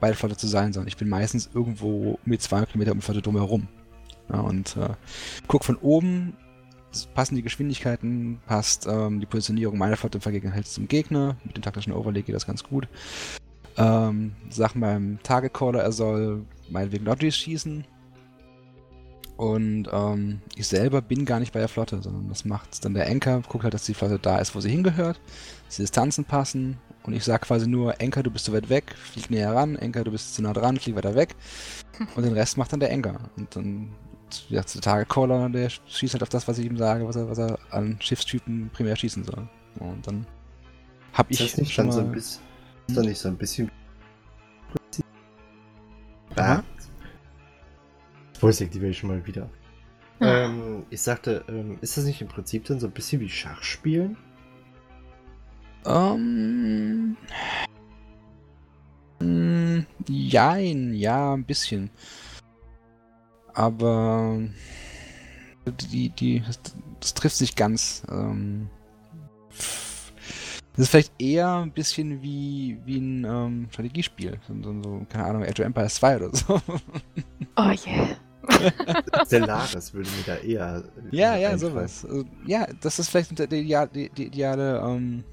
bei 0.00 0.08
der 0.08 0.16
Flotte 0.16 0.36
zu 0.36 0.46
sein, 0.46 0.72
sondern 0.72 0.88
ich 0.88 0.96
bin 0.96 1.08
meistens 1.08 1.48
irgendwo 1.52 2.18
mit 2.24 2.42
200 2.42 2.70
Kilometer 2.70 2.92
um 2.92 2.98
die 2.98 3.04
Flotte 3.04 3.22
drumherum. 3.22 3.68
Ja, 4.28 4.40
und 4.40 4.76
äh, 4.76 4.90
guck 5.46 5.64
von 5.64 5.76
oben, 5.76 6.36
passen 7.14 7.36
die 7.36 7.42
Geschwindigkeiten, 7.42 8.40
passt 8.46 8.86
ähm, 8.86 9.20
die 9.20 9.26
Positionierung 9.26 9.78
meiner 9.78 9.96
Flotte 9.96 10.18
im 10.18 10.22
Vergegenheit 10.22 10.66
zum 10.66 10.88
Gegner. 10.88 11.36
Mit 11.44 11.56
dem 11.56 11.62
taktischen 11.62 11.92
Overlay 11.92 12.22
geht 12.22 12.34
das 12.34 12.46
ganz 12.46 12.62
gut. 12.62 12.88
Ähm, 13.76 14.32
Sachen 14.48 14.80
beim 14.80 15.18
Target 15.22 15.52
Caller, 15.52 15.82
er 15.82 15.92
soll 15.92 16.44
meinetwegen 16.70 17.04
Lodges 17.04 17.36
schießen. 17.36 17.84
Und 19.36 19.88
ähm, 19.92 20.40
ich 20.54 20.66
selber 20.66 21.02
bin 21.02 21.26
gar 21.26 21.40
nicht 21.40 21.52
bei 21.52 21.58
der 21.58 21.68
Flotte, 21.68 22.00
sondern 22.00 22.28
das 22.28 22.46
macht 22.46 22.82
dann 22.84 22.94
der 22.94 23.06
Anker, 23.06 23.42
guckt 23.46 23.64
halt, 23.64 23.74
dass 23.74 23.84
die 23.84 23.92
Flotte 23.92 24.18
da 24.18 24.38
ist, 24.38 24.54
wo 24.54 24.60
sie 24.60 24.70
hingehört, 24.70 25.20
dass 25.66 25.76
die 25.76 25.82
Distanzen 25.82 26.24
passen. 26.24 26.78
Und 27.02 27.12
ich 27.12 27.22
sage 27.22 27.46
quasi 27.46 27.68
nur, 27.68 28.00
Anker, 28.00 28.22
du 28.22 28.30
bist 28.30 28.46
zu 28.46 28.52
weit 28.52 28.70
weg, 28.70 28.94
flieg 28.96 29.30
näher 29.30 29.54
ran, 29.54 29.76
Anker, 29.76 30.04
du 30.04 30.10
bist 30.10 30.34
zu 30.34 30.42
nah 30.42 30.54
dran, 30.54 30.78
flieg 30.78 30.96
weiter 30.96 31.14
weg. 31.14 31.36
Und 32.16 32.24
den 32.24 32.32
Rest 32.32 32.56
macht 32.56 32.72
dann 32.72 32.80
der 32.80 32.92
Anker. 32.92 33.20
Und 33.36 33.54
dann 33.54 33.90
der 34.50 34.64
Tagecaller, 34.64 35.48
der 35.48 35.70
schießt 35.70 36.14
halt 36.14 36.22
auf 36.22 36.28
das, 36.28 36.46
was 36.48 36.58
ich 36.58 36.66
ihm 36.66 36.76
sage, 36.76 37.06
was 37.06 37.16
er, 37.16 37.28
was 37.28 37.38
er 37.38 37.58
an 37.70 37.98
Schiffstypen 38.00 38.70
primär 38.72 38.96
schießen 38.96 39.24
soll. 39.24 39.48
Und 39.78 40.06
dann 40.06 40.26
habe 41.12 41.32
ich 41.32 41.38
das 41.38 41.56
nicht 41.56 41.72
schon 41.72 41.86
mal... 41.86 41.92
So 41.92 42.00
ein 42.00 42.12
bisschen, 42.12 42.42
ist 42.88 42.96
das 42.96 43.04
nicht 43.04 43.18
so 43.18 43.28
ein 43.28 43.36
bisschen... 43.36 43.70
Ah. 46.36 46.62
Voice 48.38 48.60
Activation 48.60 49.10
mal 49.10 49.26
wieder. 49.26 49.48
Ja. 50.20 50.44
Ähm, 50.44 50.84
ich 50.90 51.00
sagte, 51.00 51.44
ähm, 51.48 51.78
ist 51.80 51.96
das 51.96 52.04
nicht 52.04 52.20
im 52.20 52.28
Prinzip 52.28 52.64
dann 52.64 52.80
so 52.80 52.86
ein 52.86 52.92
bisschen 52.92 53.20
wie 53.20 53.28
Schachspielen? 53.28 54.16
Ähm... 55.84 57.16
Um, 59.18 59.86
jein, 60.06 60.92
ja, 60.92 61.32
ein 61.32 61.44
bisschen 61.44 61.88
aber 63.56 64.38
die, 65.90 66.10
die, 66.10 66.40
das, 66.46 66.60
das 67.00 67.14
trifft 67.14 67.36
sich 67.36 67.56
ganz. 67.56 68.02
Ähm, 68.10 68.68
das 70.72 70.84
ist 70.84 70.90
vielleicht 70.90 71.12
eher 71.18 71.56
ein 71.56 71.72
bisschen 71.72 72.22
wie, 72.22 72.78
wie 72.84 72.98
ein 72.98 73.24
ähm, 73.24 73.68
Strategiespiel. 73.70 74.38
So, 74.46 74.82
so, 74.82 75.06
keine 75.08 75.24
Ahnung, 75.24 75.42
Age 75.42 75.60
of 75.60 75.66
Empires 75.66 75.94
2 75.94 76.16
oder 76.16 76.36
so. 76.36 76.60
Oh 77.58 77.72
yeah. 77.86 78.08
Stellaris 79.26 79.94
würde 79.94 80.10
mir 80.10 80.22
da 80.26 80.36
eher. 80.36 80.84
Ja, 81.10 81.36
ja, 81.36 81.48
einfallen. 81.48 81.58
sowas. 81.72 82.04
Also, 82.04 82.24
ja, 82.46 82.66
das 82.82 82.98
ist 82.98 83.08
vielleicht 83.08 83.38
der, 83.38 83.46
der, 83.46 83.86
der, 83.86 84.26
ideale, 84.26 84.78
ähm, 84.80 85.24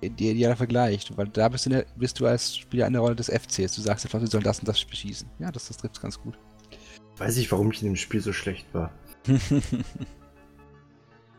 der 0.00 0.30
ideale 0.32 0.56
Vergleich, 0.56 1.06
weil 1.14 1.28
da 1.28 1.50
bist 1.50 1.66
du, 1.66 1.70
der, 1.70 1.84
bist 1.94 2.18
du 2.18 2.26
als 2.26 2.56
Spieler 2.56 2.86
in 2.86 2.94
der 2.94 3.02
Rolle 3.02 3.16
des 3.16 3.28
FCs. 3.28 3.74
Du 3.76 3.82
sagst 3.82 4.06
einfach, 4.06 4.18
du 4.18 4.26
sollst 4.26 4.46
das 4.46 4.60
und 4.60 4.68
das 4.68 4.82
beschießen. 4.82 5.28
Ja, 5.38 5.52
das, 5.52 5.68
das 5.68 5.76
trifft 5.76 6.00
ganz 6.00 6.18
gut. 6.18 6.38
Weiß 7.16 7.36
ich, 7.36 7.50
warum 7.52 7.70
ich 7.70 7.82
in 7.82 7.88
dem 7.88 7.96
Spiel 7.96 8.20
so 8.20 8.32
schlecht 8.32 8.66
war. 8.72 8.92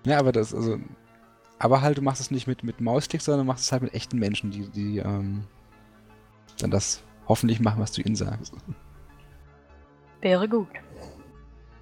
ja, 0.06 0.18
aber 0.20 0.32
das, 0.32 0.54
also. 0.54 0.80
Aber 1.58 1.82
halt, 1.82 1.98
du 1.98 2.02
machst 2.02 2.22
es 2.22 2.32
nicht 2.32 2.48
mit, 2.48 2.64
mit 2.64 2.82
Mausklick, 2.82 3.22
sondern 3.22 3.46
du 3.46 3.52
machst 3.52 3.64
es 3.64 3.72
halt 3.72 3.82
mit 3.82 3.94
echten 3.94 4.20
Menschen, 4.20 4.52
die, 4.52 4.70
die 4.70 4.98
ähm, 4.98 5.46
dann 6.60 6.72
das 6.72 7.02
hoffentlich 7.28 7.60
machen, 7.60 7.82
was 7.82 7.92
du 7.94 8.02
ihnen 8.02 8.16
sagst. 8.16 8.54
Wäre 10.22 10.50
gut. 10.50 10.68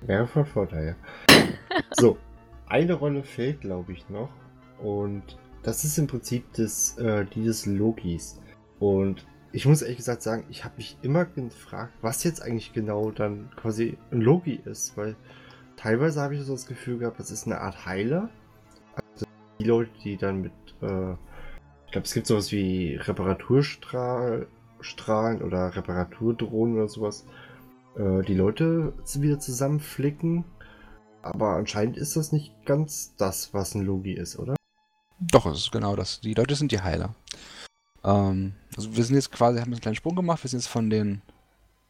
Wäre 0.01 0.27
von 0.27 0.45
Vorteil, 0.45 0.95
ja. 1.29 1.35
so, 1.91 2.17
eine 2.67 2.93
Rolle 2.93 3.23
fehlt, 3.23 3.61
glaube 3.61 3.93
ich, 3.93 4.09
noch. 4.09 4.29
Und 4.81 5.37
das 5.63 5.83
ist 5.83 5.97
im 5.97 6.07
Prinzip 6.07 6.51
das, 6.53 6.97
äh, 6.97 7.25
die 7.25 7.43
des 7.43 7.65
Logis. 7.65 8.39
Und 8.79 9.25
ich 9.53 9.65
muss 9.67 9.81
ehrlich 9.83 9.97
gesagt 9.97 10.23
sagen, 10.23 10.45
ich 10.49 10.65
habe 10.65 10.77
mich 10.77 10.97
immer 11.03 11.25
gefragt, 11.25 11.93
was 12.01 12.23
jetzt 12.23 12.41
eigentlich 12.41 12.73
genau 12.73 13.11
dann 13.11 13.51
quasi 13.55 13.97
ein 14.11 14.19
Logi 14.19 14.59
ist, 14.65 14.97
weil 14.97 15.15
teilweise 15.77 16.21
habe 16.21 16.35
ich 16.35 16.41
so 16.41 16.53
das 16.53 16.65
Gefühl 16.65 16.97
gehabt, 16.97 17.19
das 17.19 17.29
ist 17.29 17.45
eine 17.45 17.61
Art 17.61 17.85
Heiler. 17.85 18.29
Also 18.95 19.27
die 19.59 19.65
Leute, 19.65 19.91
die 20.03 20.17
dann 20.17 20.41
mit, 20.41 20.51
äh, 20.81 21.13
ich 21.85 21.91
glaube, 21.91 22.05
es 22.05 22.13
gibt 22.15 22.25
sowas 22.25 22.51
wie 22.51 22.95
Reparaturstrahlen 22.95 24.47
oder 25.43 25.75
Reparaturdrohnen 25.75 26.77
oder 26.77 26.87
sowas, 26.87 27.27
äh, 27.95 28.23
die 28.23 28.33
Leute 28.33 28.93
wieder 29.19 29.39
zusammenflicken. 29.39 30.45
Aber 31.21 31.49
anscheinend 31.49 31.95
ist 31.97 32.15
das 32.15 32.31
nicht 32.31 32.65
ganz 32.65 33.15
das, 33.17 33.53
was 33.53 33.75
ein 33.75 33.83
Logi 33.83 34.13
ist, 34.13 34.39
oder? 34.39 34.55
Doch, 35.19 35.45
es 35.45 35.59
ist 35.59 35.71
genau 35.71 35.95
das. 35.95 36.21
Die 36.21 36.33
Leute 36.33 36.55
sind 36.55 36.71
die 36.71 36.81
Heiler. 36.81 37.13
Ähm, 38.03 38.55
also 38.75 38.95
wir 38.95 39.03
sind 39.03 39.15
jetzt 39.15 39.31
quasi, 39.31 39.59
haben 39.59 39.71
einen 39.71 39.81
kleinen 39.81 39.95
Sprung 39.95 40.15
gemacht, 40.15 40.43
wir 40.43 40.49
sind 40.49 40.59
jetzt 40.59 40.67
von 40.67 40.89
den 40.89 41.21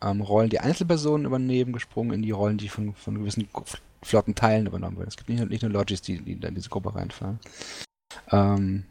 ähm, 0.01 0.21
Rollen, 0.21 0.49
die 0.49 0.59
Einzelpersonen 0.59 1.25
übernehmen, 1.25 1.73
gesprungen 1.73 2.13
in 2.13 2.21
die 2.21 2.31
Rollen, 2.31 2.57
die 2.57 2.69
von, 2.69 2.93
von 2.95 3.15
gewissen 3.15 3.47
flotten 4.01 4.35
Teilen 4.35 4.67
übernommen 4.67 4.97
werden. 4.97 5.09
Es 5.09 5.17
gibt 5.17 5.29
nicht 5.29 5.39
nur, 5.39 5.47
nicht 5.47 5.61
nur 5.61 5.71
Logis, 5.71 6.01
die, 6.01 6.19
die 6.19 6.33
in 6.33 6.55
diese 6.55 6.69
Gruppe 6.69 6.93
reinfallen. 6.93 7.39
Ähm, 8.31 8.85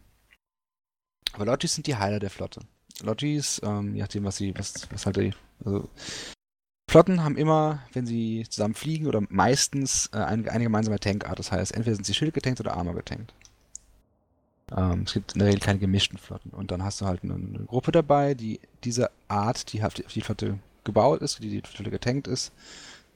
aber 1.33 1.47
Logis 1.47 1.75
sind 1.75 1.87
die 1.87 1.97
Heiler 1.97 2.19
der 2.19 2.31
Flotte. 2.31 2.61
Logis, 3.03 3.61
ähm, 3.65 3.95
je 3.95 4.03
nachdem, 4.03 4.25
was 4.25 4.37
sie, 4.37 4.55
was, 4.57 4.91
was 4.91 5.07
halt 5.07 5.17
die, 5.17 5.35
also 5.65 5.89
Flotten 6.91 7.25
haben 7.25 7.39
immer, 7.39 7.83
wenn 7.95 8.05
sie 8.05 8.45
zusammen 8.51 8.75
fliegen, 8.75 9.07
oder 9.07 9.23
meistens 9.31 10.11
äh, 10.13 10.19
eine, 10.19 10.51
eine 10.51 10.65
gemeinsame 10.65 11.01
Tankart. 11.01 11.39
Das 11.39 11.51
heißt, 11.51 11.73
entweder 11.73 11.97
sind 11.97 12.05
sie 12.05 12.13
Schild 12.15 12.35
getankt 12.35 12.61
oder 12.61 12.77
Armor 12.77 12.95
getankt. 12.95 13.33
Ähm, 14.77 15.03
es 15.07 15.13
gibt 15.13 15.33
in 15.33 15.41
der 15.41 15.49
Regel 15.49 15.61
keine 15.61 15.79
gemischten 15.79 16.19
Flotten. 16.19 16.51
Und 16.51 16.71
dann 16.71 16.83
hast 16.83 17.01
du 17.01 17.07
halt 17.07 17.23
eine, 17.23 17.35
eine 17.35 17.65
Gruppe 17.67 17.93
dabei, 17.93 18.35
die 18.35 18.61
diese 18.85 19.11
Art, 19.29 19.73
die 19.73 19.83
auf 19.83 19.95
die, 19.95 20.07
auf 20.07 20.13
die 20.13 20.21
Flotte 20.21 20.59
gebaut 20.85 21.23
ist, 21.23 21.43
die 21.43 21.49
die 21.49 21.63
Flotte 21.67 21.91
getankt 21.91 22.27
ist, 22.27 22.53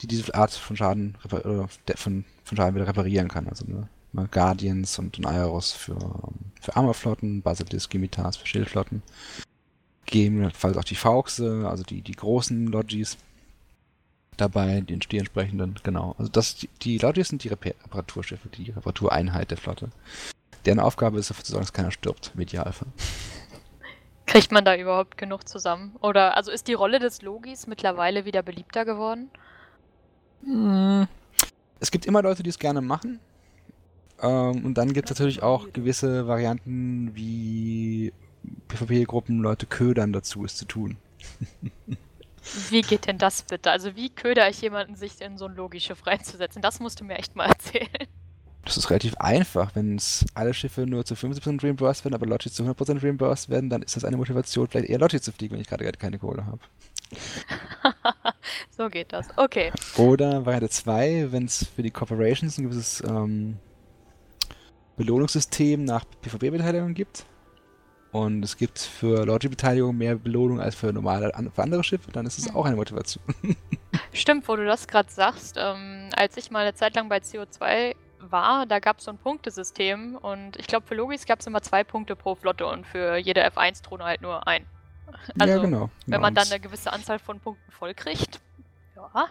die 0.03 0.07
diese 0.07 0.35
Art 0.35 0.53
von 0.53 0.77
Schaden 0.77 1.17
oder 1.25 1.69
von, 1.97 2.25
von 2.45 2.57
Schaden 2.57 2.75
wieder 2.75 2.87
reparieren 2.87 3.29
kann. 3.29 3.49
Also 3.49 3.65
ne, 3.67 3.89
ne 4.13 4.29
Guardians 4.31 4.99
und 4.99 5.25
Aeros 5.25 5.73
für, 5.73 5.93
ähm, 5.93 6.53
für 6.61 6.77
Armorflotten, 6.77 7.43
Basilisk, 7.43 7.91
Gimitas 7.91 8.37
für 8.37 8.47
Schildflotten. 8.47 9.03
Gegebenenfalls 10.05 10.77
auch 10.77 10.85
die 10.85 10.95
Fauxe, 10.95 11.67
also 11.69 11.83
die, 11.83 12.03
die 12.03 12.13
großen 12.13 12.69
Logis 12.69 13.17
dabei, 14.37 14.83
die, 14.83 14.99
die 14.99 15.19
entsprechenden, 15.19 15.77
genau. 15.83 16.15
Also 16.19 16.31
das, 16.31 16.57
die, 16.57 16.69
die 16.83 16.99
Logis 16.99 17.29
sind 17.29 17.43
die 17.43 17.49
Reparaturschiffe, 17.49 18.49
die 18.51 18.71
Reparatureinheit 18.71 19.51
der 19.51 19.59
Flotte. 19.59 19.89
Deren 20.67 20.81
Aufgabe 20.81 21.19
ist 21.19 21.31
dafür 21.31 21.45
zu 21.45 21.53
sorgen, 21.53 21.65
dass 21.65 21.73
keiner 21.73 21.93
stirbt, 21.93 22.33
im 22.35 22.41
Idealfall. 22.41 22.89
Kriegt 24.27 24.51
man 24.51 24.65
da 24.65 24.77
überhaupt 24.77 25.17
genug 25.17 25.49
zusammen? 25.49 25.95
Oder 26.01 26.37
also 26.37 26.51
ist 26.51 26.67
die 26.67 26.75
Rolle 26.75 26.99
des 26.99 27.23
Logis 27.23 27.69
mittlerweile 27.69 28.25
wieder 28.25 28.43
beliebter 28.43 28.85
geworden? 28.85 29.31
Hm. 30.43 31.07
Es 31.79 31.91
gibt 31.91 32.05
immer 32.07 32.23
Leute, 32.23 32.43
die 32.43 32.51
es 32.51 32.59
gerne 32.59 32.81
machen. 32.81 33.21
Ähm, 34.21 34.65
und 34.65 34.75
dann 34.75 34.93
gibt 34.93 35.09
es 35.09 35.17
natürlich 35.17 35.43
auch 35.43 35.73
gewisse 35.73 36.27
Varianten, 36.27 37.15
wie 37.15 38.13
PvP-Gruppen 38.69 39.41
Leute 39.41 39.67
ködern 39.67 40.13
dazu, 40.13 40.45
es 40.45 40.57
zu 40.57 40.65
tun. 40.65 40.97
Wie 42.71 42.83
geht 42.83 43.09
denn 43.09 43.19
das 43.19 43.43
bitte? 43.43 43.73
Also 43.73 43.97
wie 43.97 44.09
köder 44.09 44.49
ich 44.49 44.61
jemanden, 44.63 44.95
sich 44.95 45.21
in 45.21 45.37
so 45.37 45.47
ein 45.47 45.57
Logischiff 45.57 46.07
reinzusetzen? 46.07 46.63
Das 46.63 46.79
musst 46.79 47.01
du 47.01 47.05
mir 47.05 47.17
echt 47.17 47.35
mal 47.35 47.47
erzählen. 47.47 48.07
Das 48.67 48.77
ist 48.77 48.91
relativ 48.91 49.15
einfach. 49.19 49.71
Wenn 49.75 50.01
alle 50.35 50.53
Schiffe 50.53 50.87
nur 50.87 51.05
zu 51.05 51.15
50% 51.15 51.63
reimbursed 51.63 52.05
werden, 52.05 52.15
aber 52.15 52.27
Logis 52.27 52.53
zu 52.53 52.65
100% 52.65 53.03
reimbursed 53.03 53.49
werden, 53.49 53.71
dann 53.71 53.83
ist 53.83 53.95
das 53.95 54.05
eine 54.05 54.17
Motivation, 54.17 54.67
vielleicht 54.67 54.91
eher 54.91 54.99
Logis 54.99 55.23
zu 55.23 55.31
fliegen, 55.31 55.55
wenn 55.55 55.61
ich 55.61 55.69
gerade 55.69 55.91
keine 55.93 56.19
Kohle 56.19 56.45
habe. 56.45 56.59
so 58.77 58.89
geht 58.89 59.13
das. 59.13 59.29
Okay. 59.37 59.71
Oder 59.97 60.45
Variante 60.45 60.69
2, 60.69 61.29
wenn 61.31 61.45
es 61.45 61.65
für 61.77 61.83
die 61.83 61.93
Corporations 61.93 62.59
ein 62.59 62.65
gewisses 62.65 63.05
ähm, 63.07 63.59
Belohnungssystem 64.97 65.85
nach 65.85 66.05
PvP-Beteiligung 66.23 66.93
gibt. 66.95 67.25
Und 68.11 68.45
es 68.45 68.57
gibt 68.57 68.81
für 68.81 69.25
Logi-Beteiligung 69.25 69.97
mehr 69.97 70.17
Belohnung 70.17 70.61
als 70.61 70.75
für 70.75 70.93
normale 70.93 71.33
für 71.55 71.63
andere 71.63 71.85
Schiffe, 71.85 72.11
dann 72.11 72.27
ist 72.27 72.39
es 72.39 72.49
hm. 72.49 72.57
auch 72.57 72.65
eine 72.65 72.75
Motivation. 72.75 73.23
Stimmt, 74.13 74.49
wo 74.49 74.57
du 74.57 74.65
das 74.65 74.89
gerade 74.89 75.11
sagst. 75.11 75.57
Ähm, 75.57 76.09
als 76.17 76.37
ich 76.37 76.51
mal 76.51 76.61
eine 76.61 76.75
Zeit 76.75 76.97
lang 76.97 77.09
bei 77.09 77.19
CO2 77.19 77.95
war, 78.31 78.67
da 78.67 78.79
gab 78.79 78.99
es 78.99 79.05
so 79.05 79.11
ein 79.11 79.19
Punktesystem 79.19 80.17
und 80.17 80.57
ich 80.57 80.67
glaube, 80.67 80.87
für 80.87 80.95
Logis 80.95 81.27
gab 81.27 81.41
es 81.41 81.47
immer 81.47 81.63
zwei 81.63 81.85
Punkte 81.85 82.17
pro 82.17 82.35
Flotte 82.35 82.67
und 82.67 82.87
für 82.87 83.17
jede 83.17 83.47
F1-Drohne 83.47 84.05
halt 84.05 84.23
nur 84.23 84.47
ein. 84.47 84.67
Also, 85.39 85.55
ja, 85.55 85.61
genau. 85.61 85.91
Wenn 86.07 86.21
man 86.21 86.35
dann 86.35 86.49
eine 86.49 86.61
gewisse 86.61 86.93
Anzahl 86.93 87.19
von 87.19 87.41
Punkten 87.41 87.71
voll 87.71 87.95
kriegt, 87.95 88.41
ja. 88.97 89.29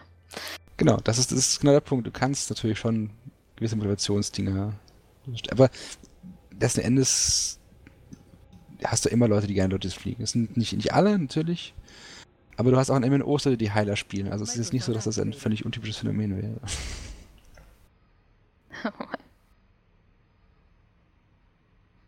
Genau, 0.76 0.96
das 0.98 1.18
ist, 1.18 1.32
das 1.32 1.38
ist 1.38 1.60
genau 1.60 1.72
der 1.72 1.80
Punkt. 1.80 2.06
Du 2.06 2.10
kannst 2.10 2.50
natürlich 2.50 2.78
schon 2.78 3.10
gewisse 3.56 3.76
Motivationsdinge. 3.76 4.74
Aber 5.50 5.70
letzten 6.58 6.80
Endes 6.80 7.58
hast 8.84 9.04
du 9.04 9.08
immer 9.08 9.28
Leute, 9.28 9.46
die 9.46 9.54
gerne 9.54 9.72
Logis 9.72 9.94
fliegen. 9.94 10.22
Es 10.22 10.32
sind 10.32 10.56
nicht, 10.56 10.74
nicht 10.74 10.92
alle, 10.92 11.18
natürlich. 11.18 11.74
Aber 12.56 12.70
du 12.70 12.76
hast 12.76 12.90
auch 12.90 12.96
ein 12.96 13.10
MNO, 13.10 13.36
die 13.56 13.72
Heiler 13.72 13.96
spielen. 13.96 14.28
Also 14.30 14.44
es 14.44 14.50
ist 14.50 14.56
jetzt 14.56 14.72
nicht 14.72 14.84
so, 14.84 14.92
dass 14.92 15.04
das 15.04 15.18
ein 15.18 15.32
völlig 15.32 15.64
untypisches 15.64 15.98
Phänomen 15.98 16.36
wäre. 16.36 16.60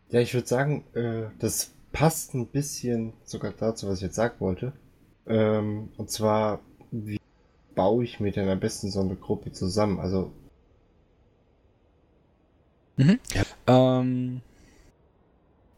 ja, 0.09 0.19
ich 0.19 0.33
würde 0.33 0.47
sagen, 0.47 0.83
äh, 0.93 1.25
das 1.39 1.71
passt 1.91 2.33
ein 2.33 2.47
bisschen 2.47 3.13
sogar 3.23 3.51
dazu, 3.51 3.87
was 3.87 3.97
ich 3.97 4.03
jetzt 4.03 4.15
sagen 4.15 4.35
wollte. 4.39 4.73
Ähm, 5.27 5.89
und 5.97 6.09
zwar, 6.09 6.61
wie 6.91 7.19
baue 7.75 8.03
ich 8.03 8.19
mir 8.19 8.31
denn 8.31 8.49
am 8.49 8.59
besten 8.59 8.89
so 8.91 8.99
eine 9.01 9.15
Gruppe 9.15 9.51
zusammen? 9.51 9.99
Also. 9.99 10.31
Mhm. 12.97 13.19
Ja. 13.33 13.43
Ähm. 13.67 14.41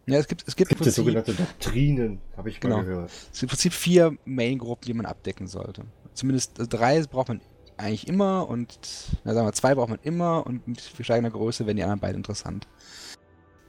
Ja, 0.08 0.18
es 0.18 0.28
gibt, 0.28 0.44
es 0.48 0.56
gibt, 0.56 0.72
es 0.72 0.78
gibt 0.78 0.92
sogenannte 0.92 1.34
Doktrinen, 1.34 2.20
habe 2.36 2.50
ich 2.50 2.60
genau. 2.60 2.78
mal 2.78 2.86
gehört. 2.86 3.12
Es 3.12 3.40
gibt 3.40 3.44
im 3.44 3.50
Prinzip 3.50 3.74
vier 3.74 4.18
Main-Gruppen, 4.26 4.86
die 4.88 4.94
man 4.94 5.06
abdecken 5.06 5.48
sollte. 5.48 5.86
Zumindest 6.14 6.60
also 6.60 6.70
drei 6.70 7.02
braucht 7.04 7.30
man 7.30 7.40
eigentlich 7.82 8.08
immer 8.08 8.48
und, 8.48 8.80
na 9.24 9.34
sagen 9.34 9.48
wir, 9.48 9.54
zwei 9.54 9.76
braucht 9.76 9.90
man 9.90 10.00
immer 10.04 10.46
und 10.46 10.68
mit 10.68 10.82
steigender 11.02 11.32
Größe 11.32 11.66
werden 11.66 11.78
die 11.78 11.84
anderen 11.84 12.00
beiden 12.00 12.18
interessant. 12.18 12.68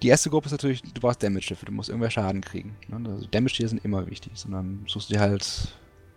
Die 0.02 0.08
erste 0.08 0.30
Gruppe 0.30 0.46
ist 0.46 0.52
natürlich, 0.52 0.82
du 0.82 1.00
brauchst 1.00 1.22
Damage-Schiffe, 1.22 1.64
du 1.64 1.72
musst 1.72 1.88
irgendwer 1.88 2.10
Schaden 2.10 2.40
kriegen. 2.40 2.76
Ne? 2.88 3.08
Also 3.08 3.26
Damage-Tiere 3.26 3.68
sind 3.68 3.84
immer 3.84 4.08
wichtig, 4.08 4.32
sondern 4.34 4.84
suchst 4.88 5.10
du 5.10 5.14
dir 5.14 5.20
halt 5.20 5.44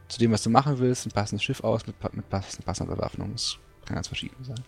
zu 0.07 0.19
dem, 0.19 0.31
was 0.31 0.43
du 0.43 0.49
machen 0.49 0.79
willst, 0.79 1.05
ein 1.05 1.11
passendes 1.11 1.43
Schiff 1.43 1.63
aus 1.63 1.85
mit, 1.85 1.95
mit 2.13 2.29
passender 2.29 2.95
Bewaffnung. 2.95 3.31
Das 3.31 3.57
kann 3.85 3.95
ganz 3.95 4.07
verschieden 4.07 4.43
sein. 4.43 4.59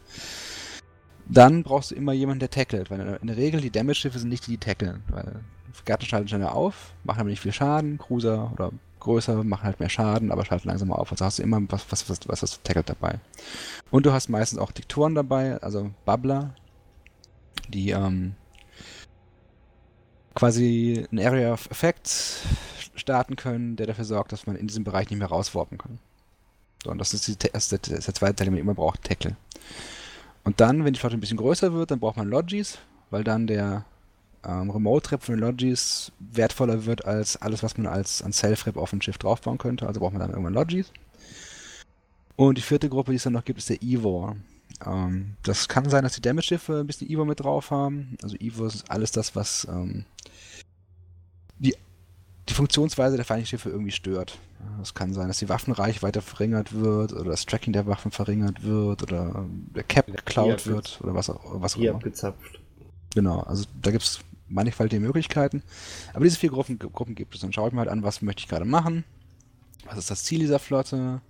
Dann 1.30 1.63
brauchst 1.63 1.91
du 1.91 1.95
immer 1.95 2.13
jemanden, 2.13 2.39
der 2.39 2.49
tackelt, 2.49 2.89
weil 2.89 3.19
in 3.21 3.28
der 3.28 3.38
Regel 3.38 3.59
die 3.59 3.71
Damage-Schiffe 3.71 4.19
sind 4.19 4.30
nicht 4.30 4.47
die, 4.47 4.51
die 4.51 4.57
tackeln, 4.57 5.03
weil 5.09 5.41
Gatten 5.86 6.05
schalten 6.05 6.28
schneller 6.28 6.53
auf, 6.53 6.93
machen 7.03 7.21
aber 7.21 7.30
nicht 7.30 7.41
viel 7.41 7.53
Schaden, 7.53 7.97
Cruiser 7.97 8.51
oder 8.53 8.71
größer, 9.08 9.43
machen 9.43 9.64
halt 9.64 9.80
mehr 9.80 9.89
Schaden, 9.89 10.32
aber 10.32 10.45
schalten 10.45 10.68
langsamer 10.68 10.99
auf. 10.99 11.12
Also 11.12 11.26
hast 11.26 11.39
du 11.39 11.43
immer 11.43 11.62
was, 11.70 11.86
was, 11.89 12.10
was, 12.10 12.20
was 12.28 12.39
das 12.41 12.62
tackelt 12.64 12.89
dabei. 12.89 13.20
Und 13.91 14.05
du 14.05 14.14
hast 14.14 14.30
meistens 14.30 14.60
auch 14.60 14.72
Diktoren 14.72 15.16
dabei, 15.16 15.62
also 15.62 15.91
Bubbler, 16.05 16.53
die 17.68 17.91
ähm, 17.91 18.36
quasi 20.36 21.05
ein 21.12 21.20
Area 21.20 21.53
of 21.53 21.70
Effect 21.72 22.10
starten 22.95 23.36
können, 23.36 23.76
der 23.76 23.88
dafür 23.88 24.05
sorgt, 24.05 24.32
dass 24.32 24.47
man 24.47 24.55
in 24.55 24.68
diesem 24.68 24.84
Bereich 24.84 25.10
nicht 25.10 25.20
mehr 25.20 25.28
rauswarpen 25.28 25.78
kann. 25.78 25.99
So, 26.84 26.91
und 26.91 26.99
das 26.99 27.14
ist, 27.14 27.28
die, 27.28 27.49
das 27.51 27.72
ist 27.72 27.89
der 27.89 28.14
zweite 28.14 28.36
Teil, 28.36 28.45
den 28.45 28.53
man 28.53 28.62
immer 28.62 28.76
braucht, 28.76 29.03
Tackle. 29.03 29.36
Und 30.43 30.62
dann, 30.62 30.86
wenn 30.86 30.93
die 30.93 30.99
Flotte 30.99 31.18
ein 31.18 31.20
bisschen 31.20 31.38
größer 31.38 31.74
wird, 31.74 31.91
dann 31.91 31.99
braucht 31.99 32.18
man 32.18 32.30
Logis, 32.30 32.78
weil 33.10 33.24
dann 33.24 33.47
der 33.47 33.86
ähm, 34.47 34.69
Remote-Rep 34.69 35.21
von 35.23 35.35
den 35.35 35.41
Logis 35.41 36.11
wertvoller 36.19 36.85
wird 36.85 37.05
als 37.05 37.41
alles, 37.41 37.63
was 37.63 37.77
man 37.77 37.87
als 37.87 38.21
an 38.21 38.31
Self-Rep 38.31 38.77
auf 38.77 38.93
ein 38.93 39.01
Schiff 39.01 39.17
draufbauen 39.17 39.57
könnte. 39.57 39.87
Also 39.87 39.99
braucht 39.99 40.13
man 40.13 40.21
dann 40.21 40.31
irgendwann 40.31 40.53
Logis. 40.53 40.91
Und 42.35 42.57
die 42.57 42.61
vierte 42.61 42.89
Gruppe, 42.89 43.11
die 43.11 43.17
es 43.17 43.23
dann 43.23 43.33
noch 43.33 43.45
gibt, 43.45 43.59
ist 43.59 43.69
der 43.69 43.81
Evor. 43.81 44.37
Ähm, 44.85 45.35
das 45.43 45.67
kann 45.67 45.89
sein, 45.89 46.03
dass 46.03 46.13
die 46.13 46.21
Damage-Schiffe 46.21 46.79
ein 46.79 46.87
bisschen 46.87 47.09
Evo 47.09 47.25
mit 47.25 47.39
drauf 47.39 47.71
haben. 47.71 48.17
Also 48.23 48.37
Evo 48.37 48.65
ist 48.65 48.89
alles 48.89 49.11
das, 49.11 49.35
was 49.35 49.67
ähm, 49.69 50.05
die, 51.59 51.75
die 52.47 52.53
Funktionsweise 52.53 53.15
der 53.17 53.25
feindlichen 53.25 53.57
Schiffe 53.57 53.69
irgendwie 53.69 53.91
stört. 53.91 54.37
Es 54.81 54.93
kann 54.93 55.13
sein, 55.13 55.27
dass 55.27 55.39
die 55.39 55.49
Waffenreichweite 55.49 56.21
verringert 56.21 56.73
wird 56.73 57.13
oder 57.13 57.31
das 57.31 57.45
Tracking 57.45 57.73
der 57.73 57.87
Waffen 57.87 58.11
verringert 58.11 58.63
wird 58.63 59.03
oder 59.03 59.45
der 59.75 59.83
Cap 59.83 60.07
geklaut 60.07 60.65
wird 60.67 60.99
oder 61.03 61.13
was 61.15 61.29
auch, 61.29 61.61
was 61.61 61.75
auch 61.75 61.81
immer. 61.81 61.99
gezapft. 61.99 62.59
Genau, 63.13 63.39
also 63.41 63.65
da 63.81 63.91
gibt 63.91 64.03
es 64.03 64.19
mannigfaltige 64.49 65.01
Möglichkeiten. 65.01 65.63
Aber 66.13 66.23
diese 66.23 66.37
vier 66.37 66.49
Gruppen, 66.49 66.79
Gruppen 66.79 67.15
gibt 67.15 67.35
es. 67.35 67.41
Dann 67.41 67.53
schaue 67.53 67.67
ich 67.67 67.73
mir 67.73 67.79
halt 67.79 67.89
an, 67.89 68.03
was 68.03 68.21
möchte 68.21 68.41
ich 68.41 68.47
gerade 68.47 68.65
machen. 68.65 69.03
Was 69.85 69.97
ist 69.97 70.11
das 70.11 70.23
Ziel 70.23 70.39
dieser 70.39 70.59
Flotte? 70.59 71.21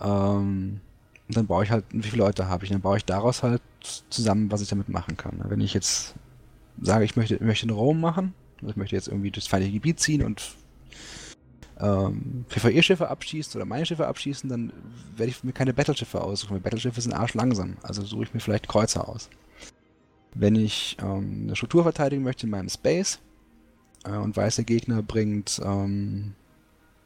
Ähm, 0.00 0.80
und 1.28 1.36
dann 1.36 1.46
baue 1.46 1.64
ich 1.64 1.70
halt, 1.70 1.84
wie 1.90 2.02
viele 2.02 2.24
Leute 2.24 2.48
habe 2.48 2.64
ich? 2.64 2.70
dann 2.70 2.80
baue 2.80 2.98
ich 2.98 3.04
daraus 3.04 3.42
halt 3.42 3.62
zusammen, 4.10 4.50
was 4.50 4.60
ich 4.60 4.68
damit 4.68 4.88
machen 4.88 5.16
kann. 5.16 5.42
Wenn 5.48 5.60
ich 5.60 5.72
jetzt 5.72 6.14
sage, 6.80 7.04
ich 7.04 7.16
möchte, 7.16 7.42
möchte 7.42 7.66
einen 7.66 7.76
Raum 7.76 8.00
machen, 8.00 8.34
also 8.56 8.70
ich 8.70 8.76
möchte 8.76 8.96
jetzt 8.96 9.08
irgendwie 9.08 9.30
das 9.30 9.46
feindliche 9.46 9.74
Gebiet 9.74 10.00
ziehen 10.00 10.22
und 10.22 10.54
ähm, 11.80 12.44
PvE-Schiffe 12.48 13.08
abschießen 13.08 13.58
oder 13.58 13.64
meine 13.64 13.86
Schiffe 13.86 14.06
abschießen, 14.06 14.48
dann 14.48 14.72
werde 15.16 15.30
ich 15.30 15.42
mir 15.42 15.52
keine 15.52 15.74
Battleschiffe 15.74 16.20
aussuchen. 16.20 16.60
Battleschiffe 16.60 17.00
sind 17.00 17.12
arschlangsam. 17.12 17.76
Also 17.82 18.02
suche 18.02 18.24
ich 18.24 18.34
mir 18.34 18.40
vielleicht 18.40 18.68
Kreuzer 18.68 19.08
aus. 19.08 19.28
Wenn 20.34 20.56
ich 20.56 20.96
ähm, 21.00 21.44
eine 21.44 21.56
Struktur 21.56 21.82
verteidigen 21.84 22.22
möchte 22.22 22.46
in 22.46 22.50
meinem 22.50 22.68
Space 22.68 23.20
äh, 24.04 24.16
und 24.16 24.36
weiß, 24.36 24.56
der 24.56 24.64
Gegner 24.64 25.02
bringt 25.02 25.60
ähm, 25.64 26.34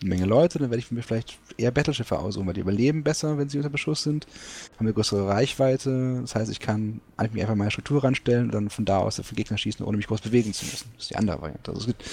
eine 0.01 0.11
Menge 0.11 0.27
Leute, 0.27 0.59
dann 0.59 0.71
werde 0.71 0.79
ich 0.79 0.91
mir 0.91 1.03
vielleicht 1.03 1.39
eher 1.57 1.71
Battleschiffe 1.71 2.19
aussuchen, 2.19 2.47
weil 2.47 2.55
die 2.55 2.61
überleben 2.61 3.03
besser, 3.03 3.37
wenn 3.37 3.49
sie 3.49 3.59
unter 3.59 3.71
Beschuss 3.71 4.03
sind, 4.03 4.27
haben 4.77 4.87
eine 4.87 4.93
größere 4.93 5.27
Reichweite. 5.27 6.21
Das 6.21 6.35
heißt, 6.35 6.51
ich 6.51 6.61
kann 6.61 7.01
mir 7.33 7.43
einfach 7.43 7.57
meine 7.57 7.71
Struktur 7.71 8.05
ranstellen 8.05 8.47
und 8.47 8.55
dann 8.55 8.71
von 8.71 8.85
da 8.85 8.99
aus 8.99 9.19
auf 9.19 9.29
den 9.29 9.37
Gegner 9.37 9.59
schießen, 9.59 9.85
ohne 9.85 9.97
mich 9.97 10.07
groß 10.07 10.21
bewegen 10.21 10.53
zu 10.53 10.65
müssen. 10.67 10.89
Das 10.95 11.05
ist 11.05 11.11
die 11.11 11.17
andere 11.17 11.43
Variante. 11.43 11.73
Also 11.73 11.87
gibt, 11.87 12.05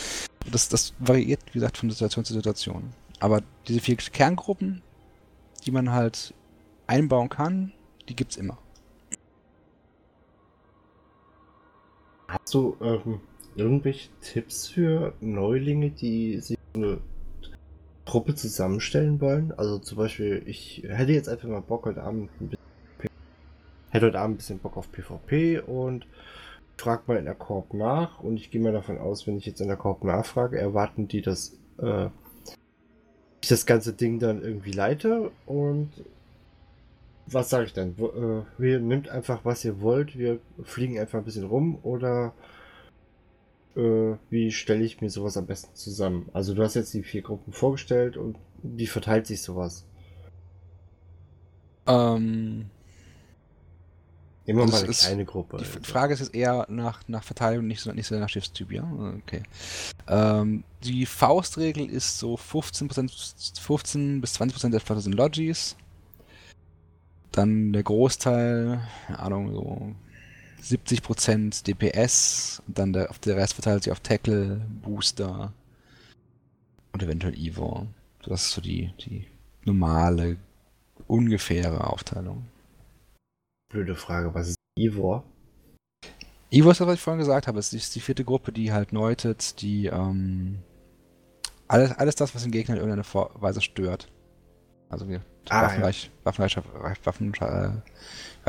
das, 0.51 0.68
das 0.70 0.93
variiert, 0.99 1.41
wie 1.47 1.59
gesagt, 1.59 1.78
von 1.78 1.89
Situation 1.89 2.26
zu 2.26 2.34
Situation. 2.34 2.91
Aber 3.20 3.41
diese 3.68 3.80
vier 3.80 3.95
Kerngruppen, 3.97 4.82
die 5.66 5.72
man 5.72 5.91
halt 5.91 6.34
einbauen 6.88 7.30
kann, 7.30 7.72
die 8.09 8.16
gibt 8.16 8.32
es 8.32 8.38
immer. 8.38 8.57
Hast 12.28 12.54
du 12.54 12.78
ähm, 12.82 13.20
irgendwelche 13.56 14.10
Tipps 14.22 14.68
für 14.68 15.14
Neulinge, 15.22 15.92
die 15.92 16.40
sich 16.40 16.58
eine 16.74 17.00
Truppe 18.06 18.36
zusammenstellen 18.36 19.20
wollen. 19.20 19.52
Also 19.58 19.80
zum 19.80 19.98
Beispiel, 19.98 20.44
ich 20.46 20.84
hätte 20.88 21.12
jetzt 21.12 21.28
einfach 21.28 21.48
mal 21.48 21.62
Bock 21.62 21.86
heute 21.86 22.04
Abend 22.04 22.30
ein 22.40 22.50
bisschen, 22.50 22.66
hätte 23.90 24.06
heute 24.06 24.20
Abend 24.20 24.36
ein 24.36 24.38
bisschen 24.38 24.60
Bock 24.60 24.78
auf 24.78 24.92
PvP 24.92 25.60
und 25.60 26.06
frag 26.78 27.08
mal 27.08 27.18
in 27.18 27.26
der 27.26 27.36
Korb 27.36 27.74
nach 27.74 28.20
und 28.20 28.38
ich 28.38 28.52
gehe 28.52 28.62
mal 28.62 28.74
davon 28.74 28.98
aus, 29.00 29.26
wenn 29.26 29.38
ich 29.38 29.46
jetzt 29.46 29.62
in 29.62 29.68
der 29.68 29.78
Korb 29.78 30.04
nachfrage, 30.04 30.60
erwarten 30.60 31.08
die, 31.08 31.22
dass 31.22 31.58
äh, 31.80 32.08
ich 33.42 33.50
das 33.50 33.66
ganze 33.66 33.94
Ding 33.94 34.20
dann 34.20 34.42
irgendwie 34.42 34.72
leite 34.72 35.32
und 35.46 35.90
was 37.28 37.50
sage 37.50 37.66
ich 37.66 37.74
dann? 37.74 37.98
Wo, 37.98 38.08
äh, 38.08 38.44
wir 38.58 38.80
nimmt 38.80 39.10
einfach, 39.10 39.44
was 39.46 39.64
ihr 39.66 39.82
wollt, 39.82 40.18
wir 40.18 40.40
fliegen 40.64 41.00
einfach 41.00 41.20
ein 41.20 41.26
bisschen 41.26 41.46
rum 41.46 41.80
oder 41.84 42.34
äh, 43.76 44.14
wie 44.30 44.52
stelle 44.52 44.84
ich 44.84 45.02
mir 45.02 45.10
sowas 45.10 45.36
am 45.38 45.46
besten 45.48 45.74
zusammen? 45.76 46.30
Also 46.34 46.54
du 46.54 46.64
hast 46.64 46.76
jetzt 46.76 46.94
die 46.94 47.04
vier 47.04 47.22
Gruppen 47.24 47.52
vorgestellt 47.54 48.16
und 48.18 48.38
wie 48.64 48.88
verteilt 48.88 49.28
sich 49.28 49.42
sowas? 49.42 49.86
Ähm, 51.88 52.70
Das 54.48 54.56
mal 54.56 54.74
eine 54.74 54.88
ist- 54.88 55.02
kleine 55.06 55.26
Gruppe. 55.26 55.58
die 55.58 55.64
also. 55.66 55.80
Frage 55.82 56.14
ist 56.14 56.20
jetzt 56.20 56.36
eher 56.36 56.66
nach, 56.70 57.08
nach 57.08 57.24
Verteilung, 57.24 57.68
nicht 57.68 57.82
so, 57.82 57.92
nicht 57.92 58.08
so 58.08 58.16
nach 58.18 58.30
Schiffstyp, 58.30 58.72
ja? 58.72 58.84
Okay. 59.24 59.44
Ähm, 60.08 60.64
die 60.84 61.06
Faustregel 61.06 61.90
ist 61.90 62.20
so 62.20 62.36
15%, 62.36 63.60
15 63.60 64.22
bis 64.22 64.40
20% 64.40 64.70
der 64.72 64.80
Flotte 64.80 65.02
sind 65.02 65.14
Logis. 65.16 65.76
Dann 67.36 67.74
der 67.74 67.84
Großteil, 67.84 68.80
keine 69.08 69.20
Ahnung, 69.20 69.52
so 69.52 69.94
70% 70.76 71.66
DPS. 71.66 72.64
Und 72.66 72.80
dann 72.80 72.94
der, 72.94 73.10
der 73.26 73.36
Rest 73.36 73.56
verteilt 73.56 73.84
sich 73.84 73.92
auf 73.92 74.00
Tackle, 74.00 74.62
Booster 74.82 75.52
und 76.94 77.04
eventuell. 77.04 77.36
So, 77.52 77.88
Das 78.24 78.46
ist 78.46 78.52
so 78.52 78.62
die, 78.62 78.94
die 79.02 79.28
normale, 79.66 80.38
ungefähre 81.08 81.86
Aufteilung. 81.86 82.46
Blöde 83.70 83.96
Frage, 83.96 84.34
was 84.34 84.50
ist 84.50 84.56
Ivor? 84.80 85.26
Evo 86.52 86.72
ist 86.72 86.80
das, 86.80 86.88
was 86.88 86.96
ich 86.96 87.02
vorhin 87.02 87.20
gesagt 87.20 87.48
habe. 87.48 87.60
Es 87.60 87.74
ist 87.74 87.96
die 87.96 88.00
vierte 88.00 88.24
Gruppe, 88.24 88.54
die 88.54 88.72
halt 88.72 88.94
neutet, 88.94 89.62
die 89.62 89.88
ähm, 89.88 90.60
alles, 91.68 91.92
alles 91.92 92.16
das, 92.16 92.34
was 92.34 92.44
den 92.44 92.52
Gegner 92.54 92.76
in 92.76 92.82
irgendeiner 92.82 93.30
Weise 93.42 93.60
stört. 93.60 94.10
Also 94.90 95.08
wir 95.08 95.22
Ah, 95.50 95.64
Waffenreich, 95.64 96.12
Waffenreich, 96.24 96.58
Waffen, 97.04 97.34
äh, 97.36 97.70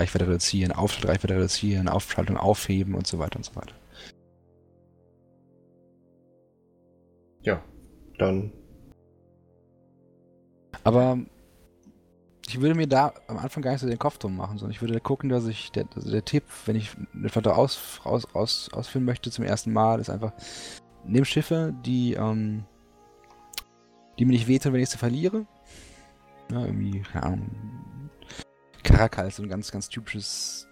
Reichweite 0.00 0.26
reduzieren, 0.26 0.72
Aufschaltreichweite 0.72 1.34
reduzieren, 1.34 1.88
Aufschaltung 1.88 2.38
aufheben 2.38 2.94
und 2.94 3.06
so 3.06 3.18
weiter 3.18 3.36
und 3.36 3.44
so 3.44 3.54
weiter. 3.54 3.74
Ja, 7.42 7.62
dann 8.18 8.50
Aber 10.86 11.18
ich 12.46 12.60
würde 12.60 12.76
mir 12.76 12.86
da 12.86 13.12
am 13.26 13.38
Anfang 13.38 13.62
gar 13.62 13.72
nicht 13.72 13.80
so 13.80 13.88
den 13.88 13.98
Kopf 13.98 14.18
drum 14.18 14.36
machen, 14.36 14.56
sondern 14.56 14.70
ich 14.72 14.80
würde 14.80 15.00
gucken, 15.00 15.28
dass 15.28 15.46
ich, 15.48 15.72
der, 15.72 15.86
also 15.96 16.10
der 16.10 16.24
Tipp, 16.24 16.44
wenn 16.64 16.76
ich 16.76 16.92
eine 17.12 17.28
Flotte 17.28 17.56
aus, 17.56 18.00
aus, 18.04 18.24
aus, 18.34 18.72
ausführen 18.72 19.04
möchte 19.04 19.32
zum 19.32 19.44
ersten 19.44 19.72
Mal, 19.72 19.98
ist 19.98 20.10
einfach, 20.10 20.32
nimm 21.04 21.24
Schiffe, 21.24 21.74
die, 21.84 22.14
ähm, 22.14 22.64
die 24.18 24.24
mir 24.24 24.32
nicht 24.32 24.46
wehtun, 24.46 24.72
wenn 24.72 24.80
ich 24.80 24.90
sie 24.90 24.98
verliere. 24.98 25.46
Ja, 26.50 26.64
irgendwie, 26.64 27.00
keine 27.00 27.26
Ahnung. 27.26 28.10
Caracal 28.82 29.28
ist 29.28 29.36
so 29.36 29.42
ein 29.42 29.48
ganz, 29.48 29.70
ganz 29.72 29.88
typisches 29.88 30.68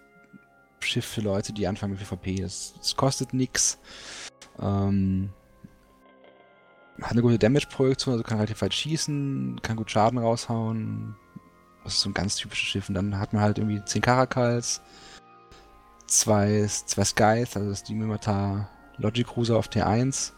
Schiff 0.81 1.05
für 1.05 1.21
Leute, 1.21 1.53
die 1.53 1.67
anfangen 1.67 1.93
mit 1.93 2.01
PvP. 2.01 2.43
Das 2.43 2.95
kostet 2.97 3.35
nix. 3.35 3.79
Ähm, 4.61 5.31
hat 7.01 7.13
eine 7.13 7.23
gute 7.23 7.39
Damage-Projektion, 7.39 8.13
also 8.13 8.23
kann 8.23 8.37
relativ 8.37 8.63
weit 8.63 8.75
schießen, 8.75 9.61
kann 9.63 9.77
gut 9.77 9.91
Schaden 9.91 10.19
raushauen. 10.19 11.17
Das 11.83 11.95
ist 11.95 12.01
so 12.01 12.11
ein 12.11 12.15
ganz 12.15 12.37
typisches 12.37 12.69
Schiff. 12.69 12.89
Und 12.89 12.95
dann 12.95 13.19
hat 13.19 13.33
man 13.33 13.43
halt 13.43 13.59
irgendwie 13.59 13.85
10 13.85 14.03
Caracals, 14.03 14.81
zwei, 16.07 16.67
zwei 16.67 17.05
Skies, 17.05 17.57
also 17.57 17.69
das 17.69 17.89
Mimitar 17.89 18.69
Logic 18.99 19.27
Cruiser 19.27 19.57
auf 19.57 19.69
T1 19.69 20.33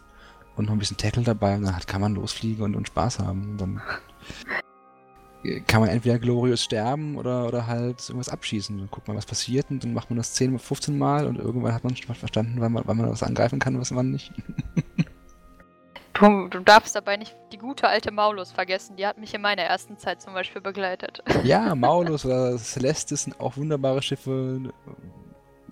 und 0.57 0.67
noch 0.67 0.73
ein 0.73 0.79
bisschen 0.79 0.97
Tackle 0.97 1.23
dabei 1.23 1.57
und 1.57 1.65
dann 1.65 1.77
hat, 1.77 1.87
kann 1.87 2.01
man 2.01 2.15
losfliegen 2.15 2.65
und, 2.65 2.75
und 2.75 2.89
Spaß 2.89 3.19
haben. 3.19 3.51
Und 3.51 3.59
dann 3.59 3.83
kann 5.67 5.81
man 5.81 5.91
entweder 5.91 6.19
glorious 6.19 6.63
sterben 6.63 7.17
oder, 7.17 7.47
oder 7.47 7.67
halt 7.67 8.09
irgendwas 8.09 8.29
abschießen. 8.29 8.77
Dann 8.79 8.91
guckt 8.91 9.09
man, 9.09 9.17
was 9.17 9.27
passiert 9.27 9.67
und 9.71 9.83
dann 9.83 9.95
macht 9.95 10.11
man 10.11 10.17
das 10.17 10.35
10, 10.35 10.59
15 10.59 10.97
Mal 10.97 11.27
und 11.27 11.39
irgendwann 11.39 11.75
hat 11.75 11.85
man 11.85 11.97
schon 11.97 12.15
verstanden, 12.15 12.57
wann 12.59 12.73
man, 12.73 12.83
wann 12.87 12.97
man 12.97 13.11
was 13.11 13.23
angreifen 13.23 13.59
kann 13.59 13.75
und 13.75 13.81
was 13.81 13.91
man 13.91 14.11
nicht. 14.11 14.33
Du, 16.19 16.49
du 16.49 16.61
darfst 16.61 16.95
dabei 16.97 17.17
nicht 17.19 17.37
die 17.53 17.59
gute 17.59 17.89
alte 17.89 18.11
Maulus 18.11 18.51
vergessen. 18.51 18.97
Die 18.97 19.07
hat 19.07 19.19
mich 19.19 19.35
in 19.35 19.43
meiner 19.43 19.63
ersten 19.63 19.99
Zeit 19.99 20.23
zum 20.23 20.33
Beispiel 20.33 20.63
begleitet. 20.63 21.23
Ja, 21.45 21.75
Maulus 21.75 22.25
oder 22.25 22.57
Celestis 22.57 23.25
sind 23.25 23.39
auch 23.39 23.57
wunderbare 23.57 24.01
Schiffe. 24.01 24.73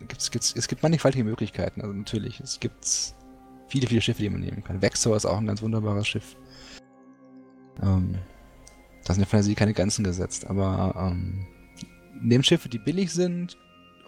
Gibt's, 0.01 0.31
gibt's, 0.31 0.55
es 0.55 0.69
gibt 0.69 0.83
mannigfaltige 0.83 1.25
Möglichkeiten, 1.25 1.81
also 1.81 1.95
natürlich. 1.95 2.41
Es 2.41 2.61
gibt 2.61 3.15
viele, 3.69 3.87
viele 3.87 4.03
Schiffe, 4.03 4.23
die 4.23 4.29
man 4.29 4.41
nehmen 4.41 4.63
kann. 4.63 4.83
Vexor 4.83 5.17
ist 5.17 5.25
auch 5.25 5.39
ein 5.39 5.47
ganz 5.47 5.63
wunderbares 5.63 6.07
Schiff. 6.07 6.37
Ähm, 7.83 8.19
da 9.05 9.13
sind 9.13 9.21
der 9.21 9.29
Fantasie 9.29 9.55
keine 9.55 9.75
Grenzen 9.75 10.05
gesetzt, 10.05 10.47
aber 10.47 10.95
ähm, 10.99 11.47
nehmt 12.21 12.47
Schiffe, 12.47 12.69
die 12.69 12.79
billig 12.79 13.13
sind 13.13 13.59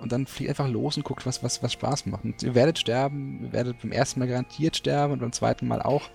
und 0.01 0.12
dann 0.12 0.26
fliegt 0.26 0.51
einfach 0.51 0.68
los 0.68 0.97
und 0.97 1.05
guckt, 1.05 1.26
was, 1.26 1.42
was, 1.42 1.62
was 1.62 1.72
Spaß 1.72 2.07
macht. 2.07 2.24
Und 2.24 2.42
ihr 2.42 2.55
werdet 2.55 2.78
sterben, 2.78 3.44
ihr 3.44 3.53
werdet 3.53 3.80
beim 3.80 3.92
ersten 3.92 4.20
Mal 4.20 4.28
garantiert 4.28 4.76
sterben 4.76 5.14
und 5.14 5.20
beim 5.20 5.32
zweiten 5.32 5.68
Mal 5.68 5.82
auch. 5.82 6.11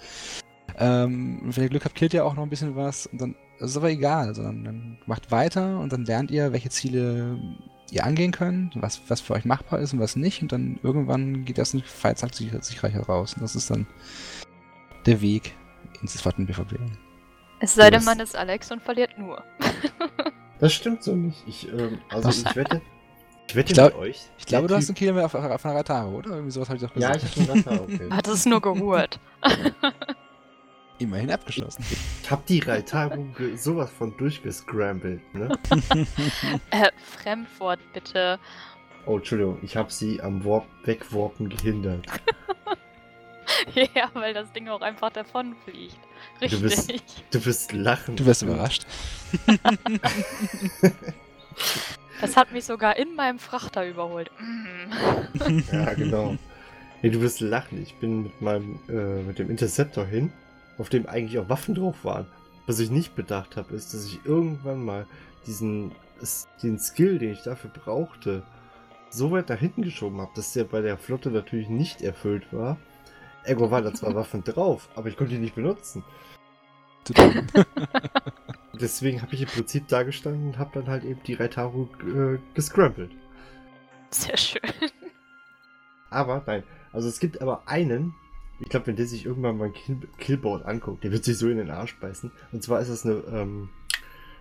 Ähm, 0.77 1.41
wenn 1.43 1.63
ihr 1.63 1.69
Glück 1.69 1.85
habt, 1.85 1.95
killt 1.95 2.13
ihr 2.13 2.25
auch 2.25 2.33
noch 2.33 2.43
ein 2.43 2.49
bisschen 2.49 2.75
was 2.75 3.05
und 3.07 3.21
dann 3.21 3.35
das 3.61 3.71
ist 3.71 3.77
aber 3.77 3.91
egal, 3.91 4.33
sondern 4.33 4.63
dann 4.63 4.97
macht 5.05 5.29
weiter 5.29 5.79
und 5.79 5.93
dann 5.93 6.03
lernt 6.03 6.31
ihr, 6.31 6.51
welche 6.51 6.71
Ziele 6.71 7.39
ihr 7.91 8.03
angehen 8.03 8.31
könnt, 8.31 8.73
was, 8.81 9.03
was 9.07 9.21
für 9.21 9.35
euch 9.35 9.45
machbar 9.45 9.77
ist 9.79 9.93
und 9.93 9.99
was 9.99 10.15
nicht. 10.15 10.41
Und 10.41 10.51
dann 10.51 10.79
irgendwann 10.81 11.45
geht 11.45 11.59
das 11.59 11.75
ein 11.75 11.83
sich, 12.33 12.51
sich 12.61 12.83
reicher 12.83 13.01
raus. 13.01 13.35
Und 13.35 13.43
das 13.43 13.55
ist 13.55 13.69
dann 13.69 13.85
der 15.05 15.21
Weg 15.21 15.53
ins 16.01 16.19
Flotten-PvP. 16.19 16.79
Es 17.61 17.75
sei 17.75 17.85
denn, 17.89 17.99
Das- 17.99 18.05
man 18.05 18.19
ist 18.19 18.35
Alex 18.35 18.71
und 18.71 18.81
verliert 18.81 19.17
nur. 19.17 19.43
Das 20.59 20.73
stimmt 20.73 21.01
so 21.01 21.15
nicht. 21.15 21.41
Ich, 21.47 21.67
ähm, 21.73 21.97
also 22.09 22.27
Was? 22.27 22.37
ich 22.43 22.55
wette, 22.55 22.81
ich 23.47 23.55
wette 23.55 23.69
Ich 23.69 23.73
glaub- 23.73 23.93
mit 23.93 23.99
euch. 24.01 24.21
Ich 24.37 24.45
glaube, 24.45 24.67
du 24.67 24.75
hast 24.75 24.89
einen 24.89 24.95
Kilometer 24.95 25.25
auf, 25.25 25.33
auf 25.33 25.65
einer 25.65 25.75
Ratare, 25.75 26.07
oder? 26.09 26.29
Irgendwie 26.31 26.51
sowas 26.51 26.69
habe 26.69 26.77
ich 26.77 26.83
doch 26.83 26.95
Ja, 26.95 27.13
gesagt. 27.13 27.35
ich 27.35 27.41
habe 27.49 27.53
einen 27.53 27.63
Ratter, 27.63 27.81
okay. 27.81 28.09
Hat 28.11 28.27
es 28.27 28.45
nur 28.45 28.61
gehurt. 28.61 29.19
Immerhin 30.99 31.31
abgeschlossen. 31.31 31.83
Ich 32.21 32.29
habe 32.29 32.43
die 32.47 32.59
Reitagung 32.59 33.33
ge- 33.33 33.55
sowas 33.55 33.89
von 33.89 34.15
durchgescrambled, 34.17 35.33
ne? 35.33 35.49
Äh, 36.69 36.91
Fremdwort 37.03 37.79
bitte. 37.91 38.37
Oh, 39.07 39.15
Entschuldigung, 39.17 39.57
ich 39.63 39.75
habe 39.75 39.91
sie 39.91 40.21
am 40.21 40.45
Warp 40.45 40.67
Wegwarpen 40.83 41.49
gehindert. 41.49 42.05
ja, 43.73 44.11
weil 44.13 44.35
das 44.35 44.51
Ding 44.51 44.69
auch 44.69 44.81
einfach 44.81 45.09
davon 45.11 45.55
fliegt. 46.37 46.53
Du 46.53 46.61
bist- 46.61 46.89
Richtig. 46.89 47.03
Du 47.31 47.45
wirst 47.45 47.71
lachen. 47.73 48.15
Du 48.15 48.25
wirst 48.25 48.41
überrascht. 48.43 48.85
Das 52.21 52.37
hat 52.37 52.51
mich 52.51 52.65
sogar 52.65 52.97
in 52.97 53.15
meinem 53.15 53.39
Frachter 53.39 53.87
überholt. 53.87 54.29
Mm. 54.39 55.59
Ja, 55.71 55.93
genau. 55.95 56.37
Nee, 57.01 57.09
du 57.09 57.19
wirst 57.21 57.39
lachen. 57.41 57.81
Ich 57.81 57.95
bin 57.95 58.23
mit 58.23 58.41
meinem, 58.41 58.79
äh, 58.87 59.23
mit 59.23 59.39
dem 59.39 59.49
Interceptor 59.49 60.05
hin, 60.05 60.31
auf 60.77 60.89
dem 60.89 61.07
eigentlich 61.07 61.39
auch 61.39 61.49
Waffen 61.49 61.73
drauf 61.73 62.03
waren. 62.05 62.27
Was 62.67 62.77
ich 62.79 62.91
nicht 62.91 63.15
bedacht 63.15 63.57
habe, 63.57 63.73
ist, 63.73 63.93
dass 63.93 64.05
ich 64.05 64.19
irgendwann 64.23 64.83
mal 64.85 65.07
diesen, 65.47 65.91
es- 66.21 66.47
den 66.61 66.77
Skill, 66.77 67.17
den 67.17 67.31
ich 67.33 67.41
dafür 67.41 67.71
brauchte, 67.71 68.43
so 69.09 69.31
weit 69.31 69.49
nach 69.49 69.57
hinten 69.59 69.81
geschoben 69.81 70.21
habe, 70.21 70.31
dass 70.35 70.53
der 70.53 70.63
bei 70.65 70.81
der 70.81 70.97
Flotte 70.97 71.31
natürlich 71.31 71.69
nicht 71.69 72.01
erfüllt 72.03 72.45
war. 72.53 72.77
Ergo 73.43 73.71
waren 73.71 73.83
da 73.83 73.93
zwar 73.93 74.15
Waffen 74.15 74.43
drauf, 74.43 74.89
aber 74.95 75.09
ich 75.09 75.17
konnte 75.17 75.33
die 75.33 75.39
nicht 75.39 75.55
benutzen. 75.55 76.03
Deswegen 78.79 79.21
habe 79.21 79.33
ich 79.33 79.41
im 79.41 79.47
Prinzip 79.47 79.87
da 79.87 80.03
gestanden 80.03 80.49
und 80.49 80.57
habe 80.57 80.71
dann 80.73 80.87
halt 80.87 81.03
eben 81.03 81.21
die 81.23 81.33
Reitaru 81.33 81.87
äh, 82.03 82.39
gescrambled. 82.53 83.11
Sehr 84.11 84.37
schön. 84.37 84.61
Aber 86.09 86.43
nein, 86.45 86.63
also 86.91 87.07
es 87.07 87.19
gibt 87.19 87.41
aber 87.41 87.67
einen, 87.67 88.13
ich 88.59 88.69
glaube, 88.69 88.87
wenn 88.87 88.95
der 88.95 89.07
sich 89.07 89.25
irgendwann 89.25 89.57
mal 89.57 89.65
ein 89.65 89.73
Kill 89.73 89.99
Killboard 90.17 90.65
anguckt, 90.65 91.03
der 91.03 91.11
wird 91.11 91.23
sich 91.23 91.37
so 91.37 91.49
in 91.49 91.57
den 91.57 91.71
Arsch 91.71 91.97
beißen. 91.99 92.31
Und 92.51 92.63
zwar 92.63 92.81
ist 92.81 92.89
das 92.89 93.05
eine, 93.05 93.23
ähm, 93.31 93.69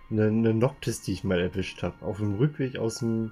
eine, 0.09 0.27
eine 0.27 0.53
Noctis, 0.53 1.01
die 1.01 1.13
ich 1.13 1.23
mal 1.23 1.39
erwischt 1.39 1.81
habe. 1.81 2.05
Auf 2.05 2.17
dem 2.17 2.35
Rückweg 2.35 2.77
aus 2.77 2.99
dem 2.99 3.31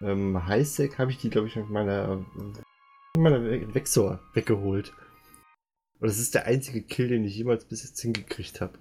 ähm, 0.00 0.46
Highsec 0.46 0.98
habe 0.98 1.10
ich 1.10 1.18
die, 1.18 1.30
glaube 1.30 1.46
ich, 1.46 1.56
mit 1.56 1.70
meiner, 1.70 2.24
meiner 3.16 3.42
Vexor 3.74 4.20
weggeholt. 4.34 4.92
Und 6.00 6.08
das 6.08 6.18
ist 6.18 6.34
der 6.34 6.46
einzige 6.46 6.82
Kill, 6.82 7.08
den 7.08 7.24
ich 7.24 7.36
jemals 7.36 7.64
bis 7.64 7.82
jetzt 7.82 8.00
hingekriegt 8.00 8.60
habe. 8.60 8.78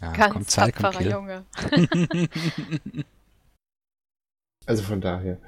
Ja, 0.00 0.12
Ganz 0.12 0.32
kommt 0.32 0.50
Zeit, 0.50 0.76
kommt 0.76 0.98
Kill. 0.98 1.10
Junge. 1.10 1.44
Also 4.66 4.82
von 4.82 5.00
daher. 5.00 5.38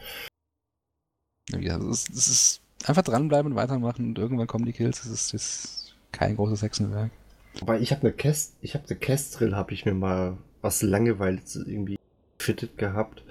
Ja, 1.51 1.77
es 1.79 2.05
ist, 2.07 2.11
es 2.11 2.29
ist 2.29 2.61
einfach 2.87 3.03
dranbleiben 3.03 3.53
und 3.53 3.59
weitermachen 3.59 4.07
und 4.07 4.19
irgendwann 4.19 4.47
kommen 4.47 4.64
die 4.64 4.73
Kills. 4.73 5.03
Das 5.03 5.11
ist, 5.11 5.35
das 5.35 5.43
ist 5.43 5.97
kein 6.12 6.37
großes 6.37 6.62
Hexenwerk. 6.62 7.11
Wobei 7.59 7.81
ich 7.81 7.91
habe 7.91 8.03
eine 8.03 8.12
Kest, 8.12 8.55
ich 8.61 8.75
habe 8.75 8.87
eine 8.89 8.97
Kestrel, 8.97 9.57
habe 9.57 9.73
ich 9.73 9.85
mir 9.85 9.95
mal 9.95 10.39
was 10.61 10.83
Langeweile 10.83 11.41
irgendwie 11.66 11.99
fittet 12.39 12.79
gehabt. 12.79 13.25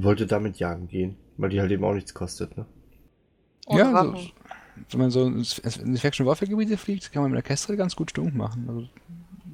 Wollte 0.00 0.26
damit 0.26 0.58
jagen 0.58 0.88
gehen, 0.88 1.16
weil 1.36 1.50
die 1.50 1.60
halt 1.60 1.70
eben 1.70 1.84
auch 1.84 1.94
nichts 1.94 2.14
kostet, 2.14 2.56
ne? 2.56 2.66
Ja, 3.78 3.86
so, 3.90 4.12
Waffen. 4.12 4.32
wenn 4.90 5.00
man 5.00 5.10
so 5.10 5.26
ins 5.26 5.58
in 5.58 5.94
die 5.94 6.00
Faction 6.00 6.26
Warfare 6.26 6.48
Gebiete 6.50 6.76
fliegt, 6.76 7.12
kann 7.12 7.22
man 7.22 7.30
mit 7.30 7.36
der 7.36 7.42
Kestrel 7.42 7.76
ganz 7.76 7.96
gut 7.96 8.10
stunk 8.10 8.34
machen. 8.34 8.66
Also, 8.68 8.88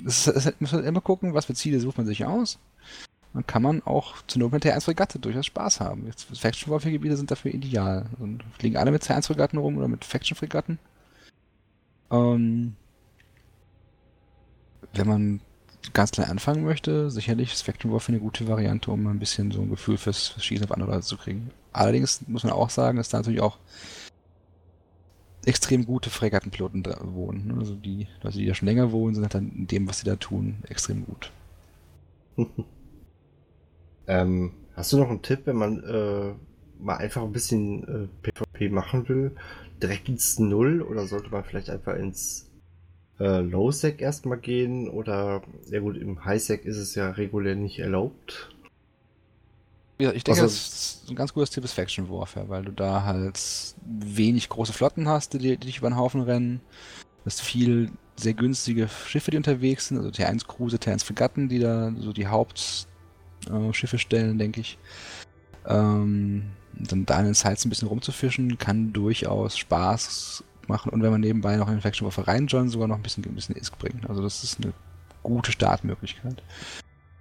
es, 0.06 0.26
ist- 0.26 0.46
es 0.46 0.60
muss 0.60 0.72
man 0.72 0.84
immer 0.84 1.00
gucken, 1.00 1.34
was 1.34 1.46
für 1.46 1.54
Ziele 1.54 1.80
sucht 1.80 1.98
man 1.98 2.06
sich 2.06 2.24
aus. 2.24 2.58
Dann 3.34 3.46
kann 3.46 3.62
man 3.62 3.82
auch 3.82 4.14
zur 4.26 4.40
Not 4.40 4.52
mit 4.52 4.64
der 4.64 4.74
1 4.74 4.84
Fregatte 4.84 5.18
durchaus 5.18 5.46
Spaß 5.46 5.80
haben. 5.80 6.06
Jetzt, 6.06 6.24
Faction 6.38 6.72
Warfare 6.72 6.92
Gebiete 6.92 7.16
sind 7.16 7.30
dafür 7.30 7.52
ideal. 7.52 8.06
Und 8.18 8.44
fliegen 8.58 8.76
alle 8.78 8.90
mit 8.90 9.02
C1 9.02 9.26
Fregatten 9.26 9.58
rum 9.58 9.76
oder 9.76 9.88
mit 9.88 10.04
Faction 10.04 10.36
Fregatten. 10.36 10.78
Ähm, 12.10 12.76
wenn 14.94 15.06
man 15.08 15.40
ganz 15.92 16.10
klein 16.12 16.30
anfangen 16.30 16.64
möchte, 16.64 17.10
sicherlich 17.10 17.52
ist 17.52 17.62
Faction 17.62 17.92
Warfare 17.92 18.12
eine 18.12 18.20
gute 18.20 18.48
Variante, 18.48 18.90
um 18.90 19.06
ein 19.06 19.18
bisschen 19.18 19.50
so 19.50 19.60
ein 19.60 19.70
Gefühl 19.70 19.98
fürs, 19.98 20.28
fürs 20.28 20.44
Schießen 20.44 20.64
auf 20.64 20.72
andere 20.72 20.92
Leute 20.92 21.02
zu 21.06 21.16
kriegen. 21.16 21.50
Allerdings 21.72 22.26
muss 22.26 22.44
man 22.44 22.52
auch 22.52 22.70
sagen, 22.70 22.96
dass 22.96 23.08
da 23.10 23.18
natürlich 23.18 23.40
auch 23.42 23.58
extrem 25.46 25.86
gute 25.86 26.10
Fregattenpiloten 26.10 26.84
wohnen. 27.14 27.46
ne? 27.46 27.54
Also 27.58 27.74
die 27.74 28.08
Leute, 28.22 28.38
die 28.38 28.46
da 28.46 28.54
schon 28.54 28.66
länger 28.66 28.92
wohnen, 28.92 29.14
sind 29.14 29.22
halt 29.22 29.34
dann 29.34 29.50
in 29.50 29.66
dem, 29.66 29.88
was 29.88 30.00
sie 30.00 30.04
da 30.06 30.16
tun, 30.16 30.56
extrem 30.68 31.06
gut. 31.06 31.30
ähm, 34.06 34.52
hast 34.74 34.92
du 34.92 34.98
noch 34.98 35.08
einen 35.08 35.22
Tipp, 35.22 35.42
wenn 35.44 35.56
man 35.56 35.82
äh, 35.84 36.34
mal 36.78 36.96
einfach 36.96 37.22
ein 37.22 37.32
bisschen 37.32 37.84
äh, 37.84 38.08
PvP 38.22 38.68
machen 38.70 39.08
will? 39.08 39.36
Direkt 39.80 40.08
ins 40.08 40.38
Null 40.38 40.82
oder 40.82 41.06
sollte 41.06 41.30
man 41.30 41.44
vielleicht 41.44 41.70
einfach 41.70 41.94
ins 41.94 42.50
äh, 43.20 43.40
Low-Sec 43.40 44.00
erstmal 44.00 44.38
gehen? 44.38 44.90
Oder, 44.90 45.42
ja 45.70 45.80
gut, 45.80 45.96
im 45.96 46.24
High-Sec 46.24 46.64
ist 46.64 46.78
es 46.78 46.96
ja 46.96 47.10
regulär 47.10 47.54
nicht 47.54 47.78
erlaubt. 47.78 48.55
Ja, 49.98 50.12
ich 50.12 50.24
denke, 50.24 50.42
Also- 50.42 50.54
das 50.54 51.00
ist 51.04 51.10
ein 51.10 51.16
ganz 51.16 51.32
gutes 51.32 51.50
Tipp 51.50 51.64
ist 51.64 51.72
Faction 51.72 52.10
Warfare, 52.10 52.48
weil 52.48 52.64
du 52.64 52.72
da 52.72 53.04
halt 53.04 53.40
wenig 53.86 54.48
große 54.48 54.72
Flotten 54.72 55.08
hast, 55.08 55.32
die, 55.32 55.38
die 55.38 55.56
dich 55.56 55.78
über 55.78 55.88
den 55.88 55.96
Haufen 55.96 56.20
rennen. 56.22 56.60
Du 57.24 57.26
hast 57.26 57.40
viel 57.40 57.90
sehr 58.16 58.34
günstige 58.34 58.88
Schiffe, 59.06 59.30
die 59.30 59.36
unterwegs 59.36 59.88
sind, 59.88 59.98
also 59.98 60.10
T1 60.10 60.46
Cruiser, 60.46 60.78
T1 60.78 61.04
Fregatten, 61.04 61.48
die 61.48 61.58
da 61.58 61.92
so 61.98 62.12
die 62.12 62.26
Hauptschiffe 62.26 62.86
äh, 63.96 63.98
stellen, 63.98 64.38
denke 64.38 64.60
ich. 64.60 64.78
Ähm, 65.66 66.50
dann 66.74 67.06
da 67.06 67.18
in 67.18 67.24
den 67.26 67.34
Sites 67.34 67.64
ein 67.64 67.70
bisschen 67.70 67.88
rumzufischen, 67.88 68.58
kann 68.58 68.92
durchaus 68.92 69.56
Spaß 69.56 70.44
machen 70.68 70.90
und 70.92 71.02
wenn 71.02 71.10
man 71.10 71.20
nebenbei 71.20 71.56
noch 71.56 71.68
in 71.68 71.80
Faction 71.80 72.04
Warfare 72.04 72.26
reinjoint, 72.26 72.70
sogar 72.70 72.88
noch 72.88 72.96
ein 72.96 73.02
bisschen, 73.02 73.24
ein 73.24 73.34
bisschen 73.34 73.56
Isk 73.56 73.78
bringen. 73.78 74.04
Also 74.08 74.22
das 74.22 74.44
ist 74.44 74.62
eine 74.62 74.72
gute 75.22 75.52
Startmöglichkeit. 75.52 76.42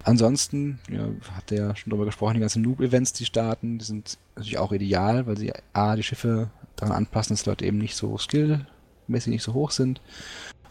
Ansonsten, 0.06 0.78
ja, 0.88 1.10
hat 1.36 1.50
der 1.50 1.58
ja 1.58 1.76
schon 1.76 1.90
drüber 1.90 2.06
gesprochen, 2.06 2.36
die 2.36 2.40
ganzen 2.40 2.62
Noob-Events, 2.62 3.14
die 3.14 3.26
starten, 3.26 3.80
die 3.80 3.86
sind 3.86 4.20
natürlich 4.36 4.60
auch 4.60 4.72
ideal, 4.72 5.26
weil 5.26 5.36
sie 5.36 5.52
A, 5.74 5.96
die 5.96 6.04
Schiffe 6.04 6.52
daran 6.76 6.96
anpassen, 6.96 7.36
dass 7.36 7.48
Leute 7.48 7.66
eben 7.66 7.80
nicht 7.80 7.96
so 7.96 8.16
skillmäßig 8.16 9.28
nicht 9.28 9.42
so 9.42 9.56
hoch 9.56 9.72
sind 9.72 10.02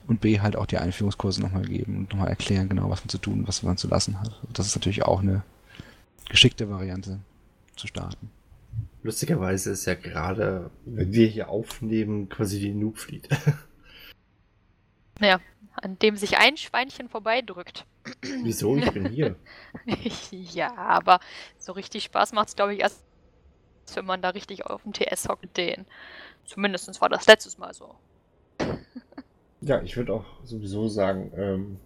und 0.06 0.20
B, 0.20 0.38
halt 0.38 0.54
auch 0.54 0.66
die 0.66 0.78
Einführungskurse 0.78 1.40
nochmal 1.40 1.64
geben 1.64 1.98
und 1.98 2.10
nochmal 2.10 2.28
erklären 2.28 2.68
genau, 2.68 2.88
was 2.90 3.00
man 3.00 3.08
zu 3.08 3.18
tun 3.18 3.40
und 3.40 3.48
was 3.48 3.64
man 3.64 3.76
zu 3.76 3.88
lassen 3.88 4.20
hat. 4.20 4.40
Das 4.52 4.68
ist 4.68 4.76
natürlich 4.76 5.02
auch 5.02 5.20
eine 5.20 5.42
geschickte 6.28 6.70
Variante 6.70 7.18
zu 7.74 7.88
starten. 7.88 8.30
Lustigerweise 9.02 9.72
ist 9.72 9.84
ja 9.86 9.94
gerade, 9.94 10.70
wenn 10.84 11.12
wir 11.12 11.26
hier 11.26 11.48
aufnehmen, 11.48 12.28
quasi 12.28 12.60
die 12.60 12.72
Noob-Fleet. 12.72 13.28
An 15.74 15.98
dem 15.98 16.16
sich 16.16 16.38
ein 16.38 16.56
Schweinchen 16.56 17.08
vorbeidrückt. 17.08 17.86
Wieso? 18.22 18.76
Ich 18.76 18.90
bin 18.92 19.08
hier. 19.08 19.36
ja, 20.30 20.74
aber 20.76 21.20
so 21.58 21.72
richtig 21.72 22.04
Spaß 22.04 22.32
macht 22.32 22.48
es, 22.48 22.56
glaube 22.56 22.74
ich, 22.74 22.80
erst, 22.80 23.04
wenn 23.94 24.04
man 24.04 24.22
da 24.22 24.30
richtig 24.30 24.66
auf 24.66 24.82
dem 24.82 24.92
TS 24.92 25.28
hockt 25.28 25.56
denen. 25.56 25.86
Zumindest 26.44 27.00
war 27.00 27.08
das 27.08 27.26
letztes 27.26 27.58
Mal 27.58 27.74
so. 27.74 27.94
Ja, 29.66 29.80
ich 29.80 29.96
würde 29.96 30.12
auch 30.12 30.26
sowieso 30.42 30.88
sagen, 30.88 31.32
ähm, 31.36 31.80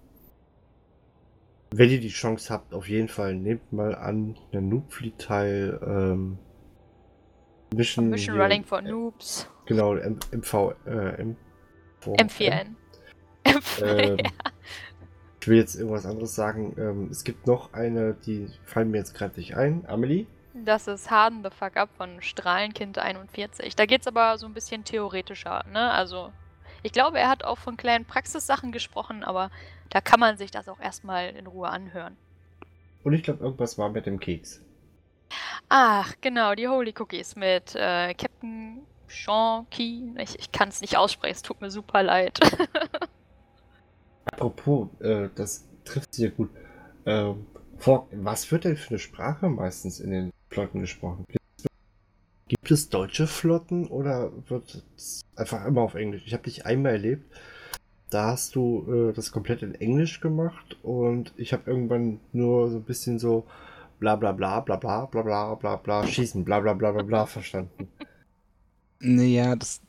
wenn 1.70 1.90
ihr 1.90 2.00
die 2.00 2.08
Chance 2.08 2.52
habt, 2.52 2.74
auf 2.74 2.88
jeden 2.88 3.06
Fall 3.06 3.36
nehmt 3.36 3.72
mal 3.72 3.94
an, 3.94 4.36
einen 4.52 4.68
Noob-Fleet 4.68 5.16
teil. 5.18 5.78
Ähm, 5.86 6.38
Mission, 7.74 8.08
Mission 8.08 8.40
Running 8.40 8.64
for 8.64 8.80
Noobs. 8.80 9.48
Genau, 9.66 9.94
M 9.94 10.18
MV, 10.32 10.74
äh, 10.86 11.20
M 11.20 11.36
M4N. 12.00 12.74
Ähm, 13.82 14.18
ich 15.40 15.48
will 15.48 15.56
jetzt 15.56 15.76
irgendwas 15.76 16.04
anderes 16.04 16.34
sagen. 16.34 16.74
Ähm, 16.78 17.08
es 17.10 17.24
gibt 17.24 17.46
noch 17.46 17.72
eine, 17.72 18.14
die 18.26 18.48
fallen 18.64 18.90
mir 18.90 18.98
jetzt 18.98 19.14
gerade 19.14 19.36
nicht 19.36 19.56
ein. 19.56 19.84
Amelie? 19.86 20.26
Das 20.52 20.88
ist 20.88 21.10
Harden 21.10 21.42
the 21.44 21.50
Fuck 21.50 21.76
Up 21.76 21.90
von 21.96 22.20
Strahlenkind 22.20 22.98
41. 22.98 23.76
Da 23.76 23.86
geht 23.86 24.00
es 24.00 24.06
aber 24.06 24.36
so 24.38 24.46
ein 24.46 24.54
bisschen 24.54 24.84
theoretischer, 24.84 25.64
ne? 25.72 25.90
Also, 25.90 26.32
ich 26.82 26.92
glaube, 26.92 27.18
er 27.18 27.28
hat 27.28 27.44
auch 27.44 27.58
von 27.58 27.76
kleinen 27.76 28.04
Praxissachen 28.04 28.72
gesprochen, 28.72 29.22
aber 29.22 29.50
da 29.90 30.00
kann 30.00 30.20
man 30.20 30.36
sich 30.36 30.50
das 30.50 30.68
auch 30.68 30.80
erstmal 30.80 31.30
in 31.30 31.46
Ruhe 31.46 31.68
anhören. 31.68 32.16
Und 33.04 33.12
ich 33.12 33.22
glaube, 33.22 33.44
irgendwas 33.44 33.78
war 33.78 33.88
mit 33.90 34.06
dem 34.06 34.18
Keks. 34.18 34.60
Ach, 35.68 36.14
genau, 36.20 36.54
die 36.54 36.68
Holy 36.68 36.94
Cookies 36.98 37.36
mit 37.36 37.74
äh, 37.74 38.14
Captain 38.14 38.82
Sean 39.06 39.66
Key. 39.70 40.02
Ich, 40.18 40.38
ich 40.38 40.52
kann 40.52 40.68
es 40.68 40.80
nicht 40.80 40.96
aussprechen, 40.96 41.34
es 41.34 41.42
tut 41.42 41.60
mir 41.60 41.70
super 41.70 42.02
leid. 42.02 42.38
Apropos, 44.38 44.88
äh, 45.00 45.28
das 45.34 45.66
trifft 45.84 46.14
sich 46.14 46.24
ja 46.24 46.30
gut. 46.30 46.50
Ähm, 47.06 47.46
vor, 47.76 48.06
was 48.12 48.50
wird 48.52 48.64
denn 48.64 48.76
für 48.76 48.90
eine 48.90 48.98
Sprache 49.00 49.48
meistens 49.48 49.98
in 49.98 50.10
den 50.12 50.32
Flotten 50.48 50.80
gesprochen? 50.80 51.24
Gibt 52.46 52.70
es 52.70 52.88
deutsche 52.88 53.26
Flotten 53.26 53.88
oder 53.88 54.30
wird 54.48 54.84
es 54.96 55.22
einfach 55.34 55.64
immer 55.66 55.82
auf 55.82 55.94
Englisch? 55.94 56.22
Ich 56.24 56.32
habe 56.32 56.44
dich 56.44 56.66
einmal 56.66 56.92
erlebt, 56.92 57.24
da 58.10 58.28
hast 58.28 58.54
du 58.54 59.10
äh, 59.10 59.12
das 59.12 59.32
komplett 59.32 59.62
in 59.62 59.74
Englisch 59.74 60.20
gemacht 60.20 60.78
und 60.82 61.32
ich 61.36 61.52
habe 61.52 61.68
irgendwann 61.68 62.20
nur 62.32 62.70
so 62.70 62.76
ein 62.76 62.84
bisschen 62.84 63.18
so 63.18 63.44
bla 63.98 64.14
bla 64.14 64.32
bla 64.32 64.60
bla 64.60 64.76
bla 64.76 65.04
bla 65.06 65.22
bla 65.22 65.54
bla 65.56 65.76
bla 65.76 66.06
schießen 66.06 66.44
bla 66.44 66.60
bla 66.60 66.74
bla 66.74 66.92
bla 66.92 67.02
bla 67.02 67.26
verstanden. 67.26 67.88
Naja, 69.00 69.56
das, 69.56 69.80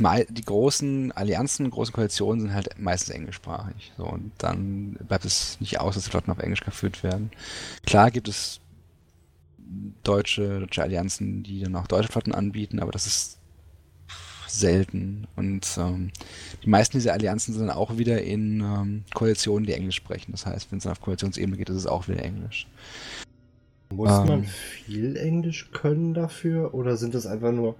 das 0.00 0.26
die 0.28 0.44
großen 0.44 1.12
Allianzen, 1.12 1.70
großen 1.70 1.92
Koalitionen 1.92 2.40
sind 2.40 2.54
halt 2.54 2.78
meistens 2.78 3.14
englischsprachig. 3.14 3.92
So, 3.96 4.04
und 4.04 4.32
dann 4.38 4.96
bleibt 5.08 5.24
es 5.24 5.60
nicht 5.60 5.80
aus, 5.80 5.94
dass 5.94 6.04
die 6.04 6.10
Flotten 6.10 6.30
auf 6.30 6.38
Englisch 6.38 6.62
geführt 6.62 7.02
werden. 7.02 7.30
Klar 7.84 8.10
gibt 8.10 8.28
es 8.28 8.60
deutsche, 10.04 10.60
deutsche 10.60 10.82
Allianzen, 10.82 11.42
die 11.42 11.60
dann 11.60 11.76
auch 11.76 11.86
deutsche 11.86 12.12
Flotten 12.12 12.34
anbieten, 12.34 12.80
aber 12.80 12.92
das 12.92 13.06
ist 13.06 13.38
selten. 14.48 15.26
Und 15.36 15.66
ähm, 15.78 16.10
die 16.62 16.68
meisten 16.68 16.98
dieser 16.98 17.14
Allianzen 17.14 17.54
sind 17.54 17.66
dann 17.66 17.76
auch 17.76 17.96
wieder 17.96 18.22
in 18.22 18.60
ähm, 18.60 19.04
Koalitionen, 19.14 19.66
die 19.66 19.72
Englisch 19.72 19.96
sprechen. 19.96 20.32
Das 20.32 20.46
heißt, 20.46 20.70
wenn 20.70 20.78
es 20.78 20.84
dann 20.84 20.92
auf 20.92 21.00
Koalitionsebene 21.00 21.56
geht, 21.56 21.70
ist 21.70 21.76
es 21.76 21.86
auch 21.86 22.08
wieder 22.08 22.22
Englisch. 22.22 22.66
Muss 23.90 24.10
Ähm. 24.10 24.26
man 24.26 24.44
viel 24.44 25.16
Englisch 25.16 25.70
können 25.72 26.14
dafür 26.14 26.74
oder 26.74 26.96
sind 26.96 27.14
das 27.14 27.26
einfach 27.26 27.52
nur 27.52 27.76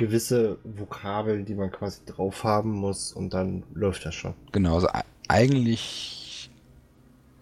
gewisse 0.00 0.56
Vokabeln, 0.64 1.44
die 1.44 1.54
man 1.54 1.70
quasi 1.70 2.00
drauf 2.06 2.42
haben 2.42 2.70
muss 2.72 3.12
und 3.12 3.34
dann 3.34 3.64
läuft 3.74 4.06
das 4.06 4.14
schon? 4.14 4.32
Genau, 4.50 4.76
also 4.76 4.88
eigentlich, 5.28 6.50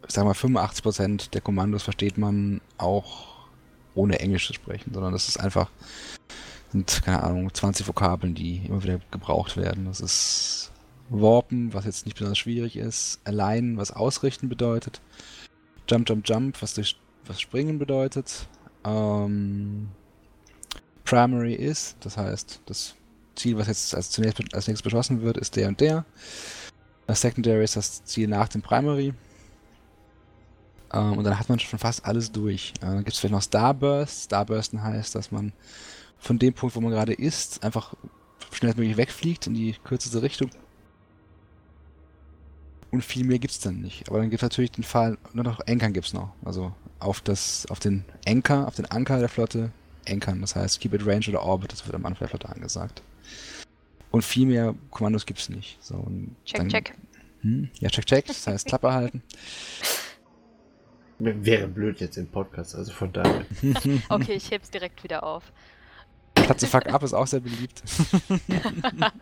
ich 0.07 0.13
sag 0.13 0.25
mal, 0.25 0.33
85% 0.33 1.31
der 1.31 1.41
Kommandos 1.41 1.85
versteht 1.85 2.19
man 2.19 2.61
auch 2.77 3.47
ohne 3.95 4.19
Englisch 4.19 4.49
zu 4.49 4.55
sprechen, 4.55 4.93
sondern 4.93 5.13
das 5.13 5.29
ist 5.29 5.39
einfach, 5.39 5.71
sind, 6.73 7.03
keine 7.05 7.23
Ahnung, 7.23 7.55
20 7.55 7.87
Vokabeln, 7.87 8.35
die 8.35 8.67
immer 8.67 8.83
wieder 8.83 9.01
gebraucht 9.13 9.57
werden. 9.57 9.85
Das 9.85 10.01
ist 10.01 10.73
Warpen, 11.11 11.73
was 11.73 11.85
jetzt 11.85 12.07
nicht 12.07 12.17
besonders 12.17 12.39
schwierig 12.39 12.77
ist, 12.77 13.21
Align, 13.25 13.77
was 13.77 13.93
ausrichten 13.93 14.49
bedeutet, 14.49 15.01
Jump, 15.89 16.09
Jump, 16.09 16.29
Jump, 16.29 16.61
was, 16.61 16.75
durch, 16.75 16.99
was 17.25 17.41
springen 17.41 17.79
bedeutet, 17.79 18.49
ähm, 18.85 19.91
Primary 21.09 21.55
ist, 21.55 21.97
das 22.01 22.19
heißt, 22.19 22.61
das 22.67 22.95
Ziel, 23.35 23.57
was 23.57 23.69
jetzt 23.69 23.95
als, 23.95 24.11
zunächst, 24.11 24.39
als 24.53 24.69
nächstes 24.69 24.83
beschossen 24.83 25.23
wird, 25.23 25.39
ist 25.39 25.57
der 25.57 25.69
und 25.69 25.81
der. 25.81 26.05
Das 27.07 27.23
Secondary 27.23 27.65
ist 27.65 27.77
das 27.77 28.05
Ziel 28.05 28.29
nach 28.29 28.49
dem 28.49 28.61
Primary. 28.61 29.15
Ähm, 30.93 31.17
und 31.17 31.25
dann 31.25 31.39
hat 31.39 31.49
man 31.49 31.59
schon 31.61 31.79
fast 31.79 32.05
alles 32.05 32.31
durch. 32.31 32.75
Äh, 32.83 32.87
dann 32.87 32.99
gibt 32.99 33.13
es 33.13 33.21
vielleicht 33.21 33.33
noch 33.33 33.43
Starbursts. 33.43 34.25
Starbursten 34.25 34.83
heißt, 34.83 35.15
dass 35.15 35.31
man 35.31 35.55
von 36.19 36.39
dem 36.39 36.53
Punkt, 36.53 36.77
wo 36.77 36.81
man 36.81 36.93
gerade 36.93 37.15
ist, 37.15 37.65
einfach 37.65 37.95
schnellstmöglich 38.53 38.99
wegfliegt 38.99 39.47
in 39.47 39.55
die 39.55 39.77
kürzeste 39.85 40.21
Richtung. 40.21 40.51
Und 42.91 43.03
viel 43.03 43.25
mehr 43.25 43.39
gibt 43.39 43.53
es 43.53 43.61
dann 43.61 43.81
nicht. 43.81 44.11
Aber 44.11 44.19
dann 44.19 44.29
gibt 44.29 44.43
es 44.43 44.47
natürlich 44.47 44.73
den 44.73 44.85
Fall, 44.85 45.17
nur 45.33 45.45
noch 45.45 45.61
Ankern 45.67 45.95
gibt 45.95 46.09
es 46.09 46.13
noch. 46.13 46.35
Also 46.45 46.75
auf, 46.99 47.23
das, 47.23 47.65
auf 47.71 47.81
den 47.81 48.05
Anker, 48.27 48.67
auf 48.67 48.75
den 48.75 48.87
Anker 48.87 49.21
der 49.21 49.31
Flotte 49.31 49.73
ankern. 50.09 50.41
Das 50.41 50.57
heißt, 50.57 50.81
keep 50.81 50.95
it 50.95 51.07
range 51.07 51.27
oder 51.29 51.43
orbit, 51.43 51.73
das 51.73 51.87
wird 51.87 51.95
am 51.95 52.07
Anfang 52.07 52.21
der 52.21 52.29
Flotte 52.29 52.49
angesagt. 52.49 53.03
Und 54.11 54.23
viel 54.25 54.47
mehr 54.47 54.75
Kommandos 54.91 55.27
gibt 55.27 55.39
es 55.39 55.49
nicht. 55.49 55.79
So, 55.83 55.95
und 55.97 56.35
Check, 56.45 56.59
dann, 56.59 56.69
check. 56.69 56.95
Hm, 57.43 57.69
ja, 57.81 57.89
check, 57.89 58.07
check. 58.07 58.27
Das 58.27 58.47
heißt 58.47 58.67
Klappe 58.67 58.93
halten. 58.93 59.23
Wäre 61.19 61.67
blöd 61.67 62.01
jetzt 62.01 62.17
im 62.17 62.29
Podcast, 62.29 62.75
also 62.77 62.93
von 62.93 63.13
daher. 63.13 63.45
Okay, 64.09 64.35
ich 64.35 64.51
heb's 64.51 64.71
direkt 64.71 65.03
wieder 65.03 65.25
auf. 65.25 65.53
Platze 66.35 66.67
Fuck 66.67 66.87
Up 66.87 67.03
ist 67.03 67.13
auch 67.13 67.27
sehr 67.27 67.41
beliebt. 67.41 67.83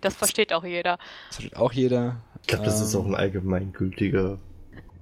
Das 0.00 0.14
versteht 0.14 0.52
auch 0.52 0.64
jeder. 0.64 0.98
Das 1.28 1.36
versteht 1.36 1.56
auch 1.56 1.72
jeder. 1.72 2.22
Ich 2.40 2.46
glaube, 2.46 2.64
das 2.64 2.80
ist 2.80 2.94
Ähm, 2.94 3.00
auch 3.00 3.06
ein 3.06 3.14
allgemeingültiger 3.14 4.38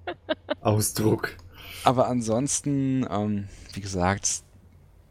Ausdruck. 0.60 1.36
Aber 1.84 2.08
ansonsten, 2.08 3.06
ähm, 3.08 3.48
wie 3.74 3.80
gesagt, 3.80 4.42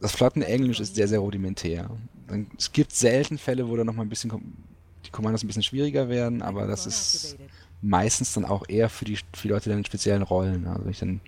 das 0.01 0.11
Flottenenglisch 0.13 0.79
ist 0.79 0.95
sehr, 0.95 1.07
sehr 1.07 1.19
rudimentär. 1.19 1.89
Es 2.57 2.71
gibt 2.71 2.93
selten 2.93 3.37
Fälle, 3.37 3.67
wo 3.67 3.75
da 3.75 3.83
noch 3.83 3.93
mal 3.93 4.03
ein 4.03 4.09
bisschen 4.09 4.31
die 5.05 5.09
Kommandos 5.11 5.43
ein 5.43 5.47
bisschen 5.47 5.63
schwieriger 5.63 6.09
werden, 6.09 6.41
aber 6.41 6.67
das 6.67 6.85
ist 6.85 7.37
meistens 7.81 8.33
dann 8.33 8.45
auch 8.45 8.67
eher 8.67 8.89
für 8.89 9.05
die, 9.05 9.17
für 9.17 9.43
die 9.43 9.47
Leute 9.49 9.69
dann 9.69 9.79
in 9.79 9.85
speziellen 9.85 10.21
Rollen. 10.21 10.67
Also 10.67 10.83
wenn 10.83 10.91
ich 10.91 10.99
dann 10.99 11.21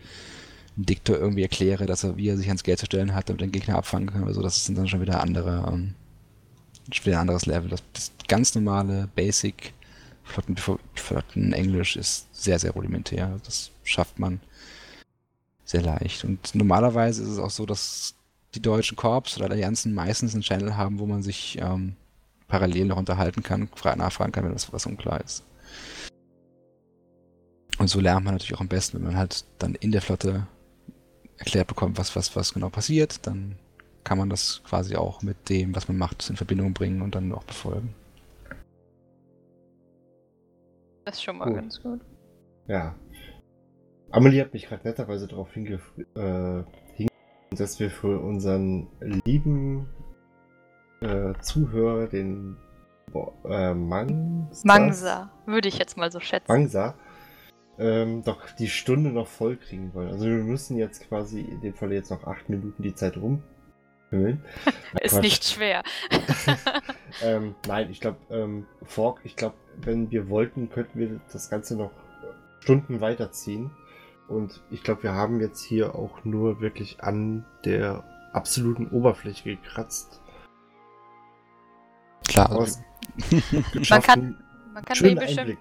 einem 0.76 0.86
Diktor 0.86 1.18
irgendwie 1.18 1.44
erkläre, 1.44 1.86
dass 1.86 2.04
er, 2.04 2.18
wie 2.18 2.30
er 2.30 2.38
sich 2.38 2.48
ans 2.48 2.64
Geld 2.64 2.80
zu 2.80 2.86
stellen 2.86 3.14
hat, 3.14 3.30
damit 3.30 3.42
er 3.42 3.48
den 3.48 3.52
Gegner 3.52 3.78
abfangen 3.78 4.10
kann 4.10 4.24
oder 4.24 4.34
so, 4.34 4.42
das 4.42 4.58
ist 4.58 4.78
dann 4.78 4.88
schon 4.88 5.02
wieder 5.02 5.22
andere, 5.22 5.72
ähm, 5.72 5.96
schon 6.92 7.06
wieder 7.06 7.18
ein 7.18 7.22
anderes 7.22 7.46
Level. 7.46 7.70
Das, 7.70 7.84
das 7.94 8.12
ganz 8.28 8.56
normale 8.56 9.10
Basic 9.16 9.74
Flotten, 10.24 10.56
Flottenenglisch 10.96 11.98
ist 11.98 12.28
sehr, 12.34 12.58
sehr 12.58 12.72
rudimentär. 12.72 13.40
Das 13.44 13.72
schafft 13.84 14.20
man 14.20 14.40
sehr 15.66 15.82
leicht. 15.82 16.24
Und 16.24 16.56
normalerweise 16.56 17.24
ist 17.24 17.30
es 17.30 17.40
auch 17.40 17.50
so, 17.50 17.66
dass 17.66 18.16
die 18.56 18.62
deutschen 18.62 18.96
Korps 18.96 19.38
oder 19.38 19.50
Allianzen 19.50 19.94
meistens 19.94 20.34
einen 20.34 20.44
Channel 20.44 20.78
haben, 20.78 21.00
wo 21.00 21.06
man 21.06 21.24
sich 21.24 21.58
ähm, 21.60 21.96
parallel 22.48 22.86
noch 22.86 22.98
unterhalten 22.98 23.42
kann, 23.44 23.68
fra- 23.76 23.96
nachfragen 23.96 24.32
kann, 24.32 24.46
wenn 24.46 24.54
das 24.54 24.72
was 24.72 24.86
unklar 24.86 25.22
ist. 25.22 25.44
Und 27.80 27.88
so 27.88 28.00
lernt 28.00 28.24
man 28.26 28.36
natürlich 28.36 28.54
auch 28.56 28.62
am 28.62 28.68
besten, 28.68 28.98
wenn 28.98 29.08
man 29.08 29.18
halt 29.18 29.46
dann 29.58 29.74
in 29.76 29.92
der 29.92 30.02
Flotte 30.02 30.46
erklärt 31.38 31.68
bekommt, 31.68 31.98
was, 31.98 32.16
was, 32.16 32.36
was 32.36 32.54
genau 32.54 32.70
passiert, 32.70 33.26
dann 33.26 33.56
kann 34.04 34.18
man 34.18 34.30
das 34.30 34.62
quasi 34.64 34.96
auch 34.96 35.22
mit 35.24 35.50
dem, 35.50 35.76
was 35.76 35.88
man 35.88 35.98
macht, 35.98 36.30
in 36.30 36.36
Verbindung 36.36 36.74
bringen 36.74 37.02
und 37.02 37.16
dann 37.16 37.32
auch 37.32 37.44
befolgen. 37.44 37.96
Das 41.06 41.16
ist 41.16 41.24
schon 41.24 41.38
mal 41.38 41.48
Cool. 41.50 41.56
ganz 41.56 41.82
gut. 41.82 42.02
Ja. 42.68 42.96
Amelie 44.12 44.42
hat 44.42 44.54
mich 44.54 44.68
gerade 44.68 44.88
netterweise 44.88 45.28
darauf 45.28 45.52
hinge 45.54 45.80
äh, 46.16 46.64
hingewiesen, 46.68 46.83
dass 47.56 47.80
wir 47.80 47.90
für 47.90 48.20
unseren 48.20 48.88
lieben 49.26 49.88
äh, 51.02 51.34
Zuhörer, 51.42 52.08
den 52.08 52.58
Bo- 53.12 53.34
äh, 53.46 53.74
Mangsa, 53.74 54.62
Mangsa, 54.66 55.32
würde 55.46 55.68
ich 55.68 55.78
jetzt 55.78 55.98
mal 55.98 56.12
so 56.12 56.20
schätzen. 56.20 56.52
Mangsa 56.52 56.96
ähm, 57.80 58.24
doch 58.24 58.52
die 58.52 58.68
Stunde 58.70 59.12
noch 59.12 59.28
voll 59.28 59.58
kriegen 59.58 59.94
wollen. 59.94 60.10
Also 60.10 60.26
wir 60.26 60.44
müssen 60.44 60.78
jetzt 60.78 61.08
quasi 61.08 61.42
in 61.42 61.62
dem 61.62 61.74
Fall 61.74 61.92
jetzt 61.92 62.12
noch 62.12 62.24
acht 62.26 62.50
Minuten 62.50 62.84
die 62.84 62.94
Zeit 62.94 63.18
rumhümmeln. 63.18 64.44
Ist 65.02 65.14
Quatsch. 65.14 65.22
nicht 65.24 65.44
schwer. 65.46 65.84
ähm, 67.24 67.56
nein, 67.68 67.90
ich 67.90 68.00
glaube, 68.00 68.18
ähm, 68.30 68.68
Fork, 68.84 69.22
ich 69.24 69.36
glaube, 69.36 69.56
wenn 69.78 70.12
wir 70.12 70.30
wollten, 70.30 70.70
könnten 70.70 71.00
wir 71.00 71.20
das 71.32 71.50
Ganze 71.50 71.76
noch 71.76 71.92
Stunden 72.60 73.02
weiterziehen. 73.02 73.72
Und 74.34 74.62
ich 74.72 74.84
glaube, 74.84 75.04
wir 75.04 75.14
haben 75.14 75.40
jetzt 75.40 75.64
hier 75.64 75.96
auch 75.96 76.24
nur 76.24 76.60
wirklich 76.62 77.04
an 77.04 77.46
der 77.66 78.04
absoluten 78.34 78.88
Oberfläche 78.90 79.56
gekratzt. 79.58 80.20
Klar, 82.28 82.50
Man 82.50 84.02
kann- 84.02 84.44
Man 84.74 84.84
kann, 84.86 84.86
bei 84.86 84.92
ihm 84.92 84.96
schönen 84.96 85.16
bestimmt, 85.20 85.40
Einblick. 85.40 85.60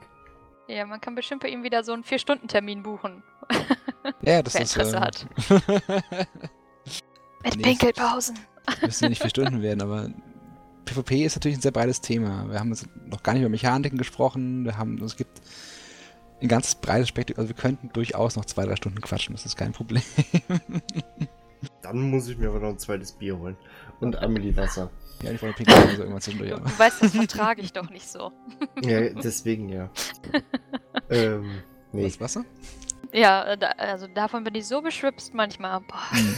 ja, 0.68 0.86
man 0.86 1.00
kann 1.00 1.14
bestimmt 1.14 1.42
bei 1.42 1.48
ihm 1.48 1.62
wieder 1.62 1.84
so 1.84 1.92
einen 1.92 2.02
4-Stunden-Termin 2.04 2.82
buchen. 2.82 3.22
ja, 4.22 4.42
das 4.42 4.54
wer 4.54 4.62
ist. 4.62 4.76
Interesse 4.76 4.96
äh, 4.96 5.00
hat. 5.00 5.26
Mit 7.44 7.56
Nee. 7.56 7.62
Pinkelpausen. 7.62 8.38
müssen 8.80 9.04
ja 9.04 9.08
nicht 9.10 9.20
vier 9.20 9.30
Stunden 9.30 9.60
werden, 9.62 9.82
aber 9.82 10.08
PvP 10.84 11.24
ist 11.24 11.34
natürlich 11.36 11.58
ein 11.58 11.62
sehr 11.62 11.72
breites 11.72 12.00
Thema. 12.00 12.48
Wir 12.48 12.58
haben 12.60 12.68
jetzt 12.70 12.88
noch 13.06 13.22
gar 13.22 13.32
nicht 13.32 13.42
über 13.42 13.50
Mechaniken 13.50 13.98
gesprochen. 13.98 14.64
Wir 14.64 14.78
haben, 14.78 15.02
es 15.02 15.16
gibt 15.16 15.42
ein 16.42 16.48
ganz 16.48 16.74
breites 16.74 17.08
Spektrum. 17.08 17.38
Also 17.38 17.48
wir 17.48 17.56
könnten 17.56 17.90
durchaus 17.92 18.36
noch 18.36 18.44
zwei, 18.44 18.64
drei 18.66 18.76
Stunden 18.76 19.00
quatschen. 19.00 19.34
Das 19.34 19.46
ist 19.46 19.56
kein 19.56 19.72
Problem. 19.72 20.02
Dann 21.82 22.10
muss 22.10 22.28
ich 22.28 22.36
mir 22.36 22.48
aber 22.48 22.58
noch 22.58 22.70
ein 22.70 22.78
zweites 22.78 23.12
Bier 23.12 23.38
holen. 23.38 23.56
Und 24.00 24.20
Amelie 24.20 24.56
Wasser. 24.56 24.90
ja, 25.22 25.30
ich 25.30 25.40
wollte 25.40 25.58
pinkeln, 25.58 25.78
also 25.78 26.02
irgendwann 26.02 26.20
zwischendurch. 26.20 26.50
Du, 26.50 26.60
du 26.60 26.78
weißt, 26.78 27.02
das 27.02 27.12
vertrage 27.14 27.62
ich 27.62 27.72
doch 27.72 27.88
nicht 27.88 28.08
so. 28.08 28.32
Ja, 28.82 29.08
deswegen 29.10 29.68
ja. 29.68 29.90
ähm, 31.10 31.62
nee. 31.92 32.06
Was, 32.06 32.20
Wasser? 32.20 32.44
Ja, 33.12 33.54
da, 33.56 33.68
also 33.72 34.08
davon 34.08 34.42
bin 34.42 34.54
ich 34.56 34.66
so 34.66 34.82
beschwipst 34.82 35.34
manchmal. 35.34 35.80
Boah. 35.80 36.10
Hm. 36.10 36.34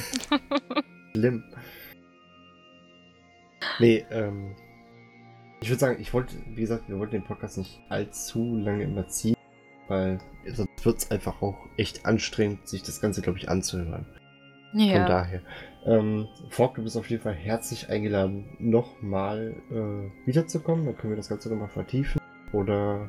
Schlimm. 1.14 1.44
Nee, 3.78 4.04
ähm. 4.10 4.56
Ich 5.62 5.70
würde 5.70 5.80
sagen, 5.80 5.96
ich 5.98 6.12
wollte, 6.12 6.34
wie 6.48 6.60
gesagt, 6.60 6.88
wir 6.88 6.98
wollten 6.98 7.12
den 7.12 7.24
Podcast 7.24 7.56
nicht 7.56 7.80
allzu 7.88 8.56
lange 8.56 8.84
immer 8.84 9.08
ziehen, 9.08 9.33
weil 9.88 10.18
sonst 10.46 10.84
wird 10.84 10.98
es 10.98 11.10
einfach 11.10 11.40
auch 11.42 11.56
echt 11.76 12.06
anstrengend, 12.06 12.66
sich 12.68 12.82
das 12.82 13.00
Ganze, 13.00 13.22
glaube 13.22 13.38
ich, 13.38 13.48
anzuhören. 13.48 14.06
Von 14.72 14.80
Ja. 14.80 15.06
daher. 15.06 15.40
Ähm, 15.86 16.26
Fork, 16.48 16.74
du 16.76 16.82
bist 16.82 16.96
auf 16.96 17.08
jeden 17.10 17.22
Fall 17.22 17.34
herzlich 17.34 17.88
eingeladen, 17.90 18.56
nochmal 18.58 19.54
äh, 19.70 20.26
wiederzukommen. 20.26 20.84
Dann 20.86 20.96
können 20.96 21.12
wir 21.12 21.16
das 21.16 21.28
Ganze 21.28 21.48
nochmal 21.50 21.68
vertiefen. 21.68 22.20
Oder 22.52 23.08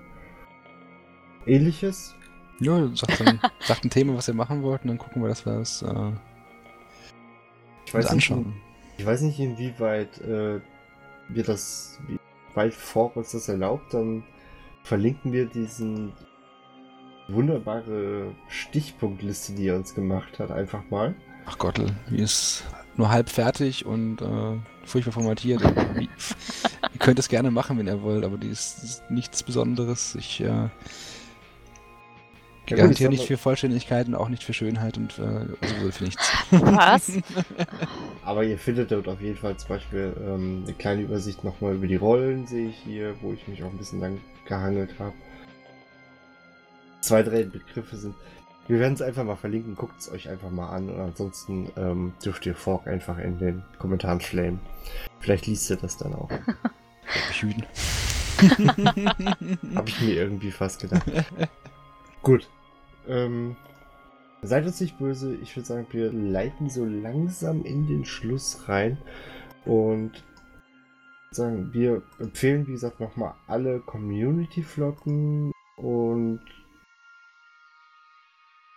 ähnliches. 1.46 2.16
Ja, 2.60 2.88
sagt, 2.96 3.20
dann, 3.20 3.40
sagt 3.62 3.84
ein 3.86 3.90
Thema, 3.90 4.16
was 4.16 4.28
wir 4.28 4.34
machen 4.34 4.62
wollten, 4.64 4.88
dann 4.88 4.98
gucken 4.98 5.22
wir, 5.22 5.30
dass 5.30 5.46
wir 5.46 5.54
das 5.60 5.82
äh, 5.82 5.86
Ich 7.86 7.94
uns 7.94 8.06
weiß, 8.06 8.14
nicht, 8.14 8.32
anschauen. 8.32 8.54
ich 8.98 9.06
weiß 9.06 9.22
nicht, 9.22 9.40
inwieweit 9.40 10.20
äh, 10.22 10.60
wir 11.30 11.44
das, 11.44 12.00
wie 12.08 12.20
weit 12.54 12.74
Fork 12.74 13.16
uns 13.16 13.32
das 13.32 13.50
erlaubt, 13.50 13.94
dann 13.94 14.24
verlinken 14.84 15.32
wir 15.32 15.46
diesen 15.48 16.14
wunderbare 17.28 18.34
Stichpunktliste, 18.48 19.54
die 19.54 19.68
er 19.68 19.76
uns 19.76 19.96
gemacht 19.96 20.40
hat, 20.40 20.52
einfach 20.52 20.84
mal. 20.90 21.16
Ach 21.46 21.58
Gottl, 21.58 21.88
die 22.10 22.20
ist 22.20 22.64
nur 22.98 23.10
halb 23.10 23.30
fertig 23.30 23.86
und 23.86 24.22
äh, 24.22 24.58
furchtbar 24.84 25.12
formatiert. 25.14 25.62
Wie, 25.96 26.04
ihr 26.94 27.00
könnt 27.00 27.20
es 27.20 27.28
gerne 27.30 27.52
machen, 27.52 27.78
wenn 27.78 27.88
ihr 27.88 28.02
wollt, 28.02 28.24
aber 28.24 28.38
die 28.38 28.48
ist, 28.50 28.84
ist 28.84 29.12
nichts 29.12 29.44
Besonderes. 29.44 30.16
Ich 30.16 30.42
äh, 30.42 30.70
Ja, 32.70 32.78
garantiere 32.78 33.12
ich 33.12 33.20
nicht 33.20 33.28
für 33.28 33.38
Vollständigkeit 33.38 34.08
und 34.08 34.16
auch 34.16 34.30
nicht 34.30 34.44
für 34.44 34.54
Schönheit 34.54 34.98
und 34.98 35.20
äh, 35.20 35.68
sowieso 35.68 35.92
für 35.92 36.04
nichts. 36.06 36.32
Was? 36.52 37.12
Aber 38.24 38.44
ihr 38.44 38.58
findet 38.58 38.92
dort 38.92 39.08
auf 39.08 39.22
jeden 39.22 39.38
Fall 39.38 39.56
zum 39.58 39.70
Beispiel 39.70 40.16
ähm, 40.20 40.64
eine 40.66 40.74
kleine 40.74 41.04
Übersicht 41.04 41.44
nochmal 41.44 41.76
über 41.76 41.86
die 41.86 41.96
Rollen, 41.96 42.48
sehe 42.48 42.70
ich 42.70 42.78
hier, 42.78 43.14
wo 43.22 43.34
ich 43.34 43.48
mich 43.48 43.62
auch 43.62 43.70
ein 43.70 43.78
bisschen 43.78 44.00
lang 44.00 44.20
gehangelt 44.48 44.96
habe. 44.98 45.14
Zwei, 47.06 47.22
drei 47.22 47.44
Begriffe 47.44 47.98
sind. 47.98 48.16
Wir 48.68 48.80
werden 48.80 48.96
es 48.96 49.02
einfach 49.04 49.24
mal 49.24 49.36
verlinken, 49.36 49.76
guckt 49.76 50.00
es 50.00 50.12
euch 50.12 50.28
einfach 50.28 50.50
mal 50.50 50.70
an 50.70 50.90
und 50.90 51.00
ansonsten 51.00 51.72
ähm, 51.78 52.14
dürft 52.26 52.48
ihr 52.48 52.56
Fork 52.56 52.88
einfach 52.88 53.20
in 53.20 53.38
den 53.38 53.62
Kommentaren 53.78 54.20
flamen. 54.20 54.60
Vielleicht 55.20 55.46
liest 55.46 55.70
ihr 55.70 55.76
das 55.76 55.98
dann 55.98 56.16
auch. 56.16 56.32
Hüden. 57.40 57.64
Habe 59.76 59.88
ich 59.88 60.02
mir 60.02 60.16
irgendwie 60.16 60.50
fast 60.50 60.82
gedacht. 60.82 61.06
Gut. 62.24 62.50
Ähm, 63.08 63.56
seid 64.42 64.66
uns 64.66 64.82
nicht 64.82 64.98
böse. 64.98 65.36
Ich 65.44 65.56
würde 65.56 65.68
sagen, 65.68 65.86
wir 65.92 66.12
leiten 66.12 66.72
so 66.72 66.86
langsam 66.86 67.64
in 67.66 67.86
den 67.86 68.04
Schluss 68.04 68.68
rein. 68.68 68.98
Und 69.64 70.24
sagen, 71.30 71.72
wir 71.72 72.02
empfehlen, 72.18 72.66
wie 72.66 72.72
gesagt, 72.72 73.00
nochmal 73.00 73.36
alle 73.46 73.80
Community-Flotten. 73.82 75.52
Und 75.76 76.35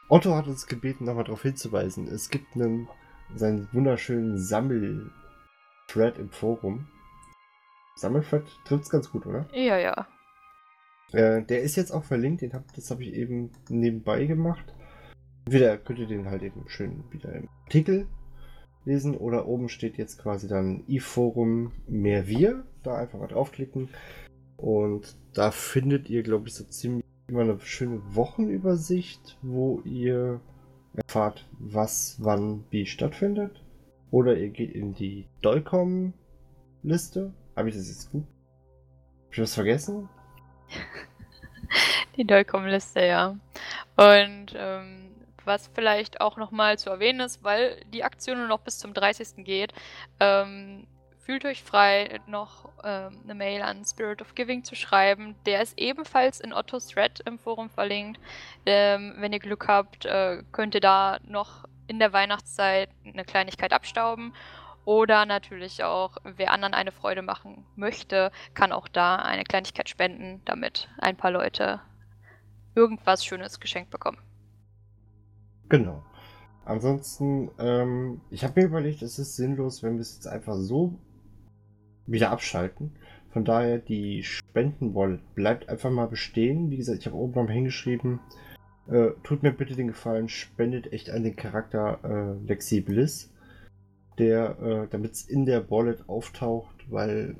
Otto 0.08 0.34
hat 0.34 0.46
uns 0.46 0.66
gebeten, 0.66 1.04
nochmal 1.04 1.24
darauf 1.24 1.42
hinzuweisen. 1.42 2.08
Es 2.08 2.30
gibt 2.30 2.54
einen, 2.54 2.88
seinen 3.34 3.68
wunderschönen 3.72 4.38
Sammel-Thread 4.38 6.18
im 6.18 6.30
Forum. 6.30 6.88
Sammelthread 7.96 8.44
trifft's 8.64 8.90
ganz 8.90 9.10
gut, 9.10 9.26
oder? 9.26 9.46
Ja, 9.52 9.76
ja. 9.76 10.06
Äh, 11.12 11.42
der 11.42 11.62
ist 11.62 11.76
jetzt 11.76 11.90
auch 11.90 12.04
verlinkt, 12.04 12.42
den 12.42 12.54
hab, 12.54 12.72
das 12.74 12.90
habe 12.90 13.02
ich 13.02 13.12
eben 13.12 13.50
nebenbei 13.68 14.24
gemacht. 14.24 14.74
Entweder 15.46 15.76
könnt 15.76 15.98
ihr 15.98 16.06
den 16.06 16.30
halt 16.30 16.42
eben 16.42 16.68
schön 16.68 17.04
wieder 17.10 17.32
im 17.34 17.48
Artikel 17.64 18.06
lesen 18.84 19.16
oder 19.16 19.46
oben 19.46 19.68
steht 19.68 19.98
jetzt 19.98 20.18
quasi 20.18 20.48
dann 20.48 20.84
i-Forum 20.88 21.72
mehr 21.86 22.26
wir. 22.26 22.64
Da 22.82 22.96
einfach 22.96 23.18
mal 23.18 23.26
draufklicken 23.26 23.90
und 24.56 25.16
da 25.34 25.50
findet 25.50 26.08
ihr, 26.08 26.22
glaube 26.22 26.48
ich, 26.48 26.54
so 26.54 26.64
ziemlich 26.64 27.04
immer 27.28 27.42
eine 27.42 27.60
schöne 27.60 28.00
Wochenübersicht, 28.14 29.38
wo 29.42 29.80
ihr 29.84 30.40
erfahrt, 30.94 31.46
was 31.58 32.16
wann 32.20 32.64
wie 32.70 32.86
stattfindet. 32.86 33.62
Oder 34.10 34.36
ihr 34.36 34.48
geht 34.48 34.72
in 34.72 34.94
die 34.94 35.28
Dolcom-Liste. 35.42 37.32
Habe 37.54 37.68
ich 37.68 37.76
das 37.76 37.88
jetzt 37.88 38.10
gut 38.10 38.24
ich 39.38 39.42
was 39.42 39.54
vergessen? 39.54 40.08
Die 42.16 42.26
Dolcom-Liste, 42.26 43.04
ja. 43.04 43.36
Und 43.96 44.54
ähm, 44.56 45.14
was 45.44 45.68
vielleicht 45.68 46.20
auch 46.20 46.36
nochmal 46.36 46.78
zu 46.78 46.90
erwähnen 46.90 47.20
ist, 47.20 47.44
weil 47.44 47.80
die 47.92 48.04
Aktion 48.04 48.38
nur 48.38 48.48
noch 48.48 48.60
bis 48.60 48.78
zum 48.78 48.92
30. 48.92 49.44
geht, 49.44 49.72
ähm, 50.20 50.86
fühlt 51.28 51.44
euch 51.44 51.62
frei, 51.62 52.20
noch 52.26 52.70
ähm, 52.82 53.20
eine 53.22 53.34
Mail 53.34 53.60
an 53.60 53.84
Spirit 53.84 54.22
of 54.22 54.34
Giving 54.34 54.64
zu 54.64 54.74
schreiben. 54.74 55.34
Der 55.44 55.60
ist 55.60 55.78
ebenfalls 55.78 56.40
in 56.40 56.54
Otto's 56.54 56.86
Thread 56.86 57.20
im 57.26 57.38
Forum 57.38 57.68
verlinkt. 57.68 58.18
Ähm, 58.64 59.12
wenn 59.18 59.34
ihr 59.34 59.38
Glück 59.38 59.68
habt, 59.68 60.06
äh, 60.06 60.42
könnt 60.52 60.74
ihr 60.74 60.80
da 60.80 61.18
noch 61.26 61.66
in 61.86 61.98
der 61.98 62.14
Weihnachtszeit 62.14 62.88
eine 63.04 63.26
Kleinigkeit 63.26 63.74
abstauben. 63.74 64.32
Oder 64.86 65.26
natürlich 65.26 65.84
auch, 65.84 66.16
wer 66.24 66.50
anderen 66.50 66.72
eine 66.72 66.92
Freude 66.92 67.20
machen 67.20 67.66
möchte, 67.76 68.32
kann 68.54 68.72
auch 68.72 68.88
da 68.88 69.16
eine 69.16 69.44
Kleinigkeit 69.44 69.90
spenden, 69.90 70.40
damit 70.46 70.88
ein 70.96 71.18
paar 71.18 71.30
Leute 71.30 71.82
irgendwas 72.74 73.22
Schönes 73.22 73.60
geschenkt 73.60 73.90
bekommen. 73.90 74.16
Genau. 75.68 76.02
Ansonsten, 76.64 77.50
ähm, 77.58 78.22
ich 78.30 78.44
habe 78.44 78.60
mir 78.62 78.66
überlegt, 78.66 79.02
es 79.02 79.18
ist 79.18 79.36
sinnlos, 79.36 79.82
wenn 79.82 79.96
wir 79.96 80.00
es 80.00 80.14
jetzt 80.14 80.26
einfach 80.26 80.54
so 80.56 80.98
wieder 82.10 82.30
abschalten. 82.30 82.92
Von 83.30 83.44
daher, 83.44 83.78
die 83.78 84.22
Spendenwallet 84.24 85.20
bleibt 85.34 85.68
einfach 85.68 85.90
mal 85.90 86.06
bestehen. 86.06 86.70
Wie 86.70 86.78
gesagt, 86.78 87.00
ich 87.00 87.06
habe 87.06 87.16
oben 87.16 87.34
noch 87.34 87.50
hingeschrieben, 87.50 88.20
äh, 88.88 89.10
tut 89.22 89.42
mir 89.42 89.52
bitte 89.52 89.76
den 89.76 89.88
Gefallen, 89.88 90.28
spendet 90.28 90.92
echt 90.92 91.10
an 91.10 91.22
den 91.22 91.36
Charakter 91.36 92.00
äh, 92.02 92.46
Lexi 92.46 92.80
äh, 94.18 94.88
damit 94.90 95.12
es 95.12 95.22
in 95.22 95.44
der 95.46 95.70
Wallet 95.70 96.08
auftaucht, 96.08 96.90
weil 96.90 97.36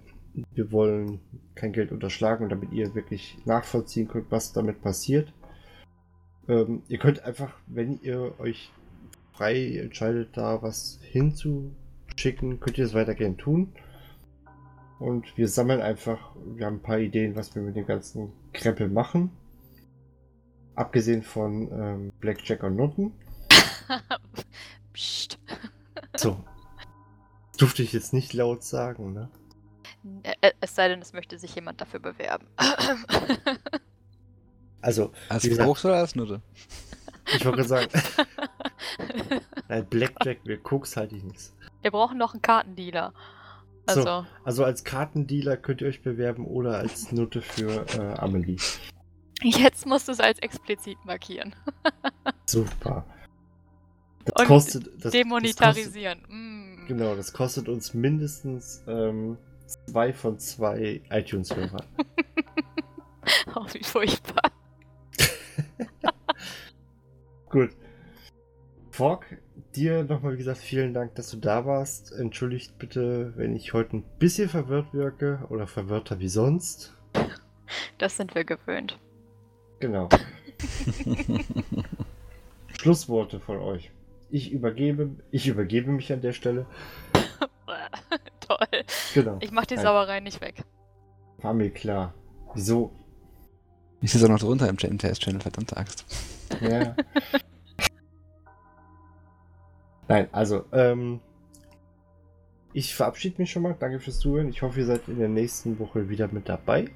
wir 0.55 0.71
wollen 0.71 1.21
kein 1.55 1.73
Geld 1.73 1.91
unterschlagen 1.91 2.45
und 2.45 2.51
damit 2.51 2.73
ihr 2.73 2.95
wirklich 2.95 3.39
nachvollziehen 3.45 4.09
könnt, 4.09 4.31
was 4.31 4.53
damit 4.53 4.83
passiert. 4.83 5.33
Ähm, 6.49 6.83
ihr 6.89 6.99
könnt 6.99 7.25
einfach, 7.25 7.55
wenn 7.67 8.01
ihr 8.03 8.39
euch 8.39 8.71
frei 9.33 9.79
entscheidet, 9.79 10.37
da 10.37 10.63
was 10.63 11.01
hinzuschicken, 11.03 12.61
könnt 12.61 12.79
ihr 12.79 12.85
das 12.85 12.95
weiter 12.95 13.15
gerne 13.15 13.37
tun. 13.37 13.73
Und 14.99 15.37
wir 15.37 15.49
sammeln 15.49 15.81
einfach, 15.81 16.19
wir 16.45 16.67
haben 16.67 16.77
ein 16.77 16.83
paar 16.83 16.99
Ideen, 16.99 17.37
was 17.37 17.55
wir 17.55 17.63
mit 17.63 17.77
dem 17.77 17.87
ganzen 17.87 18.33
Krempel 18.53 18.89
machen. 18.89 19.31
Abgesehen 20.75 21.23
von 21.23 21.71
ähm, 21.73 22.13
Blackjack 22.21 22.63
und 22.63 22.77
Noten. 22.77 23.13
Psst. 24.93 25.39
So. 26.17 26.43
Das 27.51 27.59
durfte 27.59 27.83
ich 27.83 27.93
jetzt 27.93 28.13
nicht 28.13 28.33
laut 28.33 28.65
sagen, 28.65 29.13
ne? 29.13 29.31
Es 30.61 30.75
sei 30.75 30.89
denn, 30.89 31.01
es 31.01 31.13
möchte 31.13 31.39
sich 31.39 31.55
jemand 31.55 31.81
dafür 31.81 32.01
bewerben. 32.01 32.47
Also, 34.81 35.13
Als 35.29 35.49
Bruchs 35.57 35.85
oder 35.85 35.97
als 35.97 36.15
Nutte? 36.15 36.41
ich 37.27 37.45
wollte 37.45 37.67
gerade 37.67 37.89
sagen, 37.89 37.89
nein, 39.69 39.85
Blackjack, 39.87 40.39
wir 40.45 40.59
Koks 40.63 40.97
halte 40.97 41.17
ich 41.17 41.25
nichts. 41.25 41.53
Wir 41.83 41.91
brauchen 41.91 42.17
noch 42.17 42.33
einen 42.33 42.43
Kartendealer. 42.43 43.13
So. 43.89 44.01
Also, 44.01 44.27
Also 44.45 44.65
als 44.65 44.85
Kartendealer 44.85 45.57
könnt 45.57 45.81
ihr 45.81 45.89
euch 45.89 46.03
bewerben 46.03 46.47
oder 46.47 46.77
als 46.79 47.11
Nutte 47.13 47.41
für 47.41 47.87
äh, 47.99 48.19
Amelie. 48.19 48.59
jetzt 49.43 49.87
musst 49.87 50.09
du 50.09 50.13
es 50.13 50.21
als 50.21 50.39
explizit 50.41 50.99
markieren. 51.05 51.55
Super. 52.47 53.07
Das 54.25 54.35
Und 54.41 54.47
kostet. 54.47 54.87
Das, 54.87 54.93
das 54.93 55.03
kostet, 55.03 55.15
Demonetarisieren. 55.15 56.19
Mm. 56.29 56.87
genau, 56.87 57.17
das 57.17 57.33
kostet 57.33 57.69
uns 57.69 57.95
mindestens 57.95 58.83
ähm, 58.87 59.39
zwei 59.87 60.13
von 60.13 60.39
zwei 60.39 61.01
iTunes-Hörern. 61.11 61.83
Oh, 63.55 63.67
wie 63.73 63.85
furchtbar. 63.85 64.51
Gut. 67.51 67.71
Fork, 68.91 69.39
dir 69.79 70.05
nochmal, 70.05 70.35
wie 70.35 70.39
gesagt, 70.39 70.59
vielen 70.59 70.93
Dank, 70.93 71.15
dass 71.15 71.31
du 71.31 71.37
da 71.37 71.65
warst. 71.65 72.13
Entschuldigt 72.13 72.79
bitte, 72.79 73.33
wenn 73.37 73.55
ich 73.55 73.73
heute 73.73 73.99
ein 73.99 74.05
bisschen 74.19 74.49
verwirrt 74.49 74.93
wirke 74.93 75.45
oder 75.49 75.67
verwirrter 75.67 76.19
wie 76.19 76.29
sonst. 76.29 76.95
Das 77.99 78.17
sind 78.17 78.35
wir 78.35 78.45
gewöhnt. 78.45 78.99
Genau. 79.79 80.09
Schlussworte 82.81 83.41
von 83.41 83.59
euch. 83.59 83.91
Ich 84.31 84.53
übergebe, 84.53 85.11
ich 85.31 85.47
übergebe 85.47 85.91
mich 85.91 86.13
an 86.13 86.21
der 86.21 86.33
Stelle. 86.33 86.67
Toll. 88.41 88.67
Genau. 89.15 89.39
Ich 89.41 89.53
mach 89.53 89.67
die 89.67 89.77
Nein, 89.77 89.85
Sauerei 89.85 90.21
nicht 90.21 90.41
weg. 90.41 90.63
War 91.39 91.55
mir 91.55 91.71
klar. 91.71 92.15
Wieso? 92.55 92.93
Ich 94.01 94.13
sitze 94.13 94.27
auch 94.27 94.31
noch 94.31 94.39
drunter 94.39 94.69
im 94.69 94.77
Test-Channel, 94.77 95.41
verdammte 95.41 95.77
Axt. 95.77 96.05
Ja. 96.61 96.95
Nein, 100.09 100.29
also, 100.33 100.65
ähm, 100.73 101.21
ich 102.73 102.95
verabschiede 102.95 103.37
mich 103.39 103.51
schon 103.51 103.63
mal. 103.63 103.77
Danke 103.79 104.01
fürs 104.01 104.19
Zuhören. 104.19 104.49
Ich 104.49 104.63
hoffe, 104.63 104.81
ihr 104.81 104.87
seid 104.87 105.09
in 105.09 105.19
der 105.19 105.29
nächsten 105.29 105.79
Woche 105.79 106.09
wieder 106.09 106.29
mit 106.33 106.49
dabei. 106.49 106.87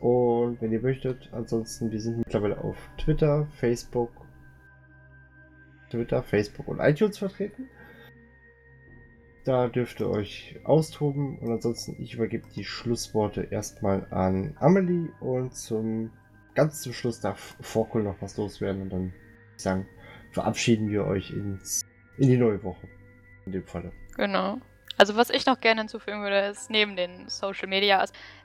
Und 0.00 0.60
wenn 0.60 0.72
ihr 0.72 0.80
möchtet, 0.80 1.28
ansonsten, 1.32 1.90
wir 1.90 2.00
sind 2.00 2.18
mittlerweile 2.18 2.62
auf 2.62 2.76
Twitter, 2.98 3.48
Facebook, 3.56 4.10
Twitter, 5.90 6.22
Facebook 6.22 6.68
und 6.68 6.80
iTunes 6.80 7.18
vertreten. 7.18 7.68
Da 9.44 9.68
dürft 9.68 10.00
ihr 10.00 10.10
euch 10.10 10.60
austoben 10.64 11.38
und 11.38 11.50
ansonsten, 11.50 11.96
ich 12.02 12.14
übergebe 12.14 12.46
die 12.54 12.64
Schlussworte 12.64 13.44
erstmal 13.44 14.06
an 14.10 14.54
Amelie 14.60 15.08
und 15.20 15.54
zum 15.54 16.10
ganz 16.54 16.82
zum 16.82 16.92
Schluss 16.92 17.20
darf 17.20 17.56
Forkul 17.60 18.02
noch 18.02 18.20
was 18.20 18.36
loswerden 18.36 18.82
und 18.82 18.92
dann 18.92 19.12
ich 19.56 19.62
sagen, 19.62 19.86
verabschieden 20.32 20.90
wir 20.90 21.06
euch 21.06 21.30
ins, 21.30 21.82
in 22.18 22.28
die 22.28 22.36
neue 22.36 22.62
Woche. 22.62 22.88
In 23.46 23.52
dem 23.52 23.64
Falle. 23.66 23.92
Genau. 24.16 24.58
Also 24.98 25.14
was 25.14 25.30
ich 25.30 25.46
noch 25.46 25.60
gerne 25.60 25.82
hinzufügen 25.82 26.22
würde, 26.22 26.40
ist 26.48 26.70
neben 26.70 26.96
den 26.96 27.28
Social 27.28 27.68
Media, 27.68 28.04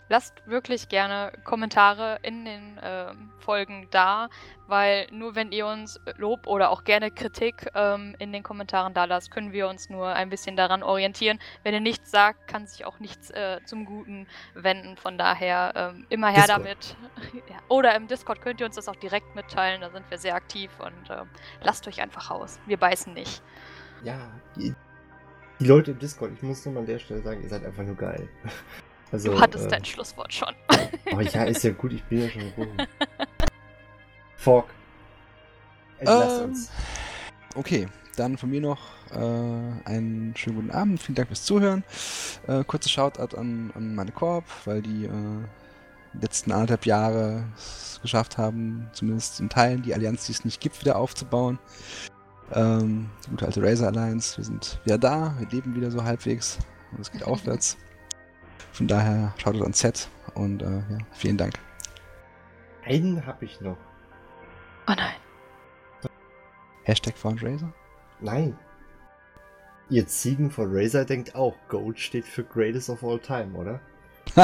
lasst 0.09 0.47
wirklich 0.47 0.89
gerne 0.89 1.31
Kommentare 1.43 2.19
in 2.21 2.45
den 2.45 2.79
ähm, 2.81 3.31
Folgen 3.39 3.87
da, 3.91 4.29
weil 4.67 5.07
nur 5.11 5.35
wenn 5.35 5.51
ihr 5.51 5.67
uns 5.67 5.99
Lob 6.17 6.47
oder 6.47 6.69
auch 6.69 6.83
gerne 6.83 7.11
Kritik 7.11 7.69
ähm, 7.75 8.15
in 8.19 8.31
den 8.31 8.43
Kommentaren 8.43 8.93
da 8.93 9.05
lasst, 9.05 9.31
können 9.31 9.51
wir 9.51 9.67
uns 9.67 9.89
nur 9.89 10.07
ein 10.07 10.29
bisschen 10.29 10.55
daran 10.55 10.83
orientieren. 10.83 11.39
Wenn 11.63 11.73
ihr 11.73 11.81
nichts 11.81 12.11
sagt, 12.11 12.47
kann 12.47 12.67
sich 12.67 12.85
auch 12.85 12.99
nichts 12.99 13.29
äh, 13.31 13.59
zum 13.65 13.85
Guten 13.85 14.27
wenden. 14.53 14.97
Von 14.97 15.17
daher 15.17 15.73
ähm, 15.75 16.05
immer 16.09 16.27
her 16.27 16.43
Discord. 16.43 16.59
damit. 16.59 16.97
ja. 17.49 17.57
Oder 17.67 17.95
im 17.95 18.07
Discord 18.07 18.41
könnt 18.41 18.59
ihr 18.59 18.65
uns 18.65 18.75
das 18.75 18.87
auch 18.87 18.95
direkt 18.95 19.35
mitteilen, 19.35 19.81
da 19.81 19.89
sind 19.89 20.09
wir 20.09 20.17
sehr 20.17 20.35
aktiv 20.35 20.71
und 20.79 21.09
ähm, 21.09 21.27
lasst 21.61 21.87
euch 21.87 22.01
einfach 22.01 22.31
raus. 22.31 22.59
Wir 22.65 22.77
beißen 22.77 23.13
nicht. 23.13 23.41
Ja, 24.03 24.31
die, 24.55 24.73
die 25.59 25.65
Leute 25.65 25.91
im 25.91 25.99
Discord, 25.99 26.31
ich 26.33 26.41
muss 26.43 26.65
nur 26.65 26.73
mal 26.73 26.81
an 26.81 26.87
der 26.87 26.99
Stelle 26.99 27.21
sagen, 27.21 27.41
ihr 27.41 27.49
seid 27.49 27.65
einfach 27.65 27.83
nur 27.83 27.95
geil. 27.95 28.27
Also, 29.13 29.31
du 29.31 29.39
hattest 29.39 29.65
äh, 29.65 29.69
dein 29.69 29.85
Schlusswort 29.85 30.33
schon. 30.33 30.49
Oh 31.11 31.19
ja, 31.19 31.43
ist 31.43 31.63
ja 31.63 31.71
gut, 31.71 31.93
ich 31.93 32.03
bin 32.05 32.23
ja 32.23 32.29
schon 32.29 32.49
rum. 32.57 32.67
Fork. 34.37 34.65
Entlass 35.99 36.39
Ähm, 36.39 36.45
uns. 36.45 36.71
Okay, 37.53 37.87
dann 38.15 38.39
von 38.39 38.49
mir 38.49 38.59
noch 38.59 38.79
äh, 39.11 39.17
einen 39.85 40.33
schönen 40.35 40.55
guten 40.55 40.71
Abend. 40.71 40.99
Vielen 40.99 41.13
Dank 41.13 41.27
fürs 41.27 41.43
Zuhören. 41.43 41.83
Äh, 42.47 42.63
kurzer 42.63 42.89
Shoutout 42.89 43.37
an, 43.37 43.71
an 43.75 43.93
meine 43.93 44.11
Korb, 44.11 44.45
weil 44.65 44.81
die 44.81 45.05
äh, 45.05 46.19
letzten 46.19 46.51
anderthalb 46.51 46.87
Jahre 46.87 47.45
es 47.55 47.99
geschafft 48.01 48.39
haben, 48.39 48.89
zumindest 48.93 49.39
in 49.39 49.47
Teilen 49.47 49.83
die 49.83 49.93
Allianz, 49.93 50.25
die 50.25 50.31
es 50.31 50.43
nicht 50.43 50.59
gibt, 50.59 50.81
wieder 50.81 50.95
aufzubauen. 50.95 51.59
Ähm, 52.51 53.11
die 53.25 53.29
gute 53.29 53.45
alte 53.45 53.61
Razer 53.61 53.87
Alliance, 53.87 54.37
wir 54.37 54.43
sind 54.43 54.79
wieder 54.85 54.97
da, 54.97 55.35
wir 55.37 55.47
leben 55.49 55.75
wieder 55.75 55.91
so 55.91 56.03
halbwegs 56.03 56.57
und 56.91 57.01
es 57.01 57.11
geht 57.11 57.23
aufwärts. 57.27 57.77
Von 58.73 58.87
daher 58.87 59.33
Shoutout 59.37 59.63
an 59.63 59.73
Z 59.73 60.09
und 60.33 60.61
äh, 60.61 60.65
ja, 60.65 60.97
vielen 61.13 61.37
Dank. 61.37 61.53
Einen 62.83 63.25
hab 63.25 63.41
ich 63.41 63.61
noch. 63.61 63.77
Oh 64.87 64.93
nein. 64.95 65.15
Hashtag 66.83 67.17
Fundraiser. 67.17 67.71
Nein. 68.19 68.57
Ihr 69.89 70.07
Ziegen 70.07 70.51
von 70.51 70.67
Razer 70.75 71.05
denkt 71.05 71.35
auch, 71.35 71.55
Gold 71.69 71.99
steht 71.99 72.25
für 72.25 72.43
Greatest 72.43 72.89
of 72.89 73.03
All 73.03 73.19
Time, 73.19 73.53
oder? 73.57 73.79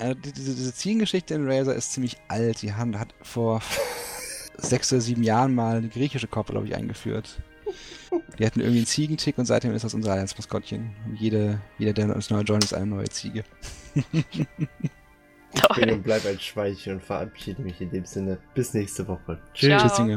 Die- 0.00 0.32
diese, 0.32 0.54
diese 0.54 0.74
Ziegengeschichte 0.74 1.34
in 1.34 1.48
Razer 1.48 1.74
ist 1.76 1.92
ziemlich 1.92 2.16
alt. 2.28 2.60
Die 2.62 2.74
haben, 2.74 2.98
hat 2.98 3.14
vor 3.22 3.62
sechs 4.58 4.92
oder 4.92 5.00
sieben 5.00 5.22
Jahren 5.22 5.54
mal 5.54 5.76
eine 5.76 5.88
griechische 5.88 6.26
Koppel, 6.26 6.54
glaube 6.54 6.66
ich, 6.66 6.74
eingeführt. 6.74 7.40
Die 8.38 8.46
hatten 8.46 8.60
irgendwie 8.60 8.78
einen 8.78 8.86
Ziegentick 8.86 9.38
und 9.38 9.46
seitdem 9.46 9.72
ist 9.74 9.84
das 9.84 9.94
unser 9.94 10.12
Allianz-Maskottchen. 10.12 10.94
Und 11.06 11.16
jede, 11.16 11.60
jeder, 11.78 11.92
der 11.92 12.14
uns 12.14 12.30
neu 12.30 12.40
joint, 12.40 12.64
ist 12.64 12.74
eine 12.74 12.86
neue 12.86 13.08
Ziege. 13.08 13.44
Ich 15.54 15.68
bin 15.76 15.90
und 15.90 16.02
bleib 16.02 16.24
ein 16.24 16.40
Schweinchen 16.40 16.94
und 16.94 17.02
verabschiede 17.02 17.62
mich 17.62 17.80
in 17.80 17.90
dem 17.90 18.06
Sinne. 18.06 18.38
Bis 18.54 18.72
nächste 18.72 19.06
Woche. 19.06 19.38
Ciao. 19.54 19.78
Tschüss, 19.78 19.98
Inge. 19.98 20.16